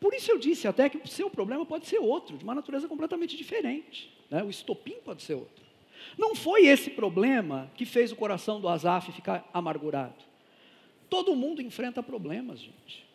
Por 0.00 0.14
isso 0.14 0.30
eu 0.30 0.38
disse 0.38 0.66
até 0.66 0.88
que 0.88 0.96
o 0.96 1.06
seu 1.06 1.28
problema 1.28 1.66
pode 1.66 1.86
ser 1.86 1.98
outro, 1.98 2.38
de 2.38 2.44
uma 2.44 2.54
natureza 2.54 2.88
completamente 2.88 3.36
diferente. 3.36 4.10
Né? 4.30 4.42
O 4.42 4.48
estopim 4.48 4.96
pode 5.04 5.22
ser 5.22 5.34
outro. 5.34 5.62
Não 6.16 6.34
foi 6.34 6.64
esse 6.64 6.88
problema 6.88 7.70
que 7.74 7.84
fez 7.84 8.10
o 8.10 8.16
coração 8.16 8.58
do 8.58 8.70
Asaf 8.70 9.12
ficar 9.12 9.46
amargurado. 9.52 10.24
Todo 11.10 11.36
mundo 11.36 11.60
enfrenta 11.60 12.02
problemas, 12.02 12.58
gente. 12.58 13.11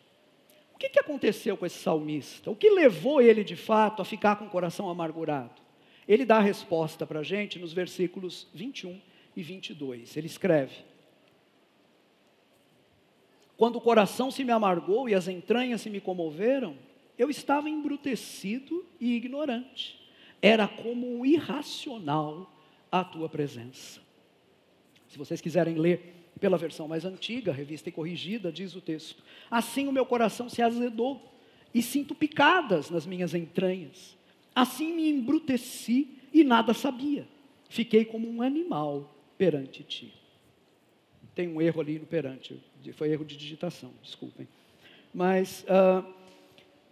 O 0.78 0.80
que, 0.80 0.90
que 0.90 1.00
aconteceu 1.00 1.56
com 1.56 1.66
esse 1.66 1.80
salmista? 1.80 2.52
O 2.52 2.54
que 2.54 2.70
levou 2.70 3.20
ele 3.20 3.42
de 3.42 3.56
fato 3.56 4.00
a 4.00 4.04
ficar 4.04 4.36
com 4.36 4.44
o 4.44 4.48
coração 4.48 4.88
amargurado? 4.88 5.60
Ele 6.06 6.24
dá 6.24 6.36
a 6.36 6.40
resposta 6.40 7.04
para 7.04 7.18
a 7.18 7.22
gente 7.24 7.58
nos 7.58 7.72
versículos 7.72 8.46
21 8.54 9.00
e 9.34 9.42
22. 9.42 10.16
Ele 10.16 10.28
escreve: 10.28 10.76
Quando 13.56 13.74
o 13.74 13.80
coração 13.80 14.30
se 14.30 14.44
me 14.44 14.52
amargou 14.52 15.08
e 15.08 15.16
as 15.16 15.26
entranhas 15.26 15.80
se 15.80 15.90
me 15.90 16.00
comoveram, 16.00 16.76
eu 17.18 17.28
estava 17.28 17.68
embrutecido 17.68 18.86
e 19.00 19.16
ignorante. 19.16 20.00
Era 20.40 20.68
como 20.68 21.12
um 21.12 21.26
irracional 21.26 22.54
a 22.88 23.02
tua 23.02 23.28
presença. 23.28 24.00
Se 25.08 25.18
vocês 25.18 25.40
quiserem 25.40 25.74
ler 25.74 26.17
pela 26.38 26.56
versão 26.56 26.88
mais 26.88 27.04
antiga, 27.04 27.52
revista 27.52 27.88
e 27.88 27.92
corrigida, 27.92 28.52
diz 28.52 28.74
o 28.74 28.80
texto: 28.80 29.22
Assim 29.50 29.86
o 29.86 29.92
meu 29.92 30.06
coração 30.06 30.48
se 30.48 30.62
azedou 30.62 31.22
e 31.74 31.82
sinto 31.82 32.14
picadas 32.14 32.90
nas 32.90 33.06
minhas 33.06 33.34
entranhas. 33.34 34.16
Assim 34.54 34.94
me 34.94 35.08
embruteci 35.08 36.08
e 36.32 36.42
nada 36.42 36.72
sabia. 36.74 37.26
Fiquei 37.68 38.04
como 38.04 38.28
um 38.28 38.42
animal 38.42 39.14
perante 39.36 39.82
ti. 39.84 40.12
Tem 41.34 41.46
um 41.46 41.60
erro 41.60 41.80
ali 41.80 41.98
no 41.98 42.06
perante, 42.06 42.60
foi 42.94 43.10
erro 43.10 43.24
de 43.24 43.36
digitação, 43.36 43.92
desculpem. 44.02 44.48
Mas, 45.14 45.64
uh, 45.64 46.04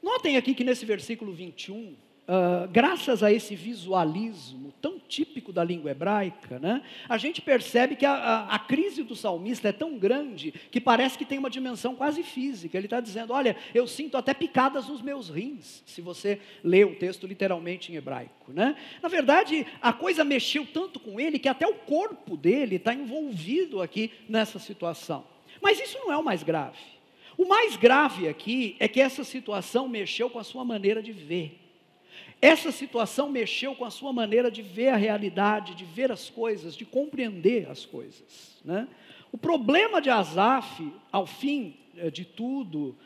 notem 0.02 0.37
aqui 0.37 0.54
que 0.54 0.62
nesse 0.62 0.85
versículo 0.85 1.32
21, 1.32 1.96
Uh, 2.28 2.66
graças 2.72 3.22
a 3.22 3.32
esse 3.32 3.54
visualismo 3.54 4.74
tão 4.82 4.98
típico 4.98 5.52
da 5.52 5.62
língua 5.62 5.92
hebraica, 5.92 6.58
né, 6.58 6.82
a 7.08 7.16
gente 7.16 7.40
percebe 7.40 7.94
que 7.94 8.04
a, 8.04 8.14
a, 8.14 8.54
a, 8.56 8.58
crise 8.58 9.04
do 9.04 9.14
salmista 9.14 9.68
é 9.68 9.72
tão 9.72 9.96
grande 9.96 10.52
que 10.72 10.80
parece 10.80 11.16
que 11.16 11.24
tem 11.24 11.38
uma 11.38 11.48
dimensão 11.48 11.94
quase 11.94 12.24
física. 12.24 12.76
Ele 12.76 12.88
está 12.88 13.00
dizendo: 13.00 13.32
Olha, 13.32 13.56
eu 13.72 13.86
sinto 13.86 14.16
até 14.16 14.34
picadas 14.34 14.88
nos 14.88 15.00
meus 15.00 15.28
rins, 15.28 15.84
se 15.86 16.00
você 16.00 16.40
lê 16.64 16.84
o 16.84 16.96
texto 16.96 17.28
literalmente 17.28 17.92
em 17.92 17.94
hebraico. 17.94 18.52
Né? 18.52 18.74
Na 19.00 19.08
verdade, 19.08 19.64
a 19.80 19.92
coisa 19.92 20.24
mexeu 20.24 20.66
tanto 20.66 20.98
com 20.98 21.20
ele 21.20 21.38
que 21.38 21.48
até 21.48 21.66
o 21.66 21.74
corpo 21.74 22.36
dele 22.36 22.74
está 22.74 22.92
envolvido 22.92 23.80
aqui 23.80 24.10
nessa 24.28 24.58
situação. 24.58 25.24
Mas 25.62 25.80
isso 25.80 25.96
não 25.98 26.12
é 26.12 26.16
o 26.16 26.24
mais 26.24 26.42
grave. 26.42 26.78
O 27.38 27.46
mais 27.46 27.76
grave 27.76 28.26
aqui 28.28 28.74
é 28.80 28.88
que 28.88 29.00
essa 29.00 29.22
situação 29.22 29.88
mexeu 29.88 30.28
com 30.28 30.40
a 30.40 30.44
sua 30.44 30.64
maneira 30.64 31.00
de 31.00 31.12
ver. 31.12 31.65
Essa 32.40 32.70
situação 32.70 33.31
mexeu 33.31 33.75
com 33.75 33.85
a 33.85 33.90
sua 33.90 34.12
maneira 34.12 34.51
de 34.51 34.61
ver 34.61 34.88
a 34.88 34.96
realidade, 34.96 35.75
de 35.75 35.85
ver 35.85 36.12
as 36.12 36.29
coisas, 36.29 36.77
de 36.77 36.85
compreender 36.85 37.68
as 37.70 37.87
coisas. 37.87 38.61
Né? 38.64 38.87
O 39.33 39.38
problema 39.38 40.01
de 40.01 40.11
Asaf, 40.11 40.92
ao 41.11 41.27
fim 41.27 41.77
eh, 41.96 42.11
de 42.11 42.25
tudo, 42.25 42.96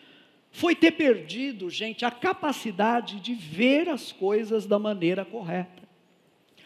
foi 0.50 0.74
ter 0.74 0.92
perdido, 0.92 1.70
gente, 1.70 2.04
a 2.04 2.10
capacidade 2.10 3.20
de 3.20 3.34
ver 3.34 3.88
as 3.88 4.10
coisas 4.10 4.66
da 4.66 4.80
maneira 4.80 5.24
correta. 5.24 5.88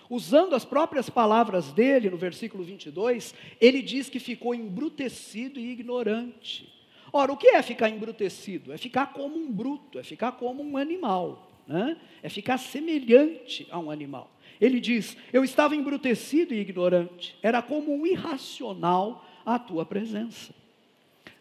Usando 0.08 0.54
as 0.54 0.64
próprias 0.64 1.10
palavras 1.10 1.70
dele, 1.70 2.08
no 2.08 2.16
versículo 2.16 2.64
22, 2.64 3.34
ele 3.60 3.82
diz 3.82 4.08
que 4.08 4.18
ficou 4.18 4.54
embrutecido 4.54 5.60
e 5.60 5.70
ignorante. 5.70 6.72
Ora, 7.12 7.32
o 7.32 7.36
que 7.36 7.48
é 7.48 7.62
ficar 7.62 7.90
embrutecido? 7.90 8.72
É 8.72 8.78
ficar 8.78 9.12
como 9.12 9.36
um 9.36 9.52
bruto, 9.52 9.98
é 9.98 10.02
ficar 10.02 10.32
como 10.32 10.62
um 10.62 10.76
animal 10.76 11.53
né? 11.66 11.96
é 12.22 12.28
ficar 12.28 12.58
semelhante 12.58 13.66
a 13.70 13.78
um 13.78 13.90
animal. 13.90 14.30
Ele 14.60 14.80
diz: 14.80 15.16
Eu 15.32 15.44
estava 15.44 15.74
embrutecido 15.74 16.54
e 16.54 16.60
ignorante, 16.60 17.36
era 17.42 17.60
como 17.60 17.94
um 17.94 18.06
irracional 18.06 19.24
à 19.44 19.58
tua 19.58 19.84
presença. 19.84 20.54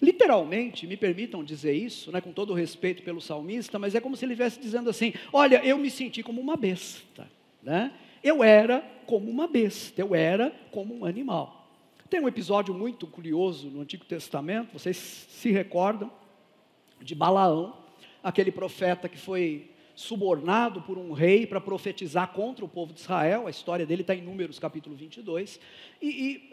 Literalmente, 0.01 0.85
me 0.85 0.97
permitam 0.97 1.43
dizer 1.43 1.73
isso, 1.73 2.11
né, 2.11 2.19
com 2.19 2.33
todo 2.33 2.49
o 2.51 2.53
respeito 2.53 3.03
pelo 3.03 3.21
salmista, 3.21 3.79
mas 3.79 3.95
é 3.95 4.01
como 4.01 4.17
se 4.17 4.25
ele 4.25 4.33
estivesse 4.33 4.59
dizendo 4.59 4.89
assim: 4.89 5.13
Olha, 5.31 5.63
eu 5.63 5.77
me 5.77 5.89
senti 5.89 6.21
como 6.21 6.41
uma 6.41 6.57
besta. 6.57 7.29
Né? 7.61 7.93
Eu 8.21 8.43
era 8.43 8.81
como 9.05 9.29
uma 9.29 9.47
besta, 9.47 10.01
eu 10.01 10.13
era 10.13 10.49
como 10.71 10.93
um 10.93 11.05
animal. 11.05 11.69
Tem 12.09 12.19
um 12.19 12.27
episódio 12.27 12.73
muito 12.73 13.07
curioso 13.07 13.69
no 13.69 13.81
Antigo 13.81 14.05
Testamento, 14.05 14.73
vocês 14.73 14.97
se 14.97 15.49
recordam, 15.49 16.11
de 17.01 17.15
Balaão, 17.15 17.75
aquele 18.21 18.51
profeta 18.51 19.09
que 19.09 19.17
foi 19.17 19.69
subornado 19.95 20.81
por 20.81 20.97
um 20.97 21.11
rei 21.11 21.45
para 21.45 21.61
profetizar 21.61 22.29
contra 22.29 22.65
o 22.65 22.67
povo 22.67 22.93
de 22.93 22.99
Israel, 22.99 23.45
a 23.45 23.49
história 23.49 23.85
dele 23.85 24.01
está 24.01 24.15
em 24.15 24.21
Números 24.21 24.57
capítulo 24.57 24.95
22, 24.95 25.59
e, 26.01 26.07
e 26.07 26.49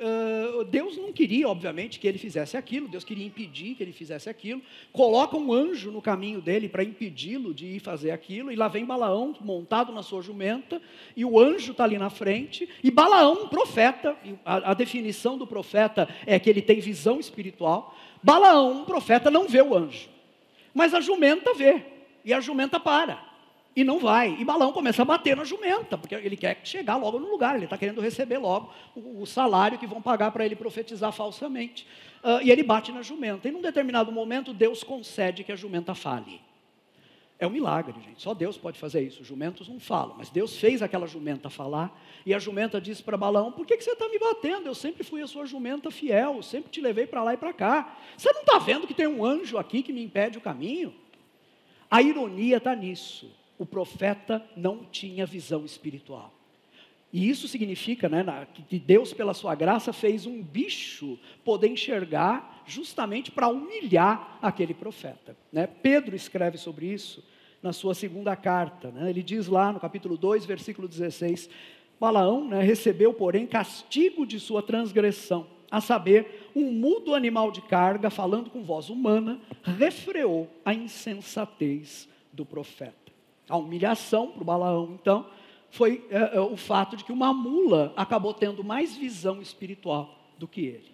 uh, 0.59 0.64
Deus 0.64 0.97
não 0.99 1.11
queria, 1.11 1.49
obviamente, 1.49 1.99
que 1.99 2.07
ele 2.07 2.18
fizesse 2.18 2.57
aquilo, 2.57 2.86
Deus 2.86 3.03
queria 3.03 3.24
impedir 3.24 3.74
que 3.74 3.82
ele 3.82 3.93
fizesse 3.93 4.28
aquilo, 4.28 4.61
coloca 4.93 5.36
um 5.38 5.53
anjo 5.53 5.91
no 5.91 6.03
caminho 6.03 6.43
dele 6.43 6.68
para 6.68 6.84
impedi-lo 6.84 7.55
de 7.55 7.66
ir 7.66 7.80
fazer 7.80 8.11
aquilo, 8.11 8.53
e 8.53 8.57
lá 8.57 8.68
vem 8.68 8.84
Balaão 8.84 9.34
montado 9.41 9.91
na 9.91 10.03
sua 10.03 10.20
jumenta, 10.20 10.80
e 11.16 11.24
o 11.24 11.41
anjo 11.41 11.72
está 11.72 11.84
ali 11.84 11.97
na 11.97 12.11
frente, 12.11 12.68
e 12.84 12.91
Balaão, 12.91 13.45
um 13.45 13.49
profeta, 13.49 14.16
a, 14.45 14.72
a 14.72 14.74
definição 14.74 15.38
do 15.38 15.47
profeta 15.47 16.07
é 16.26 16.38
que 16.38 16.51
ele 16.51 16.61
tem 16.61 16.78
visão 16.78 17.18
espiritual, 17.18 17.97
Balaão, 18.22 18.82
um 18.82 18.84
profeta, 18.84 19.30
não 19.30 19.49
vê 19.49 19.62
o 19.62 19.74
anjo, 19.74 20.11
mas 20.74 20.93
a 20.93 21.01
jumenta 21.01 21.55
vê, 21.55 21.82
e 22.22 22.34
a 22.34 22.41
jumenta 22.41 22.78
para. 22.78 23.30
E 23.74 23.84
não 23.84 24.00
vai. 24.00 24.36
E 24.38 24.44
Balão 24.44 24.72
começa 24.72 25.02
a 25.02 25.04
bater 25.04 25.36
na 25.36 25.44
jumenta, 25.44 25.96
porque 25.96 26.14
ele 26.14 26.36
quer 26.36 26.60
chegar 26.64 26.96
logo 26.96 27.20
no 27.20 27.30
lugar, 27.30 27.54
ele 27.54 27.64
está 27.64 27.78
querendo 27.78 28.00
receber 28.00 28.38
logo 28.38 28.72
o, 28.96 29.22
o, 29.22 29.26
salário 29.26 29.78
que 29.78 29.86
vão 29.86 30.02
pagar 30.02 30.32
para 30.32 30.44
ele 30.44 30.56
profetizar 30.56 31.12
falsamente. 31.12 31.86
Uh, 32.22 32.42
e 32.42 32.50
ele 32.50 32.62
bate 32.62 32.90
na 32.90 33.00
jumenta. 33.00 33.48
E 33.48 33.50
num 33.52 33.60
determinado 33.60 34.10
momento, 34.10 34.52
Deus 34.52 34.82
concede 34.82 35.44
que 35.44 35.52
a 35.52 35.56
jumenta 35.56 35.94
fale. 35.94 36.40
É 37.38 37.46
um 37.46 37.50
milagre, 37.50 37.94
gente. 38.04 38.20
Só 38.20 38.34
Deus 38.34 38.58
pode 38.58 38.78
fazer 38.78 39.02
isso. 39.02 39.22
Os 39.22 39.26
jumentos 39.26 39.66
não 39.66 39.80
falam, 39.80 40.16
mas 40.18 40.28
Deus 40.28 40.56
fez 40.56 40.82
aquela 40.82 41.06
jumenta 41.06 41.48
falar. 41.48 41.98
E 42.26 42.34
a 42.34 42.38
jumenta 42.38 42.78
disse 42.78 43.02
para 43.02 43.16
Balão: 43.16 43.50
Por 43.52 43.64
que, 43.64 43.78
que 43.78 43.84
você 43.84 43.92
está 43.92 44.08
me 44.08 44.18
batendo? 44.18 44.66
Eu 44.66 44.74
sempre 44.74 45.04
fui 45.04 45.22
a 45.22 45.26
sua 45.26 45.46
jumenta 45.46 45.90
fiel, 45.90 46.42
sempre 46.42 46.70
te 46.70 46.82
levei 46.82 47.06
para 47.06 47.22
lá 47.22 47.32
e 47.32 47.38
para 47.38 47.52
cá. 47.52 47.96
Você 48.14 48.30
não 48.32 48.42
está 48.42 48.58
vendo 48.58 48.86
que 48.86 48.92
tem 48.92 49.06
um 49.06 49.24
anjo 49.24 49.56
aqui 49.56 49.82
que 49.82 49.92
me 49.92 50.02
impede 50.02 50.36
o 50.36 50.40
caminho? 50.40 50.92
A 51.90 52.02
ironia 52.02 52.58
está 52.58 52.74
nisso 52.74 53.39
o 53.61 53.66
profeta 53.66 54.42
não 54.56 54.86
tinha 54.86 55.26
visão 55.26 55.66
espiritual. 55.66 56.32
E 57.12 57.28
isso 57.28 57.46
significa 57.46 58.08
né, 58.08 58.24
que 58.66 58.78
Deus, 58.78 59.12
pela 59.12 59.34
sua 59.34 59.54
graça, 59.54 59.92
fez 59.92 60.24
um 60.24 60.42
bicho 60.42 61.18
poder 61.44 61.68
enxergar 61.68 62.62
justamente 62.64 63.30
para 63.30 63.48
humilhar 63.48 64.38
aquele 64.40 64.72
profeta. 64.72 65.36
Né? 65.52 65.66
Pedro 65.66 66.16
escreve 66.16 66.56
sobre 66.56 66.86
isso 66.86 67.22
na 67.62 67.70
sua 67.74 67.94
segunda 67.94 68.34
carta. 68.34 68.90
Né? 68.90 69.11
Ele 69.11 69.22
diz 69.22 69.46
lá 69.46 69.70
no 69.70 69.78
capítulo 69.78 70.16
2, 70.16 70.46
versículo 70.46 70.88
16: 70.88 71.50
Balaão 72.00 72.48
né, 72.48 72.62
recebeu, 72.62 73.12
porém, 73.12 73.46
castigo 73.46 74.24
de 74.24 74.40
sua 74.40 74.62
transgressão, 74.62 75.46
a 75.70 75.82
saber, 75.82 76.48
um 76.56 76.72
mudo 76.72 77.14
animal 77.14 77.52
de 77.52 77.61
carga, 77.61 78.08
falando 78.08 78.48
com 78.48 78.62
voz 78.62 78.88
humana, 78.88 79.38
refreou 79.62 80.48
a 80.64 80.72
insensatez 80.72 82.08
do 82.32 82.46
profeta. 82.46 82.99
A 83.49 83.57
humilhação 83.57 84.28
para 84.28 84.43
o 84.43 84.45
Balaão, 84.45 84.99
então, 85.01 85.26
foi 85.70 86.05
é, 86.11 86.36
é, 86.36 86.41
o 86.41 86.57
fato 86.57 86.97
de 86.97 87.05
que 87.05 87.12
uma 87.12 87.32
mula 87.32 87.93
acabou 87.97 88.34
tendo 88.34 88.64
mais 88.64 88.97
visão 88.97 89.41
espiritual 89.41 90.18
do 90.38 90.49
que 90.49 90.62
ele. 90.62 90.91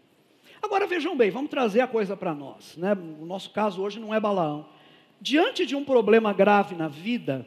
Agora 0.63 0.87
vejam 0.87 1.17
bem, 1.17 1.31
vamos 1.31 1.51
trazer 1.51 1.81
a 1.81 1.87
coisa 1.87 2.17
para 2.17 2.35
nós. 2.35 2.77
Né? 2.77 2.93
O 2.93 3.27
nosso 3.27 3.51
caso 3.51 3.83
hoje 3.83 3.99
não 3.99 4.15
é 4.15 4.21
Balaão. 4.21 4.67
Diante 5.21 5.65
de 5.65 5.75
um 5.75 5.85
problema 5.85 6.33
grave 6.33 6.75
na 6.75 6.89
vida, 6.89 7.47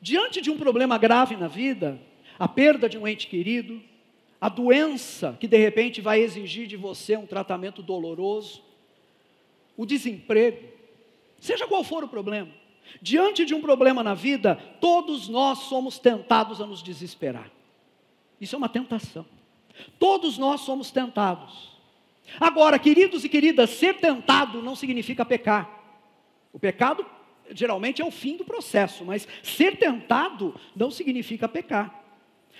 diante 0.00 0.40
de 0.40 0.50
um 0.50 0.58
problema 0.58 0.98
grave 0.98 1.36
na 1.36 1.48
vida, 1.48 2.00
a 2.38 2.48
perda 2.48 2.88
de 2.88 2.98
um 2.98 3.06
ente 3.06 3.26
querido, 3.26 3.82
a 4.40 4.48
doença 4.48 5.36
que 5.38 5.46
de 5.46 5.56
repente 5.56 6.00
vai 6.00 6.20
exigir 6.20 6.66
de 6.66 6.76
você 6.76 7.16
um 7.16 7.26
tratamento 7.26 7.82
doloroso, 7.82 8.62
o 9.76 9.86
desemprego, 9.86 10.68
seja 11.38 11.66
qual 11.66 11.84
for 11.84 12.04
o 12.04 12.08
problema, 12.08 12.50
Diante 13.00 13.44
de 13.44 13.54
um 13.54 13.60
problema 13.60 14.02
na 14.02 14.14
vida, 14.14 14.56
todos 14.80 15.28
nós 15.28 15.60
somos 15.60 15.98
tentados 15.98 16.60
a 16.60 16.66
nos 16.66 16.82
desesperar. 16.82 17.50
Isso 18.40 18.54
é 18.54 18.58
uma 18.58 18.68
tentação. 18.68 19.24
Todos 19.98 20.36
nós 20.38 20.62
somos 20.62 20.90
tentados. 20.90 21.70
Agora, 22.38 22.78
queridos 22.78 23.24
e 23.24 23.28
queridas, 23.28 23.70
ser 23.70 23.98
tentado 23.98 24.62
não 24.62 24.76
significa 24.76 25.24
pecar. 25.24 25.68
O 26.52 26.58
pecado 26.58 27.04
geralmente 27.52 28.00
é 28.00 28.04
o 28.04 28.10
fim 28.10 28.36
do 28.36 28.44
processo, 28.44 29.04
mas 29.04 29.26
ser 29.42 29.76
tentado 29.76 30.54
não 30.74 30.90
significa 30.90 31.48
pecar. 31.48 32.00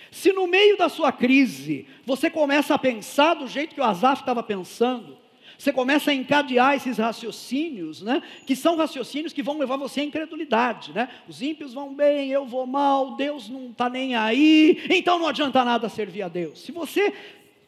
Se 0.09 0.33
no 0.33 0.47
meio 0.47 0.77
da 0.77 0.89
sua 0.89 1.11
crise 1.11 1.87
você 2.05 2.29
começa 2.29 2.73
a 2.73 2.79
pensar 2.79 3.35
do 3.35 3.47
jeito 3.47 3.75
que 3.75 3.81
o 3.81 3.83
Azaf 3.83 4.21
estava 4.21 4.43
pensando, 4.43 5.17
você 5.61 5.71
começa 5.71 6.09
a 6.09 6.13
encadear 6.15 6.73
esses 6.73 6.97
raciocínios, 6.97 8.01
né? 8.01 8.23
Que 8.47 8.55
são 8.55 8.75
raciocínios 8.75 9.31
que 9.31 9.43
vão 9.43 9.59
levar 9.59 9.77
você 9.77 10.01
à 10.01 10.03
incredulidade, 10.03 10.91
né? 10.91 11.07
Os 11.29 11.39
ímpios 11.39 11.71
vão 11.71 11.93
bem, 11.93 12.31
eu 12.31 12.47
vou 12.47 12.65
mal, 12.65 13.15
Deus 13.15 13.47
não 13.47 13.69
está 13.69 13.87
nem 13.87 14.15
aí, 14.15 14.81
então 14.89 15.19
não 15.19 15.27
adianta 15.27 15.63
nada 15.63 15.87
servir 15.87 16.23
a 16.23 16.27
Deus. 16.27 16.61
Se 16.61 16.71
você 16.71 17.13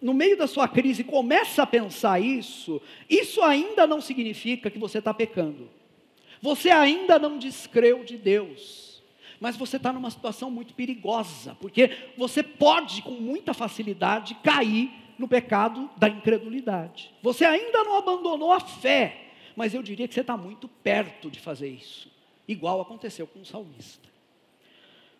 no 0.01 0.11
meio 0.11 0.35
da 0.35 0.47
sua 0.47 0.67
crise 0.67 1.03
começa 1.03 1.61
a 1.61 1.67
pensar 1.67 2.19
isso, 2.19 2.81
isso 3.07 3.43
ainda 3.43 3.85
não 3.85 4.01
significa 4.01 4.71
que 4.71 4.79
você 4.79 4.97
está 4.97 5.13
pecando. 5.13 5.69
Você 6.41 6.71
ainda 6.71 7.19
não 7.19 7.37
descreu 7.37 8.03
de 8.03 8.17
Deus. 8.17 9.03
Mas 9.39 9.55
você 9.55 9.77
está 9.77 9.93
numa 9.93 10.09
situação 10.09 10.49
muito 10.49 10.73
perigosa, 10.73 11.55
porque 11.59 11.91
você 12.17 12.41
pode 12.41 13.03
com 13.03 13.11
muita 13.11 13.53
facilidade 13.53 14.35
cair 14.41 15.02
no 15.23 15.27
pecado 15.27 15.89
da 15.95 16.09
incredulidade. 16.09 17.09
Você 17.21 17.45
ainda 17.45 17.81
não 17.85 17.97
abandonou 17.97 18.51
a 18.51 18.59
fé, 18.59 19.29
mas 19.55 19.73
eu 19.73 19.81
diria 19.81 20.05
que 20.05 20.13
você 20.13 20.19
está 20.19 20.35
muito 20.35 20.67
perto 20.67 21.31
de 21.31 21.39
fazer 21.39 21.69
isso, 21.69 22.11
igual 22.45 22.81
aconteceu 22.81 23.25
com 23.25 23.39
o 23.39 23.45
salmista. 23.45 24.09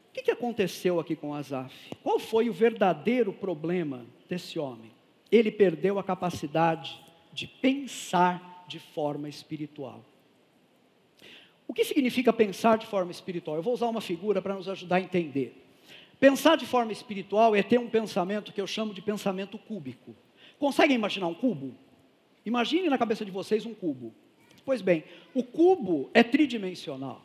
O 0.09 0.13
que, 0.13 0.23
que 0.23 0.31
aconteceu 0.31 0.99
aqui 0.99 1.15
com 1.15 1.33
Asaf? 1.33 1.73
Qual 2.03 2.19
foi 2.19 2.49
o 2.49 2.53
verdadeiro 2.53 3.31
problema 3.31 4.05
desse 4.27 4.59
homem? 4.59 4.91
Ele 5.31 5.49
perdeu 5.49 5.97
a 5.97 6.03
capacidade 6.03 6.99
de 7.31 7.47
pensar 7.47 8.65
de 8.67 8.79
forma 8.79 9.29
espiritual. 9.29 10.03
O 11.65 11.73
que 11.73 11.85
significa 11.85 12.33
pensar 12.33 12.77
de 12.77 12.85
forma 12.85 13.09
espiritual? 13.09 13.55
Eu 13.55 13.63
vou 13.63 13.73
usar 13.73 13.87
uma 13.87 14.01
figura 14.01 14.41
para 14.41 14.53
nos 14.53 14.67
ajudar 14.67 14.97
a 14.97 15.01
entender. 15.01 15.62
Pensar 16.23 16.55
de 16.55 16.65
forma 16.65 16.93
espiritual 16.93 17.53
é 17.53 17.61
ter 17.61 17.77
um 17.77 17.89
pensamento 17.89 18.53
que 18.53 18.61
eu 18.61 18.65
chamo 18.65 18.93
de 18.93 19.01
pensamento 19.01 19.57
cúbico. 19.57 20.15
Conseguem 20.57 20.95
imaginar 20.95 21.27
um 21.27 21.33
cubo? 21.33 21.75
Imagine 22.45 22.87
na 22.87 22.97
cabeça 22.97 23.25
de 23.25 23.31
vocês 23.31 23.65
um 23.65 23.73
cubo. 23.73 24.15
Pois 24.63 24.81
bem, 24.81 25.03
o 25.33 25.43
cubo 25.43 26.09
é 26.13 26.23
tridimensional. 26.23 27.21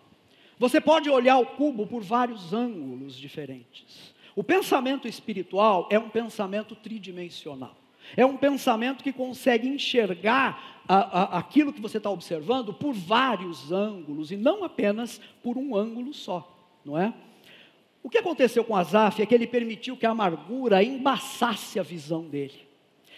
Você 0.59 0.81
pode 0.81 1.09
olhar 1.09 1.39
o 1.39 1.47
cubo 1.47 1.87
por 1.87 2.03
vários 2.03 2.53
ângulos 2.53 3.15
diferentes. 3.15 4.13
O 4.35 4.43
pensamento 4.43 5.07
espiritual 5.07 5.87
é 5.93 5.99
um 6.01 6.11
pensamento 6.11 6.75
tridimensional. 6.75 7.77
É 8.17 8.27
um 8.27 8.37
pensamento 8.37 9.05
que 9.05 9.13
consegue 9.13 9.69
enxergar 9.69 10.83
a, 10.89 10.97
a, 10.97 11.39
aquilo 11.39 11.73
que 11.73 11.81
você 11.81 11.99
está 11.99 12.11
observando 12.11 12.75
por 12.75 12.93
vários 12.95 13.71
ângulos 13.71 14.33
e 14.33 14.37
não 14.37 14.65
apenas 14.65 15.21
por 15.41 15.57
um 15.57 15.77
ângulo 15.77 16.13
só, 16.13 16.53
não 16.85 16.99
é? 16.99 17.15
O 18.03 18.11
que 18.11 18.19
aconteceu 18.19 18.65
com 18.65 18.77
Asaf 18.77 19.21
é 19.21 19.27
que 19.27 19.35
ele 19.35 19.47
permitiu 19.47 19.97
que 19.97 20.07
a 20.07 20.11
amargura 20.11 20.83
embaçasse 20.83 21.79
a 21.79 21.83
visão 21.83 22.23
dele. 22.23 22.69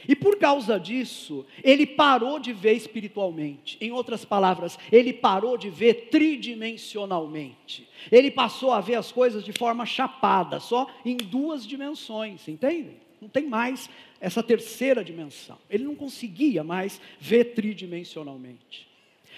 E 0.08 0.16
por 0.16 0.38
causa 0.38 0.78
disso, 0.80 1.44
ele 1.62 1.86
parou 1.86 2.38
de 2.38 2.52
ver 2.52 2.72
espiritualmente. 2.72 3.76
Em 3.80 3.92
outras 3.92 4.24
palavras, 4.24 4.78
ele 4.90 5.12
parou 5.12 5.58
de 5.58 5.68
ver 5.68 6.08
tridimensionalmente. 6.10 7.88
Ele 8.10 8.30
passou 8.30 8.72
a 8.72 8.80
ver 8.80 8.94
as 8.94 9.12
coisas 9.12 9.44
de 9.44 9.52
forma 9.52 9.84
chapada, 9.84 10.58
só 10.58 10.86
em 11.04 11.16
duas 11.16 11.66
dimensões, 11.66 12.48
entendem? 12.48 12.96
Não 13.20 13.28
tem 13.28 13.46
mais 13.46 13.90
essa 14.20 14.42
terceira 14.42 15.04
dimensão. 15.04 15.58
Ele 15.68 15.84
não 15.84 15.94
conseguia 15.94 16.64
mais 16.64 16.98
ver 17.18 17.52
tridimensionalmente. 17.54 18.88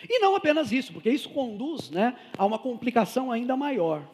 E 0.09 0.19
não 0.21 0.35
apenas 0.35 0.73
isso, 0.73 0.93
porque 0.93 1.11
isso 1.11 1.29
conduz 1.31 1.91
né, 1.91 2.17
a 2.37 2.45
uma 2.45 2.59
complicação 2.59 3.31
ainda 3.31 3.57
maior. 3.57 4.09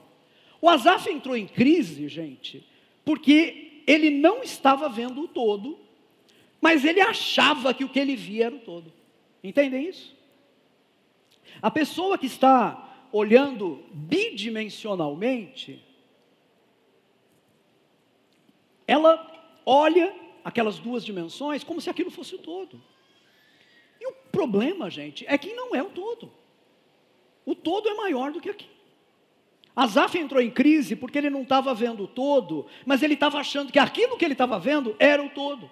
O 0.61 0.69
Asaf 0.69 1.09
entrou 1.09 1.37
em 1.37 1.47
crise, 1.47 2.09
gente, 2.09 2.67
porque 3.05 3.83
ele 3.87 4.11
não 4.11 4.43
estava 4.43 4.89
vendo 4.89 5.23
o 5.23 5.29
todo, 5.29 5.79
mas 6.61 6.85
ele 6.85 7.01
achava 7.01 7.73
que 7.73 7.85
o 7.85 7.89
que 7.89 7.99
ele 7.99 8.17
via 8.17 8.47
era 8.47 8.55
o 8.55 8.61
todo. 8.61 8.93
Entendem 9.43 9.89
isso? 9.89 10.17
A 11.63 11.71
pessoa 11.71 12.19
que 12.19 12.27
está 12.27 13.09
olhando 13.13 13.85
bidimensionalmente, 13.93 15.83
ela 18.87 19.27
olha 19.65 20.15
aquelas 20.45 20.79
duas 20.79 21.05
dimensões 21.05 21.65
como 21.65 21.81
se 21.81 21.91
aquilo 21.91 22.11
fosse 22.11 22.35
o 22.35 22.39
todo. 22.39 22.81
E 24.01 24.07
o 24.07 24.13
problema, 24.31 24.91
gente, 24.91 25.25
é 25.27 25.37
que 25.37 25.53
não 25.55 25.75
é 25.75 25.83
o 25.83 25.91
todo. 25.91 26.31
O 27.45 27.55
todo 27.55 27.89
é 27.89 27.95
maior 27.95 28.33
do 28.33 28.41
que 28.41 28.51
aqui. 28.51 28.78
Asaf 29.79 30.19
entrou 30.19 30.43
em 30.43 30.51
crise 30.51 30.97
porque 30.97 31.17
ele 31.19 31.31
não 31.31 31.43
estava 31.43 31.73
vendo 31.73 32.03
o 32.03 32.09
todo, 32.09 32.67
mas 32.85 33.01
ele 33.01 33.15
estava 33.15 33.39
achando 33.39 33.71
que 33.71 33.79
aquilo 33.79 34.17
que 34.17 34.25
ele 34.25 34.35
estava 34.35 34.59
vendo 34.59 34.97
era 34.99 35.23
o 35.23 35.31
todo. 35.31 35.67
O 35.67 35.71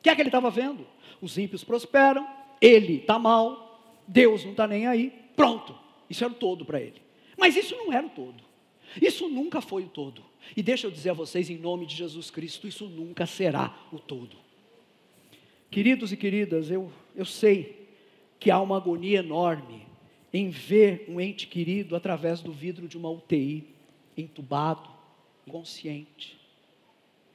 que 0.00 0.08
é 0.08 0.14
que 0.14 0.22
ele 0.22 0.30
estava 0.30 0.48
vendo? 0.48 0.86
Os 1.20 1.36
ímpios 1.36 1.62
prosperam, 1.62 2.26
ele 2.62 2.94
está 2.94 3.18
mal, 3.18 3.94
Deus 4.08 4.42
não 4.42 4.52
está 4.52 4.66
nem 4.66 4.86
aí, 4.86 5.12
pronto. 5.36 5.78
Isso 6.08 6.24
era 6.24 6.32
o 6.32 6.36
todo 6.36 6.64
para 6.64 6.80
ele. 6.80 7.02
Mas 7.36 7.54
isso 7.54 7.76
não 7.76 7.92
era 7.92 8.06
o 8.06 8.08
todo. 8.08 8.42
Isso 9.02 9.28
nunca 9.28 9.60
foi 9.60 9.82
o 9.82 9.88
todo. 9.88 10.24
E 10.56 10.62
deixa 10.62 10.86
eu 10.86 10.90
dizer 10.90 11.10
a 11.10 11.14
vocês, 11.14 11.50
em 11.50 11.58
nome 11.58 11.84
de 11.84 11.94
Jesus 11.94 12.30
Cristo, 12.30 12.66
isso 12.66 12.86
nunca 12.86 13.26
será 13.26 13.76
o 13.92 13.98
todo. 13.98 14.34
Queridos 15.70 16.10
e 16.10 16.16
queridas, 16.16 16.70
eu, 16.70 16.90
eu 17.14 17.26
sei 17.26 17.86
que 18.40 18.50
há 18.50 18.58
uma 18.58 18.78
agonia 18.78 19.18
enorme 19.18 19.91
em 20.32 20.48
ver 20.48 21.04
um 21.08 21.20
ente 21.20 21.46
querido 21.46 21.94
através 21.94 22.40
do 22.40 22.52
vidro 22.52 22.88
de 22.88 22.96
uma 22.96 23.10
UTI, 23.10 23.68
entubado, 24.16 24.88
inconsciente. 25.46 26.40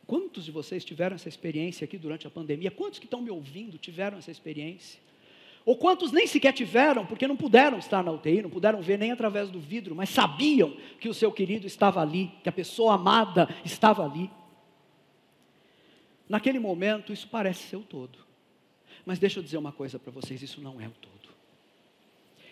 Quantos 0.06 0.46
de 0.46 0.52
vocês 0.52 0.86
tiveram 0.86 1.16
essa 1.16 1.30
experiência 1.30 1.86
aqui 1.86 1.98
durante 1.98 2.26
a 2.26 2.30
pandemia? 2.30 2.72
Quantos 2.72 2.98
que 2.98 3.06
estão 3.06 3.22
me 3.22 3.30
ouvindo 3.30 3.78
tiveram 3.78 4.18
essa 4.18 4.32
experiência? 4.32 5.00
Ou 5.66 5.76
quantos 5.76 6.14
nem 6.14 6.26
sequer 6.26 6.54
tiveram, 6.54 7.06
porque 7.06 7.28
não 7.28 7.36
puderam 7.36 7.78
estar 7.78 8.02
na 8.02 8.10
UTI, 8.10 8.42
não 8.42 8.50
puderam 8.50 8.82
ver 8.82 8.98
nem 8.98 9.12
através 9.12 9.50
do 9.50 9.60
vidro, 9.60 9.94
mas 9.94 10.10
sabiam 10.10 10.78
que 10.98 11.10
o 11.10 11.14
seu 11.14 11.30
querido 11.30 11.68
estava 11.68 12.02
ali, 12.02 12.32
que 12.42 12.48
a 12.48 12.54
pessoa 12.54 12.94
amada 12.94 13.54
estava 13.66 14.06
ali. 14.06 14.32
Naquele 16.30 16.58
momento, 16.58 17.12
isso 17.12 17.28
parece 17.28 17.64
ser 17.64 17.76
o 17.76 17.84
todo. 17.84 18.18
Mas 19.06 19.20
deixa 19.20 19.40
eu 19.40 19.44
dizer 19.44 19.58
uma 19.58 19.74
coisa 19.74 20.00
para 20.00 20.12
vocês: 20.12 20.42
isso 20.42 20.62
não 20.62 20.80
é 20.80 20.88
o 20.88 20.92
todo. 20.92 21.27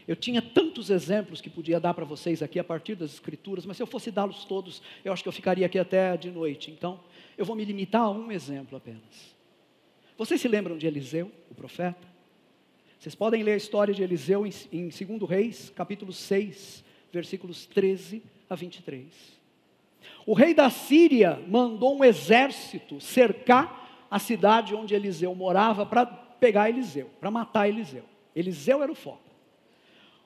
Eu 0.08 0.16
tinha 0.16 0.42
tantos 0.42 0.90
exemplos 0.90 1.42
que 1.42 1.50
podia 1.50 1.80
dar 1.80 1.94
para 1.94 2.06
vocês 2.06 2.44
aqui 2.44 2.60
a 2.60 2.64
partir 2.64 2.96
das 2.96 3.14
Escrituras, 3.14 3.66
mas 3.66 3.78
se 3.78 3.84
eu 3.84 3.88
fosse 3.88 4.12
dá-los 4.12 4.46
todos, 4.46 4.82
eu 5.04 5.12
acho 5.12 5.24
que 5.24 5.30
eu 5.30 5.34
ficaria 5.34 5.66
aqui 5.66 5.80
até 5.80 6.16
de 6.16 6.30
noite. 6.30 6.70
Então, 6.70 7.00
eu 7.38 7.44
vou 7.44 7.56
me 7.56 7.66
limitar 7.66 8.04
a 8.04 8.12
um 8.12 8.32
exemplo 8.32 8.78
apenas. 8.78 9.36
Vocês 10.18 10.40
se 10.40 10.48
lembram 10.48 10.78
de 10.78 10.86
Eliseu, 10.86 11.32
o 11.50 11.56
profeta? 11.56 12.08
Vocês 13.00 13.16
podem 13.16 13.44
ler 13.44 13.54
a 13.54 13.58
história 13.58 13.94
de 13.94 14.04
Eliseu 14.04 14.46
em, 14.46 14.54
em 14.72 14.90
2 14.90 15.30
Reis, 15.30 15.72
capítulo 15.76 16.14
6, 16.14 16.84
versículos 17.12 17.66
13 17.66 18.22
a 18.50 18.56
23. 18.56 19.06
O 20.26 20.34
rei 20.34 20.54
da 20.54 20.70
Síria 20.70 21.42
mandou 21.48 21.98
um 21.98 22.04
exército 22.04 23.02
cercar 23.02 24.06
a 24.10 24.20
cidade 24.20 24.76
onde 24.76 24.94
Eliseu 24.94 25.34
morava 25.34 25.86
para 25.86 26.06
pegar 26.06 26.70
Eliseu, 26.70 27.10
para 27.20 27.32
matar 27.32 27.68
Eliseu. 27.68 28.04
Eliseu 28.36 28.84
era 28.84 28.92
o 28.92 28.96
foco. 28.96 29.25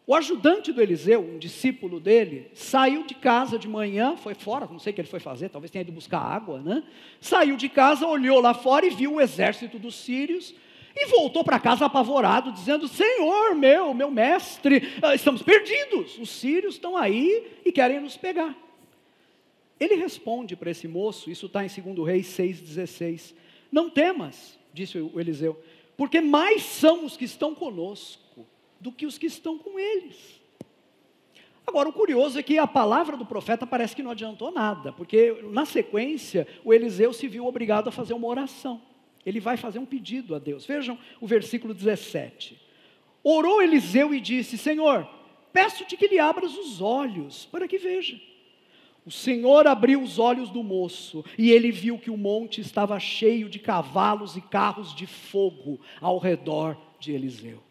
O 0.10 0.16
ajudante 0.16 0.72
do 0.72 0.82
Eliseu, 0.82 1.22
um 1.22 1.38
discípulo 1.38 2.00
dele, 2.00 2.50
saiu 2.56 3.04
de 3.04 3.14
casa 3.14 3.60
de 3.60 3.68
manhã, 3.68 4.18
foi 4.18 4.34
fora, 4.34 4.66
não 4.66 4.80
sei 4.80 4.90
o 4.90 4.94
que 4.96 5.02
ele 5.02 5.08
foi 5.08 5.20
fazer, 5.20 5.50
talvez 5.50 5.70
tenha 5.70 5.84
ido 5.84 5.92
buscar 5.92 6.18
água, 6.18 6.60
né? 6.60 6.84
Saiu 7.22 7.56
de 7.56 7.70
casa, 7.70 8.08
olhou 8.08 8.42
lá 8.42 8.56
fora 8.56 8.88
e 8.88 8.90
viu 8.90 9.14
o 9.14 9.22
exército 9.22 9.78
dos 9.78 9.94
sírios 9.94 10.56
e 10.96 11.06
voltou 11.10 11.44
para 11.44 11.60
casa 11.60 11.86
apavorado, 11.86 12.52
dizendo: 12.52 12.88
Senhor 12.88 13.54
meu, 13.54 13.94
meu 13.94 14.10
mestre, 14.10 14.82
ah, 15.00 15.14
estamos 15.14 15.44
perdidos, 15.44 16.18
os 16.18 16.32
sírios 16.32 16.74
estão 16.74 16.98
aí 16.98 17.60
e 17.64 17.72
querem 17.72 18.00
nos 18.00 18.18
pegar. 18.18 18.58
Ele 19.80 19.94
responde 19.94 20.56
para 20.56 20.72
esse 20.72 20.88
moço, 20.88 21.30
isso 21.30 21.46
está 21.46 21.64
em 21.64 21.68
2 21.68 22.08
Reis 22.08 22.26
6,16: 22.36 23.36
Não 23.72 23.92
temas, 23.92 24.58
disse 24.74 24.98
o 24.98 25.20
Eliseu, 25.20 25.62
porque 25.96 26.20
mais 26.20 26.64
são 26.64 27.06
os 27.06 27.16
que 27.16 27.26
estão 27.26 27.54
conosco 27.54 28.29
do 28.80 28.92
que 28.92 29.06
os 29.06 29.18
que 29.18 29.26
estão 29.26 29.58
com 29.58 29.80
eles. 29.80 30.40
Agora, 31.70 31.88
o 31.88 31.94
curioso 31.94 32.40
é 32.40 32.42
que 32.42 32.58
a 32.58 32.66
palavra 32.66 33.16
do 33.16 33.26
profeta 33.26 33.68
parece 33.68 33.96
que 33.96 34.02
não 34.02 34.10
adiantou 34.10 34.52
nada, 34.52 34.92
porque 34.92 35.40
na 35.52 35.66
sequência 35.66 36.48
o 36.64 36.74
Eliseu 36.74 37.14
se 37.14 37.28
viu 37.28 37.46
obrigado 37.46 37.88
a 37.88 37.92
fazer 37.92 38.14
uma 38.14 38.28
oração. 38.28 38.82
Ele 39.24 39.40
vai 39.40 39.56
fazer 39.56 39.78
um 39.78 39.86
pedido 39.86 40.34
a 40.34 40.40
Deus. 40.40 40.66
Vejam 40.66 40.98
o 41.22 41.28
versículo 41.28 41.74
17. 41.74 42.60
Orou 43.24 43.62
Eliseu 43.62 44.16
e 44.16 44.20
disse: 44.20 44.58
Senhor, 44.58 45.08
peço-te 45.54 45.96
que 45.96 46.08
lhe 46.08 46.18
abras 46.18 46.58
os 46.58 46.82
olhos 46.82 47.46
para 47.52 47.68
que 47.68 47.78
veja. 47.78 48.20
O 49.06 49.12
Senhor 49.12 49.68
abriu 49.68 50.02
os 50.02 50.18
olhos 50.18 50.50
do 50.50 50.64
moço 50.64 51.24
e 51.38 51.52
ele 51.52 51.72
viu 51.72 52.00
que 52.00 52.10
o 52.10 52.18
monte 52.18 52.62
estava 52.62 53.00
cheio 53.00 53.48
de 53.48 53.60
cavalos 53.60 54.36
e 54.36 54.42
carros 54.42 54.96
de 54.96 55.06
fogo 55.06 55.80
ao 56.02 56.18
redor 56.18 56.76
de 57.00 57.12
Eliseu. 57.12 57.69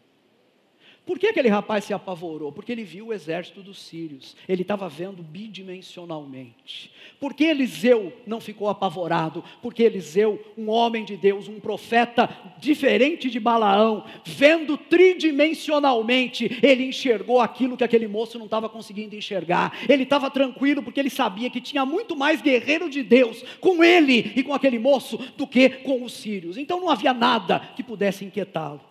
Por 1.09 1.17
que 1.17 1.25
aquele 1.25 1.49
rapaz 1.49 1.85
se 1.85 1.91
apavorou? 1.91 2.51
Porque 2.51 2.71
ele 2.71 2.83
viu 2.83 3.07
o 3.07 3.13
exército 3.13 3.63
dos 3.63 3.81
sírios, 3.81 4.35
ele 4.47 4.61
estava 4.61 4.87
vendo 4.87 5.23
bidimensionalmente. 5.23 6.91
Por 7.19 7.33
que 7.33 7.45
Eliseu 7.45 8.13
não 8.27 8.39
ficou 8.39 8.69
apavorado? 8.69 9.43
Porque 9.59 9.81
Eliseu, 9.81 10.39
um 10.55 10.69
homem 10.69 11.03
de 11.03 11.17
Deus, 11.17 11.47
um 11.47 11.59
profeta 11.59 12.29
diferente 12.59 13.27
de 13.27 13.39
Balaão, 13.39 14.05
vendo 14.23 14.77
tridimensionalmente, 14.77 16.59
ele 16.61 16.85
enxergou 16.85 17.41
aquilo 17.41 17.75
que 17.75 17.83
aquele 17.83 18.07
moço 18.07 18.37
não 18.37 18.45
estava 18.45 18.69
conseguindo 18.69 19.15
enxergar. 19.15 19.79
Ele 19.89 20.03
estava 20.03 20.29
tranquilo 20.29 20.83
porque 20.83 20.99
ele 20.99 21.09
sabia 21.09 21.49
que 21.49 21.59
tinha 21.59 21.87
muito 21.87 22.15
mais 22.15 22.39
guerreiro 22.39 22.87
de 22.87 23.01
Deus 23.01 23.43
com 23.59 23.83
ele 23.83 24.31
e 24.35 24.43
com 24.43 24.53
aquele 24.53 24.77
moço 24.77 25.17
do 25.35 25.47
que 25.47 25.69
com 25.69 26.03
os 26.03 26.13
sírios. 26.13 26.55
Então 26.55 26.79
não 26.79 26.87
havia 26.87 27.15
nada 27.15 27.57
que 27.75 27.81
pudesse 27.81 28.23
inquietá-lo. 28.23 28.81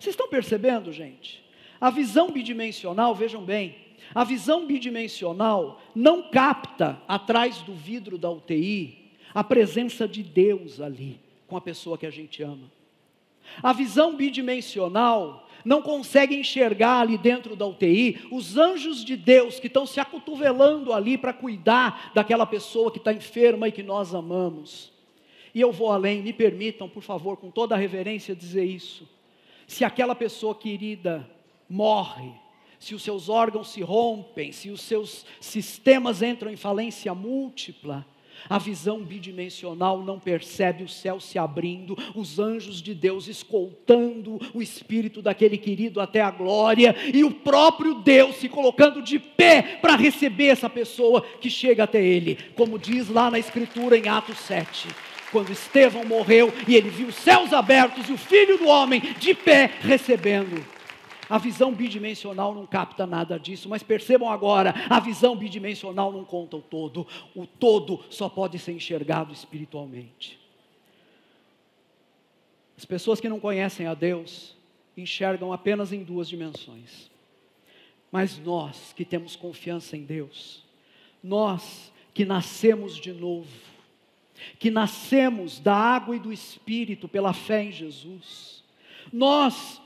Vocês 0.00 0.14
estão 0.14 0.28
percebendo, 0.28 0.92
gente? 0.92 1.39
A 1.80 1.90
visão 1.90 2.30
bidimensional, 2.30 3.14
vejam 3.14 3.42
bem, 3.42 3.74
a 4.14 4.24
visão 4.24 4.66
bidimensional 4.66 5.80
não 5.94 6.30
capta 6.30 7.00
atrás 7.06 7.58
do 7.62 7.74
vidro 7.74 8.18
da 8.18 8.30
UTI 8.30 8.98
a 9.32 9.44
presença 9.44 10.08
de 10.08 10.22
Deus 10.22 10.80
ali 10.80 11.20
com 11.46 11.56
a 11.56 11.60
pessoa 11.60 11.96
que 11.96 12.06
a 12.06 12.10
gente 12.10 12.42
ama. 12.42 12.70
A 13.62 13.72
visão 13.72 14.14
bidimensional 14.14 15.48
não 15.64 15.82
consegue 15.82 16.34
enxergar 16.34 17.00
ali 17.00 17.18
dentro 17.18 17.54
da 17.54 17.66
UTI 17.66 18.28
os 18.30 18.56
anjos 18.56 19.04
de 19.04 19.16
Deus 19.16 19.58
que 19.58 19.66
estão 19.66 19.86
se 19.86 20.00
acotovelando 20.00 20.92
ali 20.92 21.18
para 21.18 21.32
cuidar 21.32 22.12
daquela 22.14 22.46
pessoa 22.46 22.90
que 22.90 22.98
está 22.98 23.12
enferma 23.12 23.68
e 23.68 23.72
que 23.72 23.82
nós 23.82 24.14
amamos. 24.14 24.92
E 25.54 25.60
eu 25.60 25.72
vou 25.72 25.90
além, 25.90 26.22
me 26.22 26.32
permitam, 26.32 26.88
por 26.88 27.02
favor, 27.02 27.36
com 27.36 27.50
toda 27.50 27.74
a 27.74 27.78
reverência, 27.78 28.34
dizer 28.34 28.64
isso. 28.64 29.08
Se 29.66 29.84
aquela 29.84 30.14
pessoa 30.14 30.54
querida 30.54 31.28
morre, 31.70 32.32
se 32.80 32.94
os 32.94 33.02
seus 33.02 33.28
órgãos 33.28 33.70
se 33.70 33.80
rompem, 33.82 34.50
se 34.50 34.70
os 34.70 34.80
seus 34.80 35.24
sistemas 35.40 36.22
entram 36.22 36.50
em 36.50 36.56
falência 36.56 37.14
múltipla, 37.14 38.04
a 38.48 38.58
visão 38.58 39.02
bidimensional 39.02 40.02
não 40.02 40.18
percebe 40.18 40.82
o 40.82 40.88
céu 40.88 41.20
se 41.20 41.38
abrindo, 41.38 41.96
os 42.14 42.38
anjos 42.38 42.80
de 42.80 42.94
Deus 42.94 43.28
escoltando 43.28 44.40
o 44.54 44.62
espírito 44.62 45.20
daquele 45.20 45.58
querido 45.58 46.00
até 46.00 46.22
a 46.22 46.30
glória, 46.30 46.96
e 47.12 47.22
o 47.22 47.30
próprio 47.30 47.94
Deus 47.94 48.36
se 48.36 48.48
colocando 48.48 49.02
de 49.02 49.18
pé 49.18 49.78
para 49.82 49.94
receber 49.94 50.46
essa 50.46 50.70
pessoa 50.70 51.20
que 51.20 51.50
chega 51.50 51.84
até 51.84 52.02
ele, 52.02 52.38
como 52.56 52.78
diz 52.78 53.08
lá 53.08 53.30
na 53.30 53.38
Escritura 53.38 53.96
em 53.96 54.08
Atos 54.08 54.38
7 54.38 54.88
quando 55.30 55.52
Estevão 55.52 56.04
morreu 56.04 56.52
e 56.66 56.74
ele 56.74 56.90
viu 56.90 57.06
os 57.06 57.14
céus 57.14 57.52
abertos 57.52 58.08
e 58.08 58.12
o 58.12 58.18
filho 58.18 58.58
do 58.58 58.66
homem 58.66 59.00
de 59.20 59.32
pé 59.32 59.70
recebendo. 59.80 60.79
A 61.30 61.38
visão 61.38 61.72
bidimensional 61.72 62.52
não 62.52 62.66
capta 62.66 63.06
nada 63.06 63.38
disso, 63.38 63.68
mas 63.68 63.84
percebam 63.84 64.28
agora: 64.28 64.74
a 64.90 64.98
visão 64.98 65.36
bidimensional 65.36 66.10
não 66.10 66.24
conta 66.24 66.56
o 66.56 66.60
todo, 66.62 67.06
o 67.36 67.46
todo 67.46 68.04
só 68.10 68.28
pode 68.28 68.58
ser 68.58 68.72
enxergado 68.72 69.32
espiritualmente. 69.32 70.40
As 72.76 72.84
pessoas 72.84 73.20
que 73.20 73.28
não 73.28 73.38
conhecem 73.38 73.86
a 73.86 73.94
Deus 73.94 74.56
enxergam 74.96 75.52
apenas 75.52 75.92
em 75.92 76.02
duas 76.02 76.28
dimensões. 76.28 77.08
Mas 78.10 78.36
nós 78.38 78.92
que 78.92 79.04
temos 79.04 79.36
confiança 79.36 79.96
em 79.96 80.02
Deus, 80.02 80.64
nós 81.22 81.92
que 82.12 82.24
nascemos 82.24 82.96
de 82.96 83.12
novo, 83.12 83.46
que 84.58 84.68
nascemos 84.68 85.60
da 85.60 85.76
água 85.76 86.16
e 86.16 86.18
do 86.18 86.32
Espírito 86.32 87.06
pela 87.06 87.32
fé 87.32 87.62
em 87.62 87.70
Jesus, 87.70 88.64
nós 89.12 89.80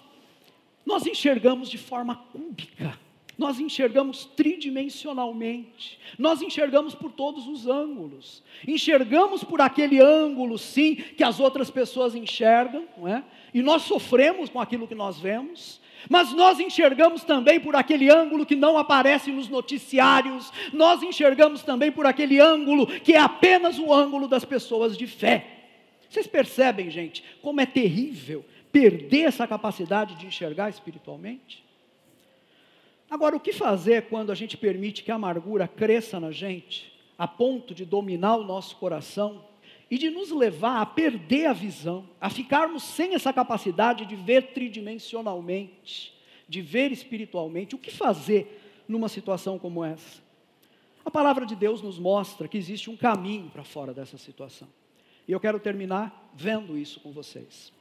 nós 0.85 1.07
enxergamos 1.07 1.71
de 1.71 1.79
forma 1.79 2.15
cúbica, 2.17 2.99
nós 3.37 3.59
enxergamos 3.59 4.27
tridimensionalmente, 4.37 5.99
nós 6.19 6.41
enxergamos 6.41 6.95
por 6.95 7.11
todos 7.11 7.49
os 7.49 7.67
ângulos, 7.67 8.43
enxergamos 8.67 9.43
por 9.43 9.61
aquele 9.61 10.01
ângulo, 10.01 10.57
sim, 10.57 10.95
que 10.95 11.25
as 11.25 11.41
outras 11.41 11.71
pessoas 11.71 12.15
enxergam, 12.15 12.85
não 12.97 13.09
é? 13.09 13.25
E 13.53 13.61
nós 13.61 13.83
sofremos 13.83 14.51
com 14.51 14.61
aquilo 14.61 14.87
que 14.87 14.95
nós 14.95 15.19
vemos, 15.19 15.81
mas 16.09 16.33
nós 16.33 16.61
enxergamos 16.61 17.25
também 17.25 17.59
por 17.59 17.75
aquele 17.75 18.11
ângulo 18.11 18.47
que 18.47 18.55
não 18.55 18.77
aparece 18.77 19.33
nos 19.33 19.49
noticiários, 19.49 20.53
nós 20.73 21.03
enxergamos 21.03 21.63
também 21.63 21.91
por 21.91 22.07
aquele 22.07 22.39
ângulo 22.39 22.87
que 22.87 23.15
é 23.15 23.19
apenas 23.19 23.79
o 23.79 23.93
ângulo 23.93 24.29
das 24.29 24.45
pessoas 24.45 24.97
de 24.97 25.07
fé. 25.07 25.47
Vocês 26.09 26.27
percebem, 26.27 26.91
gente, 26.91 27.25
como 27.43 27.61
é 27.61 27.67
terrível 27.67 28.45
perder 28.75 29.27
essa 29.27 29.47
capacidade 29.47 30.17
de 30.17 30.27
enxergar 30.27 30.69
espiritualmente? 30.69 31.65
Agora, 33.09 33.37
o 33.37 33.41
que 33.41 33.53
fazer 33.53 34.09
quando 34.09 34.33
a 34.33 34.35
gente 34.35 34.57
permite 34.57 35.05
que 35.05 35.13
a 35.13 35.15
amargura 35.15 35.69
cresça 35.69 36.19
na 36.19 36.33
gente, 36.33 36.93
a 37.17 37.29
ponto 37.29 37.73
de 37.73 37.85
dominar 37.85 38.35
o 38.35 38.43
nosso 38.43 38.75
coração 38.75 39.45
e 39.89 39.97
de 39.97 40.11
nos 40.11 40.33
levar 40.33 40.81
a 40.81 40.87
perder 40.87 41.47
a 41.47 41.53
visão, 41.53 42.11
a 42.21 42.29
ficarmos 42.29 42.83
sem 42.83 43.15
essa 43.15 43.33
capacidade 43.33 44.07
de 44.07 44.17
ver 44.17 44.53
tridimensionalmente, 44.53 46.13
de 46.49 46.61
ver 46.61 46.91
espiritualmente? 46.91 47.77
O 47.77 47.79
que 47.79 47.93
fazer 47.93 48.61
numa 48.89 49.09
situação 49.09 49.57
como 49.57 49.85
essa? 49.85 50.21
A 51.05 51.11
palavra 51.13 51.47
de 51.47 51.55
Deus 51.55 51.81
nos 51.81 51.97
mostra 51.97 52.49
que 52.49 52.59
existe 52.59 52.91
um 52.91 52.97
caminho 52.97 53.49
para 53.51 53.63
fora 53.63 53.95
dessa 53.95 54.19
situação. 54.19 54.67
E 55.29 55.31
eu 55.31 55.39
quero 55.39 55.61
terminar 55.61 56.33
vendo 56.35 56.77
isso 56.77 56.99
com 56.99 57.13
vocês. 57.13 57.73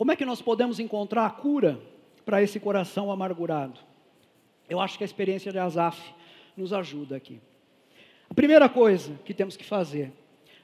Como 0.00 0.10
é 0.10 0.16
que 0.16 0.24
nós 0.24 0.40
podemos 0.40 0.80
encontrar 0.80 1.26
a 1.26 1.30
cura 1.30 1.78
para 2.24 2.42
esse 2.42 2.58
coração 2.58 3.12
amargurado? 3.12 3.78
Eu 4.66 4.80
acho 4.80 4.96
que 4.96 5.04
a 5.04 5.06
experiência 5.06 5.52
de 5.52 5.58
Asaf 5.58 6.00
nos 6.56 6.72
ajuda 6.72 7.16
aqui. 7.16 7.38
A 8.30 8.32
primeira 8.32 8.66
coisa 8.66 9.20
que 9.26 9.34
temos 9.34 9.58
que 9.58 9.64
fazer, 9.64 10.10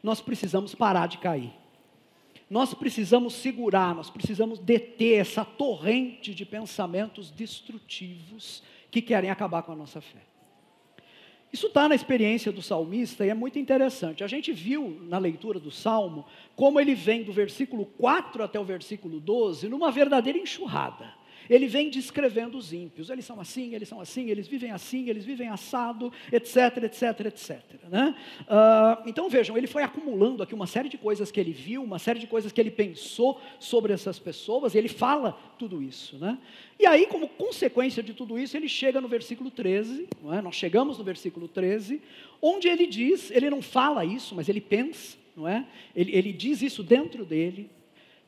nós 0.03 0.22
precisamos 0.22 0.74
parar 0.74 1.07
de 1.07 1.18
cair. 1.18 1.53
Nós 2.49 2.72
precisamos 2.72 3.34
segurar, 3.34 3.95
nós 3.95 4.09
precisamos 4.09 4.59
deter 4.59 5.20
essa 5.20 5.45
torrente 5.45 6.34
de 6.34 6.47
pensamentos 6.47 7.30
destrutivos 7.30 8.62
que 8.91 9.03
querem 9.03 9.28
acabar 9.28 9.62
com 9.64 9.72
a 9.72 9.76
nossa 9.76 10.01
fé. 10.01 10.22
Isso 11.53 11.69
está 11.69 11.89
na 11.89 11.95
experiência 11.95 12.51
do 12.53 12.61
salmista 12.61 13.25
e 13.25 13.31
é 13.31 13.35
muito 13.35 13.59
interessante. 13.59 14.25
A 14.25 14.27
gente 14.27 14.53
viu 14.53 15.01
na 15.09 15.19
leitura 15.19 15.59
do 15.59 15.71
salmo 15.71 16.27
como 16.55 16.81
ele 16.81 16.95
vem 16.95 17.23
do 17.23 17.33
versículo 17.33 17.87
4 17.87 18.43
até 18.43 18.59
o 18.59 18.65
versículo 18.65 19.21
12 19.21 19.69
numa 19.69 19.91
verdadeira 19.91 20.39
enxurrada. 20.39 21.15
Ele 21.49 21.67
vem 21.67 21.91
descrevendo 21.91 22.57
os 22.59 22.73
ímpios. 22.73 23.11
Eles 23.11 23.25
são 23.25 23.41
assim, 23.41 23.75
eles 23.75 23.89
são 23.89 24.01
assim, 24.01 24.31
eles 24.31 24.47
vivem 24.47 24.71
assim, 24.71 25.09
eles 25.09 25.25
vivem 25.25 25.49
assado, 25.49 26.13
etc, 26.33 26.85
etc, 26.85 27.27
etc. 27.27 27.61
Né? 27.89 28.15
Uh, 28.43 29.09
então 29.09 29.29
vejam, 29.29 29.57
ele 29.57 29.67
foi 29.67 29.83
acumulando 29.83 30.43
aqui 30.43 30.55
uma 30.55 30.67
série 30.67 30.89
de 30.89 30.99
coisas 30.99 31.31
que 31.31 31.41
ele 31.41 31.53
viu, 31.53 31.83
uma 31.83 31.99
série 31.99 32.19
de 32.19 32.27
coisas 32.27 32.53
que 32.53 32.61
ele 32.61 32.71
pensou 32.71 33.41
sobre 33.59 33.93
essas 33.93 34.19
pessoas, 34.19 34.75
e 34.75 34.79
ele 34.79 34.89
fala 34.89 35.33
tudo 35.59 35.83
isso. 35.83 36.19
Né? 36.19 36.39
E 36.79 36.87
aí, 36.87 37.07
como 37.07 37.29
consequência 37.29 38.03
de 38.03 38.13
tudo 38.13 38.39
isso, 38.39 38.57
ele 38.57 38.69
chega 38.69 39.01
no 39.01 39.09
versículo 39.09 39.51
13, 39.51 40.09
é? 40.33 40.43
nós 40.43 40.55
chegamos 40.55 40.99
no 40.99 41.05
versículo 41.05 41.49
13, 41.49 42.01
onde 42.41 42.69
ele 42.69 42.87
diz, 42.87 43.31
ele 43.31 43.49
não 43.49 43.63
fala 43.63 44.05
isso, 44.05 44.35
mas 44.35 44.49
ele 44.49 44.61
pensa, 44.61 45.17
não 45.37 45.49
é? 45.49 45.67
Ele, 45.95 46.15
ele 46.15 46.33
diz 46.33 46.63
isso 46.63 46.83
dentro 46.83 47.25
dele, 47.25 47.71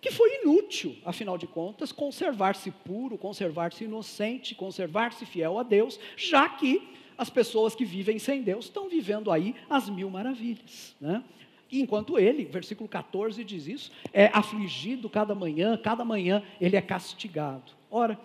que 0.00 0.10
foi 0.10 0.42
inútil, 0.42 0.96
afinal 1.04 1.36
de 1.36 1.46
contas, 1.46 1.90
conservar-se 1.92 2.70
puro, 2.70 3.18
conservar-se 3.18 3.84
inocente, 3.84 4.54
conservar-se 4.54 5.26
fiel 5.26 5.58
a 5.58 5.62
Deus, 5.62 5.98
já 6.16 6.48
que 6.48 6.88
as 7.16 7.28
pessoas 7.28 7.74
que 7.74 7.84
vivem 7.84 8.18
sem 8.18 8.42
Deus 8.42 8.66
estão 8.66 8.88
vivendo 8.88 9.30
aí 9.30 9.54
as 9.68 9.88
mil 9.88 10.08
maravilhas. 10.08 10.94
Né? 11.00 11.22
enquanto 11.70 12.18
ele, 12.18 12.44
versículo 12.44 12.88
14 12.88 13.44
diz 13.44 13.66
isso, 13.66 13.92
é 14.12 14.30
afligido 14.32 15.10
cada 15.10 15.34
manhã, 15.34 15.76
cada 15.76 16.04
manhã 16.04 16.42
ele 16.60 16.76
é 16.76 16.80
castigado. 16.80 17.72
Ora, 17.90 18.18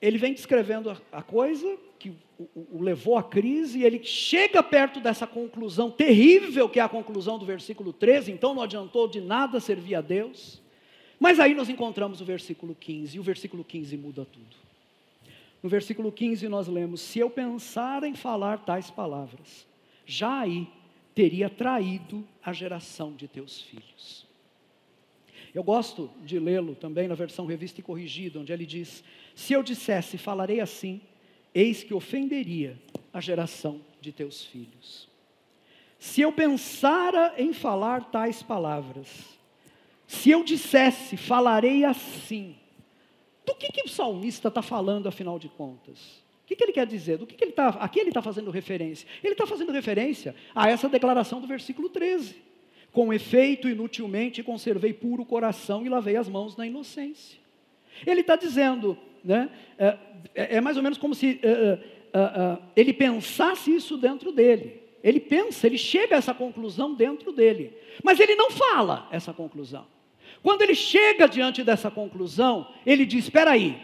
ele 0.00 0.18
vem 0.18 0.34
descrevendo 0.34 0.94
a 1.10 1.22
coisa 1.22 1.78
que 1.98 2.12
o, 2.38 2.82
levou 2.82 3.16
à 3.16 3.22
crise, 3.22 3.78
e 3.78 3.84
ele 3.84 4.04
chega 4.04 4.62
perto 4.62 5.00
dessa 5.00 5.26
conclusão 5.26 5.90
terrível, 5.90 6.68
que 6.68 6.78
é 6.78 6.82
a 6.82 6.88
conclusão 6.88 7.38
do 7.38 7.46
versículo 7.46 7.92
13, 7.92 8.30
então 8.30 8.54
não 8.54 8.62
adiantou 8.62 9.08
de 9.08 9.20
nada 9.20 9.58
servir 9.58 9.94
a 9.94 10.00
Deus. 10.00 10.60
Mas 11.18 11.40
aí 11.40 11.54
nós 11.54 11.68
encontramos 11.68 12.20
o 12.20 12.24
versículo 12.24 12.74
15, 12.74 13.16
e 13.16 13.20
o 13.20 13.22
versículo 13.22 13.64
15 13.64 13.96
muda 13.96 14.26
tudo. 14.26 14.66
No 15.62 15.68
versículo 15.70 16.12
15 16.12 16.46
nós 16.48 16.68
lemos: 16.68 17.00
Se 17.00 17.18
eu 17.18 17.30
pensar 17.30 18.04
em 18.04 18.14
falar 18.14 18.58
tais 18.58 18.90
palavras, 18.90 19.66
já 20.04 20.40
aí 20.40 20.68
teria 21.14 21.48
traído 21.48 22.22
a 22.44 22.52
geração 22.52 23.14
de 23.14 23.26
teus 23.26 23.62
filhos. 23.62 24.26
Eu 25.54 25.64
gosto 25.64 26.10
de 26.22 26.38
lê-lo 26.38 26.74
também 26.74 27.08
na 27.08 27.14
versão 27.14 27.46
revista 27.46 27.80
e 27.80 27.82
corrigida, 27.82 28.38
onde 28.38 28.52
ele 28.52 28.66
diz: 28.66 29.02
Se 29.36 29.52
eu 29.52 29.62
dissesse, 29.62 30.16
falarei 30.16 30.60
assim, 30.60 31.02
eis 31.54 31.84
que 31.84 31.92
ofenderia 31.92 32.80
a 33.12 33.20
geração 33.20 33.82
de 34.00 34.10
teus 34.10 34.46
filhos. 34.46 35.10
Se 35.98 36.22
eu 36.22 36.32
pensara 36.32 37.34
em 37.36 37.52
falar 37.52 38.06
tais 38.06 38.42
palavras, 38.42 39.38
se 40.06 40.30
eu 40.30 40.42
dissesse, 40.42 41.18
falarei 41.18 41.84
assim, 41.84 42.56
do 43.44 43.54
que, 43.54 43.70
que 43.70 43.82
o 43.82 43.88
salmista 43.88 44.48
está 44.48 44.62
falando, 44.62 45.06
afinal 45.06 45.38
de 45.38 45.50
contas? 45.50 46.24
O 46.42 46.46
que, 46.46 46.56
que 46.56 46.64
ele 46.64 46.72
quer 46.72 46.86
dizer? 46.86 47.18
Do 47.18 47.26
que, 47.26 47.34
que 47.34 47.44
ele 47.44 47.50
está, 47.50 47.68
a 47.68 47.88
que 47.90 48.00
ele 48.00 48.08
está 48.08 48.22
fazendo 48.22 48.50
referência? 48.50 49.06
Ele 49.22 49.34
está 49.34 49.46
fazendo 49.46 49.70
referência 49.70 50.34
a 50.54 50.70
essa 50.70 50.88
declaração 50.88 51.42
do 51.42 51.46
versículo 51.46 51.90
13. 51.90 52.36
Com 52.90 53.12
efeito, 53.12 53.68
inutilmente 53.68 54.42
conservei 54.42 54.94
puro 54.94 55.26
coração 55.26 55.84
e 55.84 55.90
lavei 55.90 56.16
as 56.16 56.26
mãos 56.26 56.56
na 56.56 56.66
inocência. 56.66 57.38
Ele 58.06 58.22
está 58.22 58.34
dizendo, 58.36 58.98
né, 59.26 59.50
é, 59.76 59.98
é, 60.34 60.56
é, 60.56 60.60
mais 60.60 60.76
ou 60.76 60.82
menos 60.82 60.96
como 60.96 61.14
se 61.14 61.40
é, 61.42 61.48
é, 61.48 62.18
é, 62.18 62.58
ele 62.76 62.92
pensasse 62.92 63.74
isso 63.74 63.96
dentro 63.96 64.30
dele. 64.30 64.82
Ele 65.02 65.20
pensa, 65.20 65.66
ele 65.66 65.78
chega 65.78 66.14
a 66.14 66.18
essa 66.18 66.32
conclusão 66.32 66.94
dentro 66.94 67.32
dele. 67.32 67.76
Mas 68.02 68.18
ele 68.20 68.34
não 68.34 68.50
fala 68.50 69.08
essa 69.10 69.32
conclusão. 69.32 69.86
Quando 70.42 70.62
ele 70.62 70.74
chega 70.74 71.28
diante 71.28 71.62
dessa 71.62 71.90
conclusão, 71.90 72.68
ele 72.84 73.04
diz: 73.04 73.24
Espera 73.24 73.52
aí, 73.52 73.80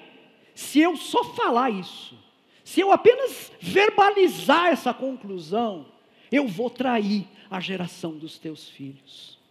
se 0.54 0.80
eu 0.80 0.96
só 0.96 1.24
falar 1.24 1.70
isso, 1.70 2.16
se 2.64 2.80
eu 2.80 2.92
apenas 2.92 3.52
verbalizar 3.60 4.68
essa 4.68 4.94
conclusão, 4.94 5.86
eu 6.30 6.46
vou 6.46 6.70
trair 6.70 7.26
a 7.50 7.60
geração 7.60 8.12
dos 8.12 8.38
teus 8.38 8.68
filhos. 8.68 9.41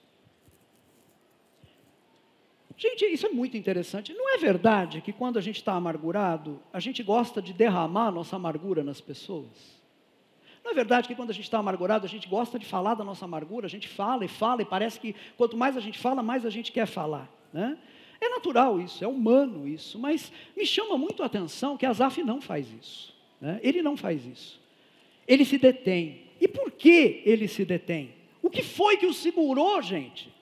Gente, 2.81 3.05
isso 3.05 3.27
é 3.27 3.29
muito 3.29 3.55
interessante. 3.55 4.11
Não 4.11 4.33
é 4.33 4.39
verdade 4.39 5.01
que 5.01 5.13
quando 5.13 5.37
a 5.37 5.41
gente 5.41 5.57
está 5.57 5.73
amargurado, 5.73 6.59
a 6.73 6.79
gente 6.79 7.03
gosta 7.03 7.39
de 7.39 7.53
derramar 7.53 8.07
a 8.07 8.11
nossa 8.11 8.37
amargura 8.37 8.83
nas 8.83 8.99
pessoas? 8.99 9.79
Não 10.63 10.71
é 10.71 10.73
verdade 10.73 11.07
que 11.07 11.13
quando 11.13 11.29
a 11.29 11.33
gente 11.33 11.43
está 11.43 11.59
amargurado, 11.59 12.07
a 12.07 12.09
gente 12.09 12.27
gosta 12.27 12.57
de 12.57 12.65
falar 12.65 12.95
da 12.95 13.03
nossa 13.03 13.23
amargura, 13.23 13.67
a 13.67 13.69
gente 13.69 13.87
fala 13.87 14.25
e 14.25 14.27
fala, 14.27 14.63
e 14.63 14.65
parece 14.65 14.99
que 14.99 15.15
quanto 15.37 15.55
mais 15.55 15.77
a 15.77 15.79
gente 15.79 15.99
fala, 15.99 16.23
mais 16.23 16.43
a 16.43 16.49
gente 16.49 16.71
quer 16.71 16.87
falar. 16.87 17.31
Né? 17.53 17.77
É 18.19 18.27
natural 18.29 18.81
isso, 18.81 19.03
é 19.03 19.07
humano 19.07 19.67
isso, 19.67 19.99
mas 19.99 20.31
me 20.57 20.65
chama 20.65 20.97
muito 20.97 21.21
a 21.21 21.27
atenção 21.27 21.77
que 21.77 21.85
Asaf 21.85 22.23
não 22.23 22.41
faz 22.41 22.67
isso. 22.81 23.15
Né? 23.39 23.59
Ele 23.61 23.83
não 23.83 23.95
faz 23.95 24.25
isso. 24.25 24.59
Ele 25.27 25.45
se 25.45 25.59
detém. 25.59 26.23
E 26.41 26.47
por 26.47 26.71
que 26.71 27.21
ele 27.25 27.47
se 27.47 27.63
detém? 27.63 28.15
O 28.41 28.49
que 28.49 28.63
foi 28.63 28.97
que 28.97 29.05
o 29.05 29.13
segurou, 29.13 29.79
gente? 29.83 30.33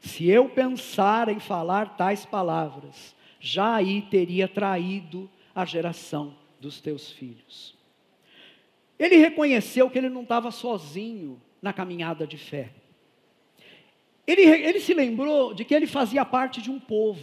Se 0.00 0.28
eu 0.28 0.48
pensar 0.48 1.28
em 1.28 1.40
falar 1.40 1.96
tais 1.96 2.24
palavras, 2.24 3.14
já 3.40 3.74
aí 3.74 4.02
teria 4.02 4.46
traído 4.46 5.28
a 5.54 5.64
geração 5.64 6.34
dos 6.60 6.80
teus 6.80 7.10
filhos. 7.10 7.76
Ele 8.98 9.16
reconheceu 9.16 9.88
que 9.88 9.98
ele 9.98 10.08
não 10.08 10.22
estava 10.22 10.50
sozinho 10.50 11.40
na 11.62 11.72
caminhada 11.72 12.26
de 12.26 12.36
fé. 12.36 12.70
Ele, 14.26 14.42
ele 14.42 14.80
se 14.80 14.92
lembrou 14.92 15.54
de 15.54 15.64
que 15.64 15.74
ele 15.74 15.86
fazia 15.86 16.24
parte 16.24 16.60
de 16.60 16.70
um 16.70 16.78
povo, 16.78 17.22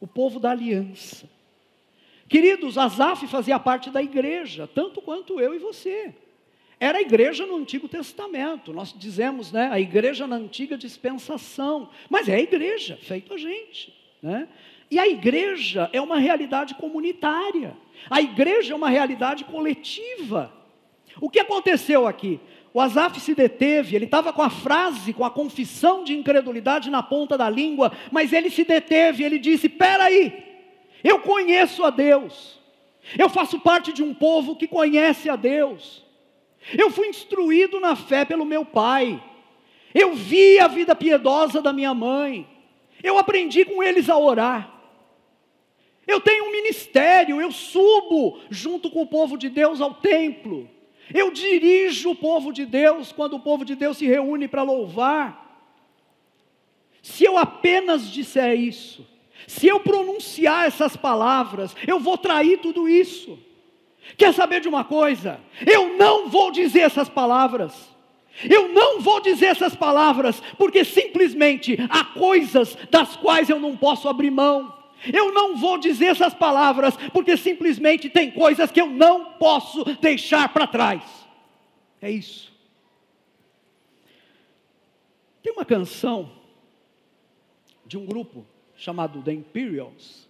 o 0.00 0.06
povo 0.06 0.40
da 0.40 0.50
aliança. 0.50 1.28
Queridos, 2.28 2.78
Asaf 2.78 3.26
fazia 3.26 3.58
parte 3.58 3.90
da 3.90 4.02
igreja, 4.02 4.66
tanto 4.66 5.02
quanto 5.02 5.40
eu 5.40 5.54
e 5.54 5.58
você. 5.58 6.14
Era 6.80 6.96
a 6.96 7.02
igreja 7.02 7.44
no 7.44 7.56
Antigo 7.56 7.86
Testamento. 7.86 8.72
Nós 8.72 8.94
dizemos, 8.96 9.52
né, 9.52 9.68
a 9.70 9.78
igreja 9.78 10.26
na 10.26 10.36
antiga 10.36 10.78
dispensação, 10.78 11.90
mas 12.08 12.26
é 12.26 12.36
a 12.36 12.40
igreja, 12.40 12.98
feito 13.02 13.34
a 13.34 13.36
gente, 13.36 13.94
né? 14.22 14.48
E 14.90 14.98
a 14.98 15.06
igreja 15.06 15.88
é 15.92 16.00
uma 16.00 16.18
realidade 16.18 16.74
comunitária. 16.74 17.76
A 18.08 18.20
igreja 18.20 18.72
é 18.72 18.76
uma 18.76 18.88
realidade 18.88 19.44
coletiva. 19.44 20.52
O 21.20 21.30
que 21.30 21.38
aconteceu 21.38 22.08
aqui? 22.08 22.40
O 22.72 22.80
Asaf 22.80 23.20
se 23.20 23.34
deteve, 23.34 23.94
ele 23.94 24.06
estava 24.06 24.32
com 24.32 24.42
a 24.42 24.50
frase, 24.50 25.12
com 25.12 25.24
a 25.24 25.30
confissão 25.30 26.02
de 26.02 26.16
incredulidade 26.16 26.88
na 26.88 27.02
ponta 27.02 27.36
da 27.36 27.50
língua, 27.50 27.92
mas 28.10 28.32
ele 28.32 28.48
se 28.48 28.64
deteve, 28.64 29.22
ele 29.22 29.38
disse: 29.38 29.68
Peraí, 29.68 30.32
eu 31.04 31.20
conheço 31.20 31.84
a 31.84 31.90
Deus, 31.90 32.58
eu 33.18 33.28
faço 33.28 33.60
parte 33.60 33.92
de 33.92 34.02
um 34.02 34.14
povo 34.14 34.56
que 34.56 34.68
conhece 34.68 35.28
a 35.28 35.36
Deus, 35.36 36.04
eu 36.76 36.90
fui 36.90 37.08
instruído 37.08 37.80
na 37.80 37.96
fé 37.96 38.24
pelo 38.24 38.44
meu 38.44 38.64
pai. 38.64 39.22
Eu 39.94 40.14
vi 40.14 40.58
a 40.58 40.68
vida 40.68 40.94
piedosa 40.94 41.60
da 41.60 41.72
minha 41.72 41.94
mãe. 41.94 42.46
Eu 43.02 43.18
aprendi 43.18 43.64
com 43.64 43.82
eles 43.82 44.08
a 44.08 44.16
orar. 44.16 44.80
Eu 46.06 46.20
tenho 46.20 46.44
um 46.44 46.52
ministério, 46.52 47.40
eu 47.40 47.52
subo 47.52 48.40
junto 48.50 48.90
com 48.90 49.02
o 49.02 49.06
povo 49.06 49.36
de 49.36 49.48
Deus 49.48 49.80
ao 49.80 49.94
templo. 49.94 50.68
Eu 51.12 51.30
dirijo 51.30 52.10
o 52.10 52.16
povo 52.16 52.52
de 52.52 52.64
Deus 52.64 53.12
quando 53.12 53.34
o 53.34 53.40
povo 53.40 53.64
de 53.64 53.74
Deus 53.74 53.96
se 53.98 54.06
reúne 54.06 54.48
para 54.48 54.62
louvar. 54.62 55.48
Se 57.02 57.24
eu 57.24 57.38
apenas 57.38 58.10
disser 58.10 58.58
isso, 58.58 59.06
se 59.46 59.66
eu 59.66 59.80
pronunciar 59.80 60.66
essas 60.66 60.96
palavras, 60.96 61.74
eu 61.86 61.98
vou 61.98 62.18
trair 62.18 62.58
tudo 62.58 62.88
isso. 62.88 63.38
Quer 64.16 64.34
saber 64.34 64.60
de 64.60 64.68
uma 64.68 64.84
coisa? 64.84 65.40
Eu 65.66 65.96
não 65.96 66.28
vou 66.28 66.50
dizer 66.50 66.80
essas 66.80 67.08
palavras. 67.08 67.72
Eu 68.48 68.68
não 68.68 69.00
vou 69.00 69.20
dizer 69.20 69.46
essas 69.46 69.74
palavras, 69.74 70.40
porque 70.56 70.84
simplesmente 70.84 71.76
há 71.90 72.04
coisas 72.04 72.76
das 72.90 73.16
quais 73.16 73.50
eu 73.50 73.58
não 73.58 73.76
posso 73.76 74.08
abrir 74.08 74.30
mão. 74.30 74.78
Eu 75.12 75.32
não 75.32 75.56
vou 75.56 75.78
dizer 75.78 76.06
essas 76.06 76.34
palavras, 76.34 76.96
porque 77.12 77.36
simplesmente 77.36 78.08
tem 78.08 78.30
coisas 78.30 78.70
que 78.70 78.80
eu 78.80 78.86
não 78.86 79.32
posso 79.32 79.84
deixar 79.96 80.52
para 80.52 80.66
trás. 80.66 81.02
É 82.00 82.10
isso. 82.10 82.52
Tem 85.42 85.52
uma 85.52 85.64
canção 85.64 86.30
de 87.86 87.96
um 87.96 88.04
grupo 88.04 88.46
chamado 88.76 89.22
The 89.22 89.32
Imperials. 89.32 90.29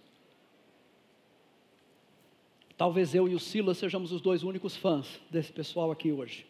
Talvez 2.81 3.13
eu 3.13 3.29
e 3.29 3.35
o 3.35 3.39
Silas 3.39 3.77
sejamos 3.77 4.11
os 4.11 4.21
dois 4.21 4.41
únicos 4.41 4.75
fãs 4.75 5.21
desse 5.29 5.51
pessoal 5.51 5.91
aqui 5.91 6.11
hoje. 6.11 6.47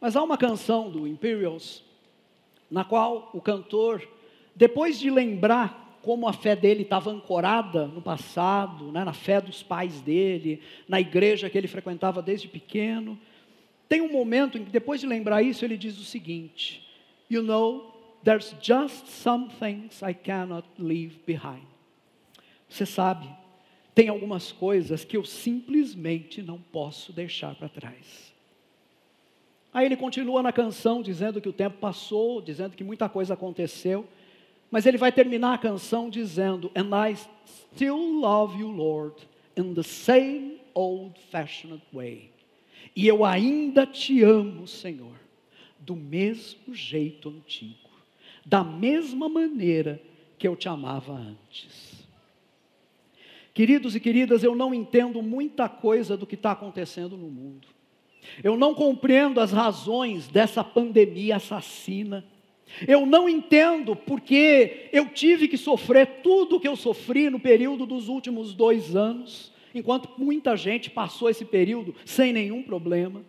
Mas 0.00 0.16
há 0.16 0.22
uma 0.22 0.38
canção 0.38 0.90
do 0.90 1.06
Imperials, 1.06 1.84
na 2.70 2.84
qual 2.84 3.28
o 3.34 3.40
cantor, 3.42 4.00
depois 4.54 4.98
de 4.98 5.10
lembrar 5.10 5.98
como 6.00 6.26
a 6.26 6.32
fé 6.32 6.56
dele 6.56 6.84
estava 6.84 7.10
ancorada 7.10 7.86
no 7.86 8.00
passado, 8.00 8.90
né, 8.90 9.04
na 9.04 9.12
fé 9.12 9.38
dos 9.38 9.62
pais 9.62 10.00
dele, 10.00 10.62
na 10.88 11.02
igreja 11.02 11.50
que 11.50 11.58
ele 11.58 11.68
frequentava 11.68 12.22
desde 12.22 12.48
pequeno. 12.48 13.20
Tem 13.90 14.00
um 14.00 14.10
momento 14.10 14.56
em 14.56 14.64
que, 14.64 14.70
depois 14.70 15.02
de 15.02 15.06
lembrar 15.06 15.42
isso, 15.42 15.66
ele 15.66 15.76
diz 15.76 15.98
o 15.98 16.04
seguinte: 16.04 16.82
You 17.30 17.42
know, 17.42 17.94
there's 18.24 18.56
just 18.62 19.06
some 19.08 19.50
things 19.60 20.00
I 20.00 20.14
cannot 20.14 20.66
leave 20.78 21.18
behind. 21.26 21.66
Você 22.70 22.86
sabe, 22.86 23.28
tem 23.96 24.10
algumas 24.10 24.52
coisas 24.52 25.06
que 25.06 25.16
eu 25.16 25.24
simplesmente 25.24 26.42
não 26.42 26.58
posso 26.58 27.14
deixar 27.14 27.54
para 27.54 27.66
trás. 27.66 28.30
Aí 29.72 29.86
ele 29.86 29.96
continua 29.96 30.42
na 30.42 30.52
canção 30.52 31.00
dizendo 31.00 31.40
que 31.40 31.48
o 31.48 31.52
tempo 31.52 31.78
passou, 31.78 32.42
dizendo 32.42 32.76
que 32.76 32.84
muita 32.84 33.08
coisa 33.08 33.32
aconteceu, 33.32 34.06
mas 34.70 34.84
ele 34.84 34.98
vai 34.98 35.10
terminar 35.10 35.54
a 35.54 35.58
canção 35.58 36.10
dizendo: 36.10 36.70
And 36.76 36.90
I 36.94 37.16
still 37.46 38.20
love 38.20 38.60
you, 38.60 38.70
Lord, 38.70 39.26
in 39.56 39.72
the 39.72 39.82
same 39.82 40.58
old-fashioned 40.74 41.82
way. 41.90 42.30
E 42.94 43.06
eu 43.06 43.24
ainda 43.24 43.86
te 43.86 44.22
amo, 44.22 44.68
Senhor, 44.68 45.18
do 45.80 45.96
mesmo 45.96 46.74
jeito 46.74 47.30
antigo, 47.30 47.88
da 48.44 48.62
mesma 48.62 49.26
maneira 49.26 49.98
que 50.38 50.46
eu 50.46 50.54
te 50.54 50.68
amava 50.68 51.14
antes. 51.14 51.95
Queridos 53.56 53.96
e 53.96 54.00
queridas, 54.00 54.42
eu 54.44 54.54
não 54.54 54.74
entendo 54.74 55.22
muita 55.22 55.66
coisa 55.66 56.14
do 56.14 56.26
que 56.26 56.34
está 56.34 56.52
acontecendo 56.52 57.16
no 57.16 57.30
mundo. 57.30 57.68
Eu 58.44 58.54
não 58.54 58.74
compreendo 58.74 59.40
as 59.40 59.50
razões 59.50 60.28
dessa 60.28 60.62
pandemia 60.62 61.36
assassina. 61.36 62.22
Eu 62.86 63.06
não 63.06 63.26
entendo 63.26 63.96
porque 63.96 64.90
eu 64.92 65.08
tive 65.08 65.48
que 65.48 65.56
sofrer 65.56 66.20
tudo 66.22 66.56
o 66.56 66.60
que 66.60 66.68
eu 66.68 66.76
sofri 66.76 67.30
no 67.30 67.40
período 67.40 67.86
dos 67.86 68.08
últimos 68.08 68.52
dois 68.52 68.94
anos, 68.94 69.50
enquanto 69.74 70.10
muita 70.18 70.54
gente 70.54 70.90
passou 70.90 71.30
esse 71.30 71.46
período 71.46 71.94
sem 72.04 72.34
nenhum 72.34 72.62
problema. 72.62 73.24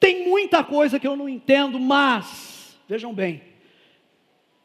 Tem 0.00 0.26
muita 0.26 0.64
coisa 0.64 0.98
que 0.98 1.06
eu 1.06 1.14
não 1.14 1.28
entendo, 1.28 1.78
mas, 1.78 2.74
vejam 2.88 3.12
bem, 3.12 3.42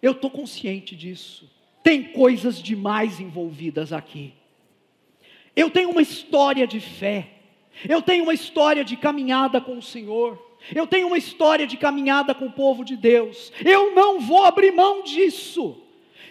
eu 0.01 0.13
estou 0.13 0.31
consciente 0.31 0.95
disso. 0.95 1.51
Tem 1.83 2.01
coisas 2.01 2.63
demais 2.63 3.19
envolvidas 3.19 3.91
aqui. 3.91 4.33
Eu 5.55 5.69
tenho 5.69 5.89
uma 5.89 6.01
história 6.01 6.65
de 6.65 6.79
fé, 6.79 7.29
eu 7.87 8.01
tenho 8.01 8.23
uma 8.23 8.33
história 8.33 8.83
de 8.83 8.95
caminhada 8.95 9.59
com 9.59 9.77
o 9.77 9.81
Senhor. 9.81 10.51
Eu 10.75 10.85
tenho 10.85 11.07
uma 11.07 11.17
história 11.17 11.65
de 11.65 11.75
caminhada 11.75 12.35
com 12.35 12.45
o 12.45 12.51
povo 12.51 12.85
de 12.85 12.95
Deus. 12.95 13.51
Eu 13.65 13.95
não 13.95 14.19
vou 14.19 14.45
abrir 14.45 14.71
mão 14.71 15.01
disso. 15.01 15.75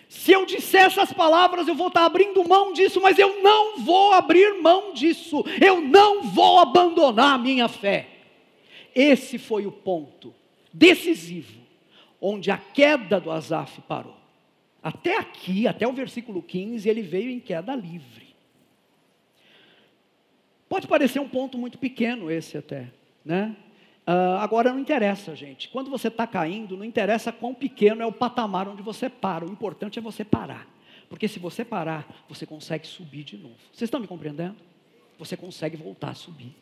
Se 0.09 0.33
eu 0.33 0.47
disser 0.47 0.83
essas 0.83 1.13
palavras, 1.13 1.67
eu 1.67 1.75
vou 1.75 1.89
estar 1.89 2.05
abrindo 2.05 2.49
mão 2.49 2.73
disso, 2.73 3.01
mas 3.01 3.19
eu 3.19 3.43
não 3.43 3.79
vou 3.79 4.13
abrir 4.13 4.61
mão 4.61 4.93
disso. 4.93 5.45
Eu 5.61 5.81
não 5.81 6.23
vou 6.23 6.59
abandonar 6.59 7.35
a 7.35 7.39
minha 7.39 7.69
fé. 7.69 8.09
Esse 8.95 9.39
foi 9.39 9.67
o 9.67 9.73
ponto 9.73 10.35
decisivo 10.73 11.61
onde 12.21 12.51
a 12.51 12.59
queda 12.59 13.21
do 13.21 13.31
Asaf 13.31 13.81
parou. 13.83 14.17
Até 14.83 15.17
aqui, 15.17 15.67
até 15.67 15.87
o 15.87 15.93
versículo 15.93 16.43
15, 16.43 16.89
ele 16.89 17.03
veio 17.03 17.31
em 17.31 17.41
queda 17.41 17.75
livre. 17.75 18.30
Pode 20.71 20.87
parecer 20.87 21.19
um 21.19 21.29
ponto 21.29 21.59
muito 21.59 21.79
pequeno 21.79 22.31
esse 22.31 22.57
até, 22.57 22.87
né? 23.25 23.57
Uh, 24.07 24.39
agora 24.39 24.73
não 24.73 24.79
interessa, 24.79 25.35
gente. 25.35 25.69
Quando 25.69 25.91
você 25.91 26.07
está 26.07 26.29
caindo, 26.29 26.77
não 26.77 26.85
interessa 26.85 27.33
quão 27.33 27.53
pequeno 27.53 28.03
é 28.03 28.07
o 28.07 28.13
patamar 28.13 28.69
onde 28.69 28.81
você 28.81 29.09
para. 29.09 29.45
O 29.45 29.51
importante 29.51 29.99
é 29.99 30.03
você 30.03 30.25
parar. 30.25 30.69
Porque 31.09 31.27
se 31.27 31.41
você 31.41 31.65
parar, 31.65 32.25
você 32.29 32.47
consegue 32.47 32.87
subir 32.87 33.25
de 33.25 33.37
novo. 33.37 33.57
Vocês 33.73 33.89
estão 33.89 33.99
me 33.99 34.07
compreendendo? 34.07 34.55
Você 35.19 35.37
consegue 35.37 35.77
voltar 35.77 36.11
a 36.11 36.15
subir. 36.15 36.55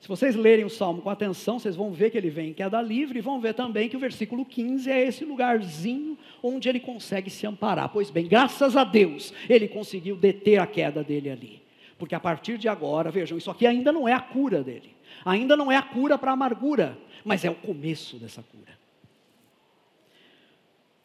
Se 0.00 0.08
vocês 0.08 0.34
lerem 0.34 0.64
o 0.64 0.70
salmo 0.70 1.02
com 1.02 1.10
atenção, 1.10 1.58
vocês 1.58 1.76
vão 1.76 1.92
ver 1.92 2.08
que 2.08 2.16
ele 2.16 2.30
vem 2.30 2.50
em 2.50 2.54
queda 2.54 2.80
livre 2.80 3.18
e 3.18 3.22
vão 3.22 3.38
ver 3.38 3.52
também 3.52 3.86
que 3.86 3.96
o 3.98 4.00
versículo 4.00 4.46
15 4.46 4.90
é 4.90 5.06
esse 5.06 5.26
lugarzinho 5.26 6.16
onde 6.42 6.70
ele 6.70 6.80
consegue 6.80 7.28
se 7.28 7.46
amparar. 7.46 7.90
Pois 7.90 8.08
bem, 8.08 8.26
graças 8.26 8.78
a 8.78 8.82
Deus, 8.82 9.34
ele 9.46 9.68
conseguiu 9.68 10.16
deter 10.16 10.58
a 10.58 10.66
queda 10.66 11.04
dele 11.04 11.28
ali. 11.28 11.61
Porque 12.02 12.16
a 12.16 12.20
partir 12.20 12.58
de 12.58 12.68
agora, 12.68 13.12
vejam, 13.12 13.38
isso 13.38 13.48
aqui 13.48 13.64
ainda 13.64 13.92
não 13.92 14.08
é 14.08 14.12
a 14.12 14.18
cura 14.18 14.60
dele. 14.60 14.92
Ainda 15.24 15.56
não 15.56 15.70
é 15.70 15.76
a 15.76 15.82
cura 15.82 16.18
para 16.18 16.32
a 16.32 16.34
amargura, 16.34 16.98
mas 17.24 17.44
é 17.44 17.48
o 17.48 17.54
começo 17.54 18.16
dessa 18.16 18.42
cura. 18.42 18.76